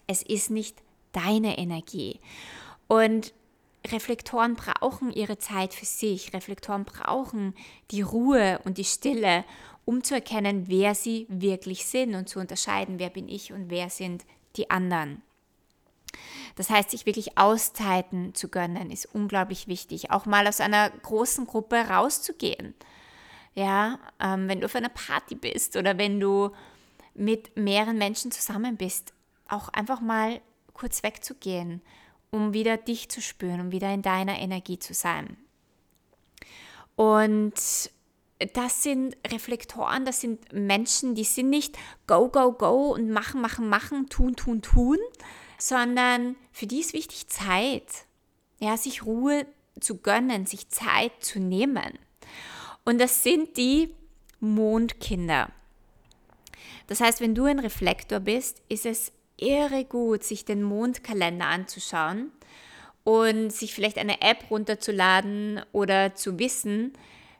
es 0.06 0.22
ist 0.22 0.50
nicht 0.50 0.82
deine 1.12 1.58
Energie. 1.58 2.20
Und 2.88 3.32
Reflektoren 3.86 4.54
brauchen 4.54 5.12
ihre 5.12 5.38
Zeit 5.38 5.72
für 5.74 5.86
sich. 5.86 6.32
Reflektoren 6.32 6.84
brauchen 6.84 7.54
die 7.90 8.02
Ruhe 8.02 8.60
und 8.64 8.78
die 8.78 8.84
Stille, 8.84 9.44
um 9.84 10.02
zu 10.02 10.14
erkennen, 10.14 10.64
wer 10.66 10.94
sie 10.94 11.26
wirklich 11.28 11.86
sind 11.86 12.14
und 12.14 12.28
zu 12.28 12.40
unterscheiden, 12.40 12.98
wer 12.98 13.10
bin 13.10 13.28
ich 13.28 13.52
und 13.52 13.70
wer 13.70 13.88
sind 13.90 14.24
die 14.56 14.70
anderen. 14.70 15.22
Das 16.56 16.70
heißt, 16.70 16.90
sich 16.90 17.06
wirklich 17.06 17.36
Auszeiten 17.38 18.34
zu 18.34 18.48
gönnen, 18.48 18.90
ist 18.90 19.06
unglaublich 19.14 19.68
wichtig. 19.68 20.10
Auch 20.10 20.26
mal 20.26 20.46
aus 20.48 20.60
einer 20.60 20.90
großen 20.90 21.46
Gruppe 21.46 21.76
rauszugehen. 21.76 22.74
Ja, 23.54 23.98
ähm, 24.20 24.48
wenn 24.48 24.60
du 24.60 24.66
auf 24.66 24.74
einer 24.74 24.88
Party 24.88 25.34
bist 25.34 25.76
oder 25.76 25.98
wenn 25.98 26.18
du 26.18 26.50
mit 27.14 27.56
mehreren 27.56 27.98
Menschen 27.98 28.30
zusammen 28.30 28.76
bist, 28.76 29.12
auch 29.48 29.68
einfach 29.68 30.00
mal 30.00 30.40
kurz 30.72 31.02
wegzugehen 31.02 31.82
um 32.30 32.52
wieder 32.52 32.76
dich 32.76 33.08
zu 33.08 33.20
spüren, 33.20 33.60
um 33.60 33.72
wieder 33.72 33.92
in 33.92 34.02
deiner 34.02 34.38
Energie 34.38 34.78
zu 34.78 34.94
sein. 34.94 35.36
Und 36.94 37.54
das 38.54 38.82
sind 38.82 39.16
Reflektoren, 39.26 40.04
das 40.04 40.20
sind 40.20 40.52
Menschen, 40.52 41.14
die 41.14 41.24
sind 41.24 41.50
nicht 41.50 41.76
go, 42.06 42.28
go, 42.28 42.52
go 42.52 42.94
und 42.94 43.10
machen, 43.10 43.40
machen, 43.40 43.68
machen, 43.68 44.08
tun, 44.08 44.36
tun, 44.36 44.62
tun, 44.62 44.98
sondern 45.58 46.36
für 46.52 46.66
die 46.66 46.80
ist 46.80 46.92
wichtig 46.92 47.28
Zeit. 47.28 48.06
Ja, 48.58 48.76
sich 48.76 49.04
Ruhe 49.04 49.46
zu 49.80 49.98
gönnen, 49.98 50.46
sich 50.46 50.68
Zeit 50.68 51.12
zu 51.20 51.38
nehmen. 51.38 51.98
Und 52.84 52.98
das 52.98 53.22
sind 53.22 53.56
die 53.56 53.94
Mondkinder. 54.40 55.50
Das 56.86 57.00
heißt, 57.00 57.20
wenn 57.20 57.34
du 57.34 57.44
ein 57.44 57.58
Reflektor 57.58 58.20
bist, 58.20 58.62
ist 58.68 58.86
es 58.86 59.12
irre 59.36 59.84
gut, 59.84 60.24
sich 60.24 60.44
den 60.44 60.62
Mondkalender 60.62 61.46
anzuschauen 61.46 62.32
und 63.04 63.50
sich 63.50 63.74
vielleicht 63.74 63.98
eine 63.98 64.20
App 64.20 64.50
runterzuladen 64.50 65.60
oder 65.72 66.14
zu 66.14 66.38
wissen, 66.38 66.92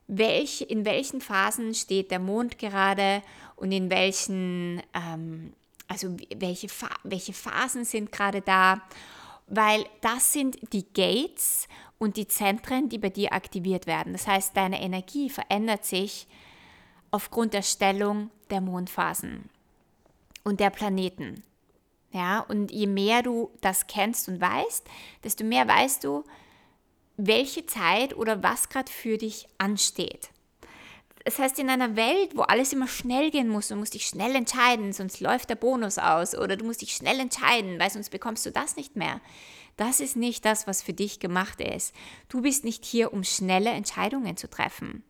welch, 0.07 0.67
in 0.69 0.85
welchen 0.85 1.21
Phasen 1.21 1.75
steht 1.75 2.11
der 2.11 2.21
Mond 2.21 2.59
gerade 2.59 3.23
und 3.57 3.73
in 3.73 3.91
welchen, 3.91 4.83
ähm, 4.95 5.53
also 5.89 6.17
welche, 6.37 6.69
welche 7.03 7.33
Phasen 7.33 7.85
sind 7.85 8.13
gerade 8.13 8.41
da, 8.41 8.83
weil 9.49 9.85
das 10.01 10.33
sind 10.33 10.59
die 10.73 10.87
Gates 10.93 11.69
und 11.99 12.17
die 12.17 12.29
Zentren, 12.29 12.89
die 12.89 12.99
bei 12.99 13.11
dir 13.11 13.33
aktiviert 13.33 13.87
werden. 13.87 14.13
Das 14.13 14.27
heißt, 14.27 14.57
deine 14.57 14.81
Energie 14.81 15.31
verändert 15.31 15.85
sich 15.85 16.27
aufgrund 17.11 17.55
der 17.55 17.63
Stellung 17.63 18.31
der 18.51 18.61
Mondphasen 18.61 19.49
und 20.45 20.61
der 20.61 20.71
Planeten. 20.71 21.43
Ja, 22.13 22.41
und 22.41 22.71
je 22.71 22.87
mehr 22.87 23.23
du 23.23 23.51
das 23.61 23.87
kennst 23.87 24.29
und 24.29 24.41
weißt, 24.41 24.87
desto 25.25 25.45
mehr 25.45 25.67
weißt 25.69 26.05
du, 26.05 26.25
welche 27.17 27.67
Zeit 27.67 28.17
oder 28.17 28.43
was 28.43 28.69
gerade 28.69 28.91
für 28.91 29.19
dich 29.19 29.49
ansteht. 29.59 30.31
Das 31.25 31.41
heißt, 31.41 31.59
in 31.59 31.69
einer 31.69 31.97
Welt, 31.97 32.37
wo 32.37 32.43
alles 32.43 32.73
immer 32.73 32.87
schnell 32.87 33.33
gehen 33.33 33.49
muss, 33.49 33.69
du 33.69 33.75
musst 33.75 33.95
dich 33.95 34.07
schnell 34.07 34.37
entscheiden, 34.37 34.93
sonst 34.93 35.19
läuft 35.19 35.51
der 35.51 35.57
Bonus 35.57 35.99
aus 35.99 36.37
oder 36.37 36.57
du 36.57 36.65
musst 36.65 36.83
dich 36.83 36.95
schnell 36.95 37.19
entscheiden, 37.19 37.81
weil 37.81 37.91
sonst 37.91 38.11
bekommst 38.11 38.47
du 38.47 38.53
das 38.53 38.77
nicht 38.77 38.95
mehr. 38.95 39.21
Das 39.77 39.99
ist 39.99 40.15
nicht 40.15 40.45
das, 40.45 40.69
was 40.69 40.83
für 40.83 40.93
dich 40.93 41.19
gemacht 41.19 41.61
ist. 41.61 41.93
Du 42.29 42.43
bist 42.43 42.65
nicht 42.65 42.85
hier, 42.85 43.13
um 43.13 43.25
schnelle 43.25 43.71
Entscheidungen 43.71 44.37
zu 44.37 44.49
treffen. 44.49 45.03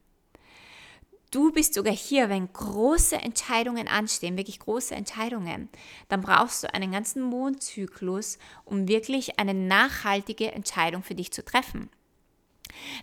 Du 1.30 1.50
bist 1.52 1.74
sogar 1.74 1.94
hier, 1.94 2.28
wenn 2.28 2.52
große 2.52 3.16
Entscheidungen 3.16 3.88
anstehen, 3.88 4.36
wirklich 4.36 4.60
große 4.60 4.94
Entscheidungen, 4.94 5.68
dann 6.08 6.20
brauchst 6.20 6.62
du 6.62 6.72
einen 6.72 6.92
ganzen 6.92 7.22
Mondzyklus, 7.22 8.38
um 8.64 8.86
wirklich 8.86 9.38
eine 9.38 9.54
nachhaltige 9.54 10.52
Entscheidung 10.52 11.02
für 11.02 11.14
dich 11.14 11.32
zu 11.32 11.44
treffen. 11.44 11.90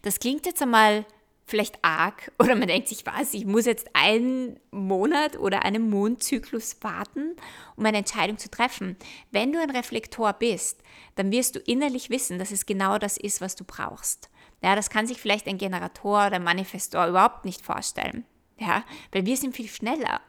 Das 0.03 0.19
klingt 0.19 0.45
jetzt 0.45 0.61
einmal 0.61 1.05
vielleicht 1.45 1.80
arg 1.82 2.32
oder 2.39 2.55
man 2.55 2.67
denkt 2.67 2.88
sich, 2.88 3.05
was, 3.05 3.34
ich 3.34 3.45
muss 3.45 3.65
jetzt 3.65 3.88
einen 3.93 4.59
Monat 4.71 5.38
oder 5.38 5.65
einen 5.65 5.89
Mondzyklus 5.89 6.78
warten, 6.82 7.36
um 7.76 7.86
eine 7.86 7.97
Entscheidung 7.97 8.38
zu 8.38 8.49
treffen. 8.49 8.95
Wenn 9.32 9.51
du 9.51 9.61
ein 9.61 9.69
Reflektor 9.69 10.32
bist, 10.34 10.82
dann 11.15 11.32
wirst 11.32 11.55
du 11.55 11.59
innerlich 11.59 12.09
wissen, 12.09 12.39
dass 12.39 12.51
es 12.51 12.65
genau 12.65 12.97
das 12.97 13.17
ist, 13.17 13.41
was 13.41 13.55
du 13.55 13.65
brauchst. 13.65 14.30
Ja, 14.64 14.76
das 14.76 14.89
kann 14.89 15.05
sich 15.05 15.20
vielleicht 15.20 15.47
ein 15.47 15.57
Generator 15.57 16.28
oder 16.28 16.38
ein 16.38 16.43
Manifestor 16.43 17.07
überhaupt 17.07 17.43
nicht 17.43 17.66
vorstellen. 17.66 18.26
Ja, 18.57 18.84
weil 19.11 19.26
wir 19.26 19.36
sind 19.36 19.55
viel 19.55 19.68
schneller. 19.68 20.22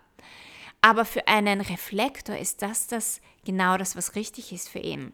Aber 0.80 1.04
für 1.04 1.28
einen 1.28 1.60
Reflektor 1.60 2.36
ist 2.36 2.60
das, 2.60 2.88
das 2.88 3.20
genau 3.44 3.78
das, 3.78 3.96
was 3.96 4.16
richtig 4.16 4.52
ist 4.52 4.68
für 4.68 4.80
ihn. 4.80 5.12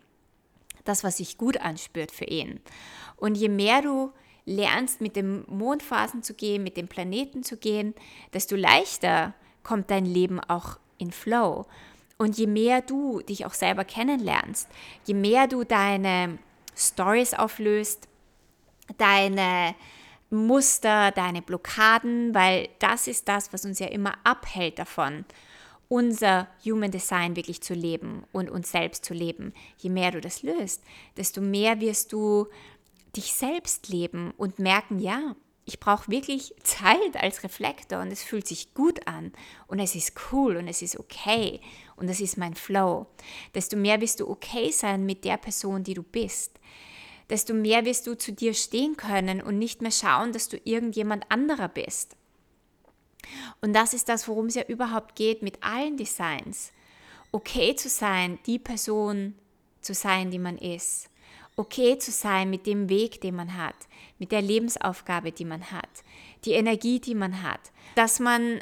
Das, 0.85 1.05
was 1.05 1.19
sich 1.19 1.37
gut 1.37 1.59
anspürt 1.59 2.11
für 2.11 2.25
ihn. 2.25 2.61
Und 3.17 3.37
je 3.37 3.51
mehr 3.51 3.83
du 3.83 4.11
lernst, 4.47 5.03
mit 5.03 5.17
den 5.17 5.45
Mondphasen 5.49 6.23
zu 6.23 6.35
gehen, 6.35 6.63
mit 6.63 6.79
den 6.79 6.89
Planeten 6.89 7.43
zu 7.43 7.59
gehen, 7.59 7.95
desto 8.33 8.57
leichter 8.57 9.35
kommt 9.63 9.91
dein 9.91 10.07
Leben 10.07 10.41
auch 10.41 10.79
in 10.97 11.13
Flow. 11.13 11.67
Und 12.17 12.39
je 12.39 12.47
mehr 12.47 12.81
du 12.81 13.21
dich 13.21 13.45
auch 13.45 13.55
selber 13.55 13.85
kennenlernst, 13.85 14.69
je 15.05 15.15
mehr 15.15 15.47
du 15.47 15.65
deine 15.65 16.39
Stories 16.75 17.35
auflöst, 17.35 18.09
deine 18.99 19.75
Muster, 20.31 21.11
deine 21.11 21.43
Blockaden, 21.43 22.35
weil 22.35 22.69
das 22.79 23.07
ist 23.07 23.29
das, 23.29 23.53
was 23.53 23.65
uns 23.65 23.79
ja 23.79 23.89
immer 23.89 24.15
abhält 24.25 24.79
davon, 24.79 25.25
unser 25.89 26.47
Human 26.65 26.93
Design 26.93 27.35
wirklich 27.35 27.63
zu 27.63 27.75
leben 27.75 28.23
und 28.33 28.49
uns 28.49 28.71
selbst 28.71 29.05
zu 29.05 29.13
leben. 29.13 29.53
Je 29.79 29.91
mehr 29.91 30.13
du 30.13 30.21
das 30.21 30.43
löst, 30.43 30.83
desto 31.17 31.41
mehr 31.41 31.81
wirst 31.81 32.13
du 32.13 32.47
dich 33.17 33.35
selbst 33.35 33.89
leben 33.89 34.33
und 34.37 34.61
merken, 34.61 35.01
ja, 35.01 35.35
ich 35.65 35.81
brauche 35.81 36.11
wirklich 36.11 36.55
Zeit 36.63 37.17
als 37.17 37.43
Reflektor 37.43 38.01
und 38.01 38.13
es 38.13 38.23
fühlt 38.23 38.47
sich 38.47 38.73
gut 38.73 39.07
an 39.09 39.33
und 39.67 39.81
es 39.81 39.97
ist 39.97 40.13
cool 40.33 40.57
und 40.57 40.69
es 40.69 40.81
ist 40.81 40.99
okay 40.99 41.61
und 41.97 42.09
das 42.09 42.21
ist 42.21 42.37
mein 42.37 42.55
Flow. 42.55 43.07
Desto 43.55 43.77
mehr 43.77 44.01
wirst 44.01 44.21
du 44.21 44.29
okay 44.29 44.71
sein 44.71 45.05
mit 45.05 45.25
der 45.25 45.39
Person, 45.39 45.83
die 45.83 45.95
du 45.95 46.05
bist. 46.05 46.61
Desto 47.31 47.55
mehr 47.55 47.85
wirst 47.85 48.07
du 48.07 48.17
zu 48.17 48.33
dir 48.33 48.55
stehen 48.55 48.97
können 48.97 49.41
und 49.41 49.59
nicht 49.59 49.83
mehr 49.83 49.93
schauen, 49.93 50.33
dass 50.33 50.49
du 50.49 50.59
irgendjemand 50.65 51.25
anderer 51.31 51.69
bist. 51.69 52.17
Und 53.61 53.73
das 53.73 53.95
ist 53.95 54.09
das, 54.09 54.27
worum 54.29 54.47
es 54.47 54.55
ja 54.55 54.65
überhaupt 54.65 55.15
geht 55.15 55.43
mit 55.43 55.63
allen 55.63 55.97
Designs. 55.97 56.73
Okay 57.33 57.77
zu 57.77 57.89
sein, 57.89 58.39
die 58.47 58.59
Person 58.59 59.35
zu 59.81 59.95
sein, 59.95 60.31
die 60.31 60.39
man 60.39 60.59
ist. 60.59 61.09
Okay 61.57 61.99
zu 61.99 62.11
sein 62.11 62.51
mit 62.51 62.67
dem 62.67 62.89
Weg, 62.89 63.21
den 63.21 63.37
man 63.37 63.57
hat, 63.57 63.77
mit 64.19 64.33
der 64.33 64.43
Lebensaufgabe, 64.43 65.31
die 65.31 65.45
man 65.45 65.71
hat, 65.71 65.89
die 66.45 66.53
Energie, 66.53 67.01
die 67.01 67.15
man 67.15 67.43
hat. 67.43 67.61
Dass 67.95 68.19
man 68.19 68.61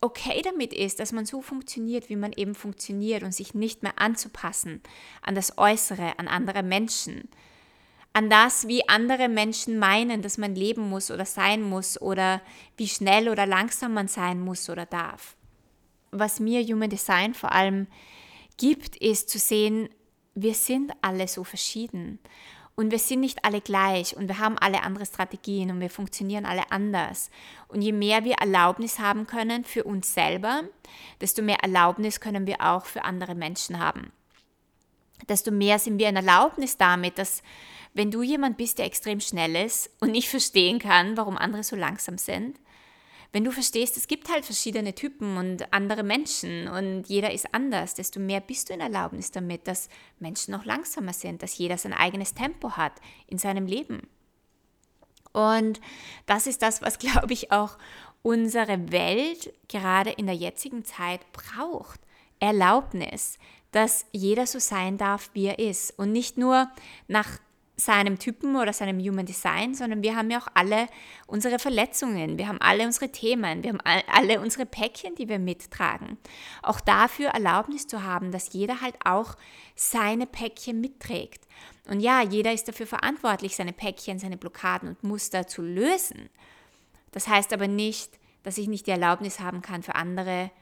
okay 0.00 0.42
damit 0.42 0.72
ist, 0.72 1.00
dass 1.00 1.12
man 1.12 1.24
so 1.24 1.40
funktioniert, 1.40 2.10
wie 2.10 2.16
man 2.16 2.32
eben 2.32 2.54
funktioniert 2.54 3.22
und 3.22 3.32
sich 3.32 3.54
nicht 3.54 3.82
mehr 3.82 3.98
anzupassen 3.98 4.82
an 5.22 5.34
das 5.34 5.56
Äußere, 5.56 6.18
an 6.18 6.28
andere 6.28 6.62
Menschen, 6.62 7.28
an 8.14 8.30
das, 8.30 8.68
wie 8.68 8.88
andere 8.88 9.28
Menschen 9.28 9.78
meinen, 9.78 10.22
dass 10.22 10.38
man 10.38 10.54
leben 10.54 10.88
muss 10.88 11.10
oder 11.10 11.26
sein 11.26 11.62
muss 11.62 12.00
oder 12.00 12.40
wie 12.76 12.88
schnell 12.88 13.28
oder 13.28 13.44
langsam 13.44 13.92
man 13.92 14.08
sein 14.08 14.40
muss 14.40 14.70
oder 14.70 14.86
darf. 14.86 15.36
Was 16.12 16.38
mir 16.38 16.62
Human 16.62 16.90
Design 16.90 17.34
vor 17.34 17.52
allem 17.52 17.88
gibt, 18.56 18.96
ist 18.96 19.28
zu 19.28 19.38
sehen, 19.38 19.88
wir 20.36 20.54
sind 20.54 20.92
alle 21.02 21.26
so 21.26 21.42
verschieden 21.42 22.20
und 22.76 22.92
wir 22.92 23.00
sind 23.00 23.20
nicht 23.20 23.44
alle 23.44 23.60
gleich 23.60 24.16
und 24.16 24.28
wir 24.28 24.38
haben 24.38 24.58
alle 24.58 24.84
andere 24.84 25.06
Strategien 25.06 25.72
und 25.72 25.80
wir 25.80 25.90
funktionieren 25.90 26.46
alle 26.46 26.70
anders. 26.70 27.30
Und 27.66 27.82
je 27.82 27.92
mehr 27.92 28.24
wir 28.24 28.34
Erlaubnis 28.34 29.00
haben 29.00 29.26
können 29.26 29.64
für 29.64 29.82
uns 29.82 30.14
selber, 30.14 30.62
desto 31.20 31.42
mehr 31.42 31.58
Erlaubnis 31.62 32.20
können 32.20 32.46
wir 32.46 32.60
auch 32.60 32.86
für 32.86 33.02
andere 33.02 33.34
Menschen 33.34 33.80
haben. 33.80 34.12
Desto 35.28 35.50
mehr 35.50 35.78
sind 35.78 35.98
wir 35.98 36.08
in 36.08 36.16
Erlaubnis 36.16 36.76
damit, 36.76 37.18
dass 37.18 37.42
wenn 37.94 38.10
du 38.10 38.22
jemand 38.22 38.56
bist, 38.56 38.78
der 38.78 38.86
extrem 38.86 39.20
schnell 39.20 39.54
ist 39.56 39.90
und 40.00 40.10
nicht 40.10 40.28
verstehen 40.28 40.78
kann, 40.78 41.16
warum 41.16 41.36
andere 41.36 41.62
so 41.62 41.76
langsam 41.76 42.18
sind, 42.18 42.58
wenn 43.34 43.42
du 43.42 43.50
verstehst, 43.50 43.96
es 43.96 44.06
gibt 44.06 44.28
halt 44.30 44.44
verschiedene 44.44 44.94
Typen 44.94 45.36
und 45.36 45.72
andere 45.72 46.04
Menschen 46.04 46.68
und 46.68 47.08
jeder 47.08 47.32
ist 47.32 47.52
anders, 47.52 47.94
desto 47.94 48.20
mehr 48.20 48.40
bist 48.40 48.68
du 48.68 48.74
in 48.74 48.80
Erlaubnis 48.80 49.32
damit, 49.32 49.66
dass 49.66 49.88
Menschen 50.20 50.52
noch 50.52 50.64
langsamer 50.64 51.12
sind, 51.12 51.42
dass 51.42 51.58
jeder 51.58 51.76
sein 51.76 51.92
eigenes 51.92 52.34
Tempo 52.34 52.76
hat 52.76 52.92
in 53.26 53.38
seinem 53.38 53.66
Leben. 53.66 54.02
Und 55.32 55.80
das 56.26 56.46
ist 56.46 56.62
das, 56.62 56.80
was, 56.80 56.98
glaube 57.00 57.32
ich, 57.32 57.50
auch 57.50 57.76
unsere 58.22 58.92
Welt 58.92 59.52
gerade 59.66 60.10
in 60.10 60.26
der 60.26 60.36
jetzigen 60.36 60.84
Zeit 60.84 61.20
braucht. 61.32 61.98
Erlaubnis, 62.38 63.38
dass 63.74 64.06
jeder 64.12 64.46
so 64.46 64.60
sein 64.60 64.98
darf, 64.98 65.30
wie 65.32 65.46
er 65.46 65.58
ist 65.58 65.98
und 65.98 66.12
nicht 66.12 66.38
nur 66.38 66.68
nach 67.08 67.38
seinem 67.76 68.20
Typen 68.20 68.54
oder 68.54 68.72
seinem 68.72 69.00
Human 69.00 69.26
Design, 69.26 69.74
sondern 69.74 70.04
wir 70.04 70.14
haben 70.14 70.30
ja 70.30 70.38
auch 70.38 70.46
alle 70.54 70.86
unsere 71.26 71.58
Verletzungen, 71.58 72.38
wir 72.38 72.46
haben 72.46 72.60
alle 72.60 72.86
unsere 72.86 73.10
Themen, 73.10 73.64
wir 73.64 73.70
haben 73.70 73.80
alle 74.06 74.40
unsere 74.40 74.64
Päckchen, 74.64 75.16
die 75.16 75.28
wir 75.28 75.40
mittragen. 75.40 76.18
Auch 76.62 76.80
dafür 76.80 77.30
Erlaubnis 77.30 77.88
zu 77.88 78.04
haben, 78.04 78.30
dass 78.30 78.52
jeder 78.52 78.80
halt 78.80 78.94
auch 79.04 79.36
seine 79.74 80.26
Päckchen 80.26 80.80
mitträgt. 80.80 81.48
Und 81.88 81.98
ja, 81.98 82.22
jeder 82.22 82.52
ist 82.52 82.68
dafür 82.68 82.86
verantwortlich, 82.86 83.56
seine 83.56 83.72
Päckchen, 83.72 84.20
seine 84.20 84.36
Blockaden 84.36 84.90
und 84.90 85.02
Muster 85.02 85.48
zu 85.48 85.62
lösen. 85.62 86.30
Das 87.10 87.26
heißt 87.26 87.52
aber 87.52 87.66
nicht, 87.66 88.20
dass 88.44 88.56
ich 88.56 88.68
nicht 88.68 88.86
die 88.86 88.92
Erlaubnis 88.92 89.40
haben 89.40 89.62
kann 89.62 89.82
für 89.82 89.96
andere, 89.96 90.52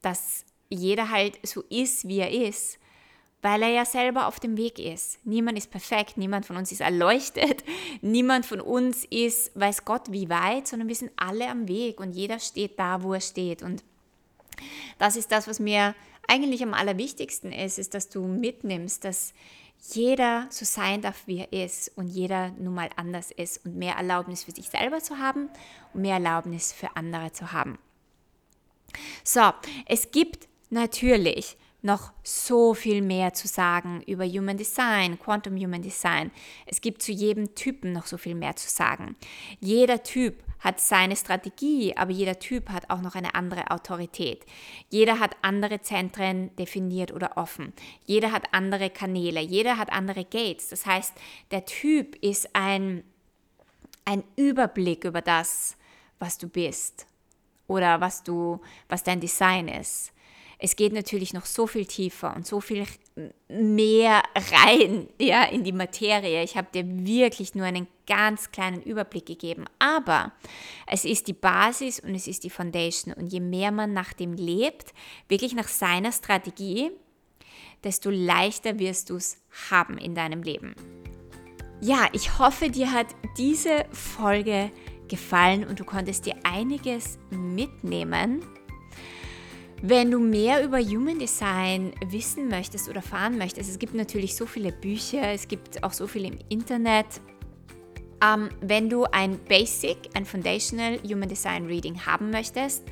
dass 0.00 0.44
jeder 0.68 1.10
halt 1.10 1.38
so 1.46 1.62
ist, 1.68 2.06
wie 2.08 2.18
er 2.18 2.30
ist 2.30 2.78
weil 3.46 3.62
er 3.62 3.68
ja 3.68 3.84
selber 3.84 4.26
auf 4.26 4.40
dem 4.40 4.56
Weg 4.56 4.80
ist. 4.80 5.24
Niemand 5.24 5.56
ist 5.56 5.70
perfekt, 5.70 6.16
niemand 6.16 6.46
von 6.46 6.56
uns 6.56 6.72
ist 6.72 6.80
erleuchtet, 6.80 7.62
niemand 8.00 8.44
von 8.44 8.60
uns 8.60 9.04
ist, 9.04 9.52
weiß 9.54 9.84
Gott 9.84 10.10
wie 10.10 10.28
weit, 10.28 10.66
sondern 10.66 10.88
wir 10.88 10.96
sind 10.96 11.12
alle 11.14 11.48
am 11.48 11.68
Weg 11.68 12.00
und 12.00 12.10
jeder 12.10 12.40
steht 12.40 12.76
da, 12.76 13.04
wo 13.04 13.14
er 13.14 13.20
steht. 13.20 13.62
Und 13.62 13.84
das 14.98 15.14
ist 15.14 15.30
das, 15.30 15.46
was 15.46 15.60
mir 15.60 15.94
eigentlich 16.26 16.60
am 16.62 16.74
allerwichtigsten 16.74 17.52
ist, 17.52 17.78
ist, 17.78 17.94
dass 17.94 18.08
du 18.08 18.26
mitnimmst, 18.26 19.04
dass 19.04 19.32
jeder 19.92 20.48
so 20.50 20.64
sein 20.64 21.02
darf, 21.02 21.26
wie 21.26 21.46
er 21.48 21.52
ist 21.64 21.92
und 21.96 22.08
jeder 22.08 22.50
nun 22.58 22.74
mal 22.74 22.90
anders 22.96 23.30
ist 23.30 23.64
und 23.64 23.76
mehr 23.76 23.94
Erlaubnis 23.94 24.42
für 24.42 24.50
sich 24.50 24.70
selber 24.70 24.98
zu 24.98 25.18
haben 25.18 25.50
und 25.94 26.00
mehr 26.00 26.14
Erlaubnis 26.14 26.72
für 26.72 26.96
andere 26.96 27.30
zu 27.30 27.52
haben. 27.52 27.78
So, 29.22 29.52
es 29.86 30.10
gibt 30.10 30.48
natürlich 30.70 31.56
noch 31.86 32.12
so 32.22 32.74
viel 32.74 33.00
mehr 33.00 33.32
zu 33.32 33.46
sagen 33.48 34.02
über 34.06 34.26
Human 34.26 34.56
Design, 34.56 35.18
Quantum 35.18 35.56
Human 35.56 35.82
Design. 35.82 36.30
Es 36.66 36.80
gibt 36.80 37.00
zu 37.00 37.12
jedem 37.12 37.54
Typen 37.54 37.92
noch 37.92 38.06
so 38.06 38.18
viel 38.18 38.34
mehr 38.34 38.56
zu 38.56 38.68
sagen. 38.68 39.16
Jeder 39.60 40.02
Typ 40.02 40.42
hat 40.58 40.80
seine 40.80 41.14
Strategie, 41.14 41.96
aber 41.96 42.10
jeder 42.10 42.38
Typ 42.38 42.70
hat 42.70 42.90
auch 42.90 43.00
noch 43.00 43.14
eine 43.14 43.34
andere 43.34 43.70
Autorität. 43.70 44.44
Jeder 44.90 45.20
hat 45.20 45.36
andere 45.42 45.80
Zentren 45.80 46.54
definiert 46.56 47.12
oder 47.12 47.36
offen. 47.36 47.72
Jeder 48.04 48.32
hat 48.32 48.52
andere 48.52 48.90
Kanäle. 48.90 49.40
Jeder 49.40 49.76
hat 49.78 49.92
andere 49.92 50.24
Gates. 50.24 50.68
Das 50.70 50.86
heißt, 50.86 51.14
der 51.52 51.66
Typ 51.66 52.16
ist 52.16 52.50
ein, 52.54 53.04
ein 54.04 54.24
Überblick 54.34 55.04
über 55.04 55.20
das, 55.20 55.76
was 56.18 56.36
du 56.36 56.48
bist 56.48 57.06
oder 57.68 58.00
was 58.00 58.24
du, 58.24 58.60
was 58.88 59.04
dein 59.04 59.20
Design 59.20 59.68
ist 59.68 60.12
es 60.58 60.76
geht 60.76 60.92
natürlich 60.92 61.34
noch 61.34 61.44
so 61.44 61.66
viel 61.66 61.84
tiefer 61.84 62.34
und 62.34 62.46
so 62.46 62.60
viel 62.60 62.86
mehr 63.48 64.22
rein 64.34 65.08
ja, 65.20 65.44
in 65.44 65.64
die 65.64 65.72
Materie. 65.72 66.42
Ich 66.42 66.56
habe 66.56 66.68
dir 66.72 66.84
wirklich 66.86 67.54
nur 67.54 67.66
einen 67.66 67.86
ganz 68.06 68.50
kleinen 68.52 68.82
Überblick 68.82 69.26
gegeben. 69.26 69.64
Aber 69.78 70.32
es 70.86 71.04
ist 71.04 71.28
die 71.28 71.34
Basis 71.34 72.00
und 72.00 72.14
es 72.14 72.26
ist 72.26 72.44
die 72.44 72.50
Foundation. 72.50 73.12
Und 73.12 73.32
je 73.32 73.40
mehr 73.40 73.70
man 73.70 73.92
nach 73.92 74.12
dem 74.12 74.32
lebt, 74.32 74.94
wirklich 75.28 75.54
nach 75.54 75.68
seiner 75.68 76.12
Strategie, 76.12 76.90
desto 77.84 78.10
leichter 78.10 78.78
wirst 78.78 79.10
du 79.10 79.16
es 79.16 79.38
haben 79.70 79.98
in 79.98 80.14
deinem 80.14 80.42
Leben. 80.42 80.74
Ja, 81.82 82.08
ich 82.12 82.38
hoffe, 82.38 82.70
dir 82.70 82.92
hat 82.92 83.08
diese 83.36 83.84
Folge 83.92 84.70
gefallen 85.08 85.64
und 85.64 85.78
du 85.78 85.84
konntest 85.84 86.24
dir 86.24 86.34
einiges 86.42 87.18
mitnehmen. 87.30 88.42
Wenn 89.82 90.10
du 90.10 90.18
mehr 90.18 90.64
über 90.64 90.80
Human 90.80 91.18
Design 91.18 91.92
wissen 92.06 92.48
möchtest 92.48 92.88
oder 92.88 92.96
erfahren 92.96 93.36
möchtest, 93.36 93.68
es 93.70 93.78
gibt 93.78 93.94
natürlich 93.94 94.34
so 94.34 94.46
viele 94.46 94.72
Bücher, 94.72 95.32
es 95.32 95.48
gibt 95.48 95.84
auch 95.84 95.92
so 95.92 96.06
viel 96.06 96.24
im 96.24 96.38
Internet. 96.48 97.06
Ähm, 98.24 98.48
wenn 98.62 98.88
du 98.88 99.04
ein 99.04 99.38
Basic, 99.44 99.98
ein 100.14 100.24
Foundational 100.24 100.98
Human 101.02 101.28
Design 101.28 101.66
Reading 101.66 102.06
haben 102.06 102.30
möchtest, 102.30 102.84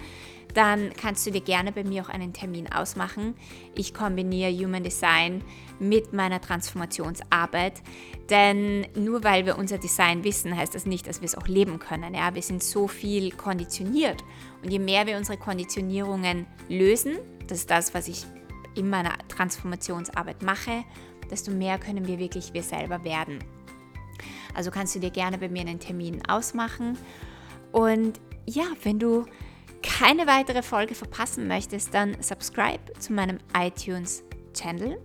dann 0.55 0.93
kannst 0.95 1.27
du 1.27 1.31
dir 1.31 1.41
gerne 1.41 1.73
bei 1.73 1.85
mir 1.85 2.03
auch 2.03 2.09
einen 2.09 2.33
Termin 2.33 2.73
ausmachen. 2.73 3.35
Ich 3.75 3.93
kombiniere 3.93 4.53
Human 4.53 4.85
Design 4.85 5.43
mit 5.81 6.13
meiner 6.13 6.41
Transformationsarbeit, 6.41 7.83
denn 8.31 8.87
nur 8.95 9.25
weil 9.25 9.47
wir 9.47 9.59
unser 9.59 9.79
Design 9.79 10.23
wissen, 10.23 10.57
heißt 10.57 10.75
das 10.75 10.87
nicht, 10.87 11.09
dass 11.09 11.21
wir 11.21 11.27
es 11.27 11.37
auch 11.37 11.49
leben 11.49 11.81
können. 11.81 12.15
Ja? 12.15 12.35
Wir 12.35 12.43
sind 12.43 12.63
so 12.63 12.87
viel 12.87 13.33
konditioniert 13.33 14.25
und 14.63 14.71
je 14.71 14.79
mehr 14.79 15.07
wir 15.07 15.17
unsere 15.17 15.37
Konditionierungen 15.37 16.47
lösen, 16.69 17.17
das 17.49 17.59
ist 17.59 17.71
das, 17.71 17.93
was 17.93 18.09
ich 18.09 18.25
in 18.77 18.89
meiner 18.89 19.13
Transformationsarbeit 19.29 20.43
mache, 20.43 20.85
desto 21.31 21.51
mehr 21.51 21.79
können 21.79 22.07
wir 22.07 22.19
wirklich 22.19 22.55
wir 22.55 22.63
selber 22.63 23.05
werden. 23.05 23.39
Also 24.55 24.71
kannst 24.71 24.95
du 24.95 25.01
dir 25.01 25.11
gerne 25.11 25.39
bei 25.39 25.49
mir 25.49 25.63
einen 25.63 25.81
Termin 25.81 26.25
ausmachen 26.29 26.97
und 27.73 28.21
ja, 28.47 28.65
wenn 28.83 28.99
du 28.99 29.27
keine 29.85 30.27
weitere 30.27 30.63
Folge 30.63 30.95
verpassen 30.95 31.47
möchtest, 31.47 31.95
dann 31.95 32.17
subscribe 32.21 32.81
zu 32.99 33.13
meinem 33.13 33.39
iTunes-Channel 33.57 34.99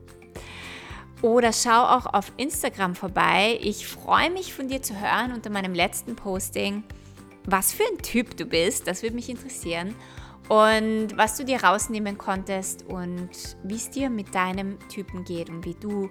oder 1.22 1.52
schau 1.52 1.84
auch 1.84 2.06
auf 2.06 2.32
Instagram 2.38 2.96
vorbei. 2.96 3.60
Ich 3.62 3.88
freue 3.88 4.30
mich 4.30 4.54
von 4.54 4.70
dir 4.70 4.82
zu 4.82 5.00
hören 5.00 5.34
unter 5.34 5.50
meinem 5.50 5.74
letzten 5.74 6.16
Posting, 6.16 6.84
was 7.46 7.74
für 7.74 7.84
ein 7.84 7.98
Typ 8.02 8.38
du 8.38 8.46
bist. 8.46 8.88
Das 8.88 9.04
würde 9.04 9.16
mich 9.16 9.30
interessieren. 9.30 9.96
Und 10.48 11.16
was 11.16 11.38
du 11.38 11.46
dir 11.46 11.64
rausnehmen 11.64 12.18
konntest 12.18 12.86
und 12.88 13.30
wie 13.64 13.76
es 13.76 13.92
dir 13.92 14.10
mit 14.10 14.34
deinem 14.34 14.80
Typen 14.88 15.24
geht 15.24 15.50
und 15.50 15.64
wie 15.66 15.76
du 15.76 16.10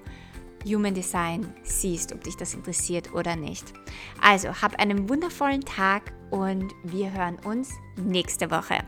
Human 0.65 0.95
Design 0.95 1.55
siehst, 1.63 2.13
ob 2.13 2.23
dich 2.23 2.37
das 2.37 2.55
interessiert 2.55 3.13
oder 3.15 3.35
nicht. 3.35 3.73
Also, 4.21 4.49
hab 4.61 4.79
einen 4.79 5.09
wundervollen 5.09 5.63
Tag 5.63 6.13
und 6.31 6.73
wir 6.85 7.13
hören 7.13 7.39
uns 7.45 7.73
nächste 7.97 8.51
Woche. 8.51 8.79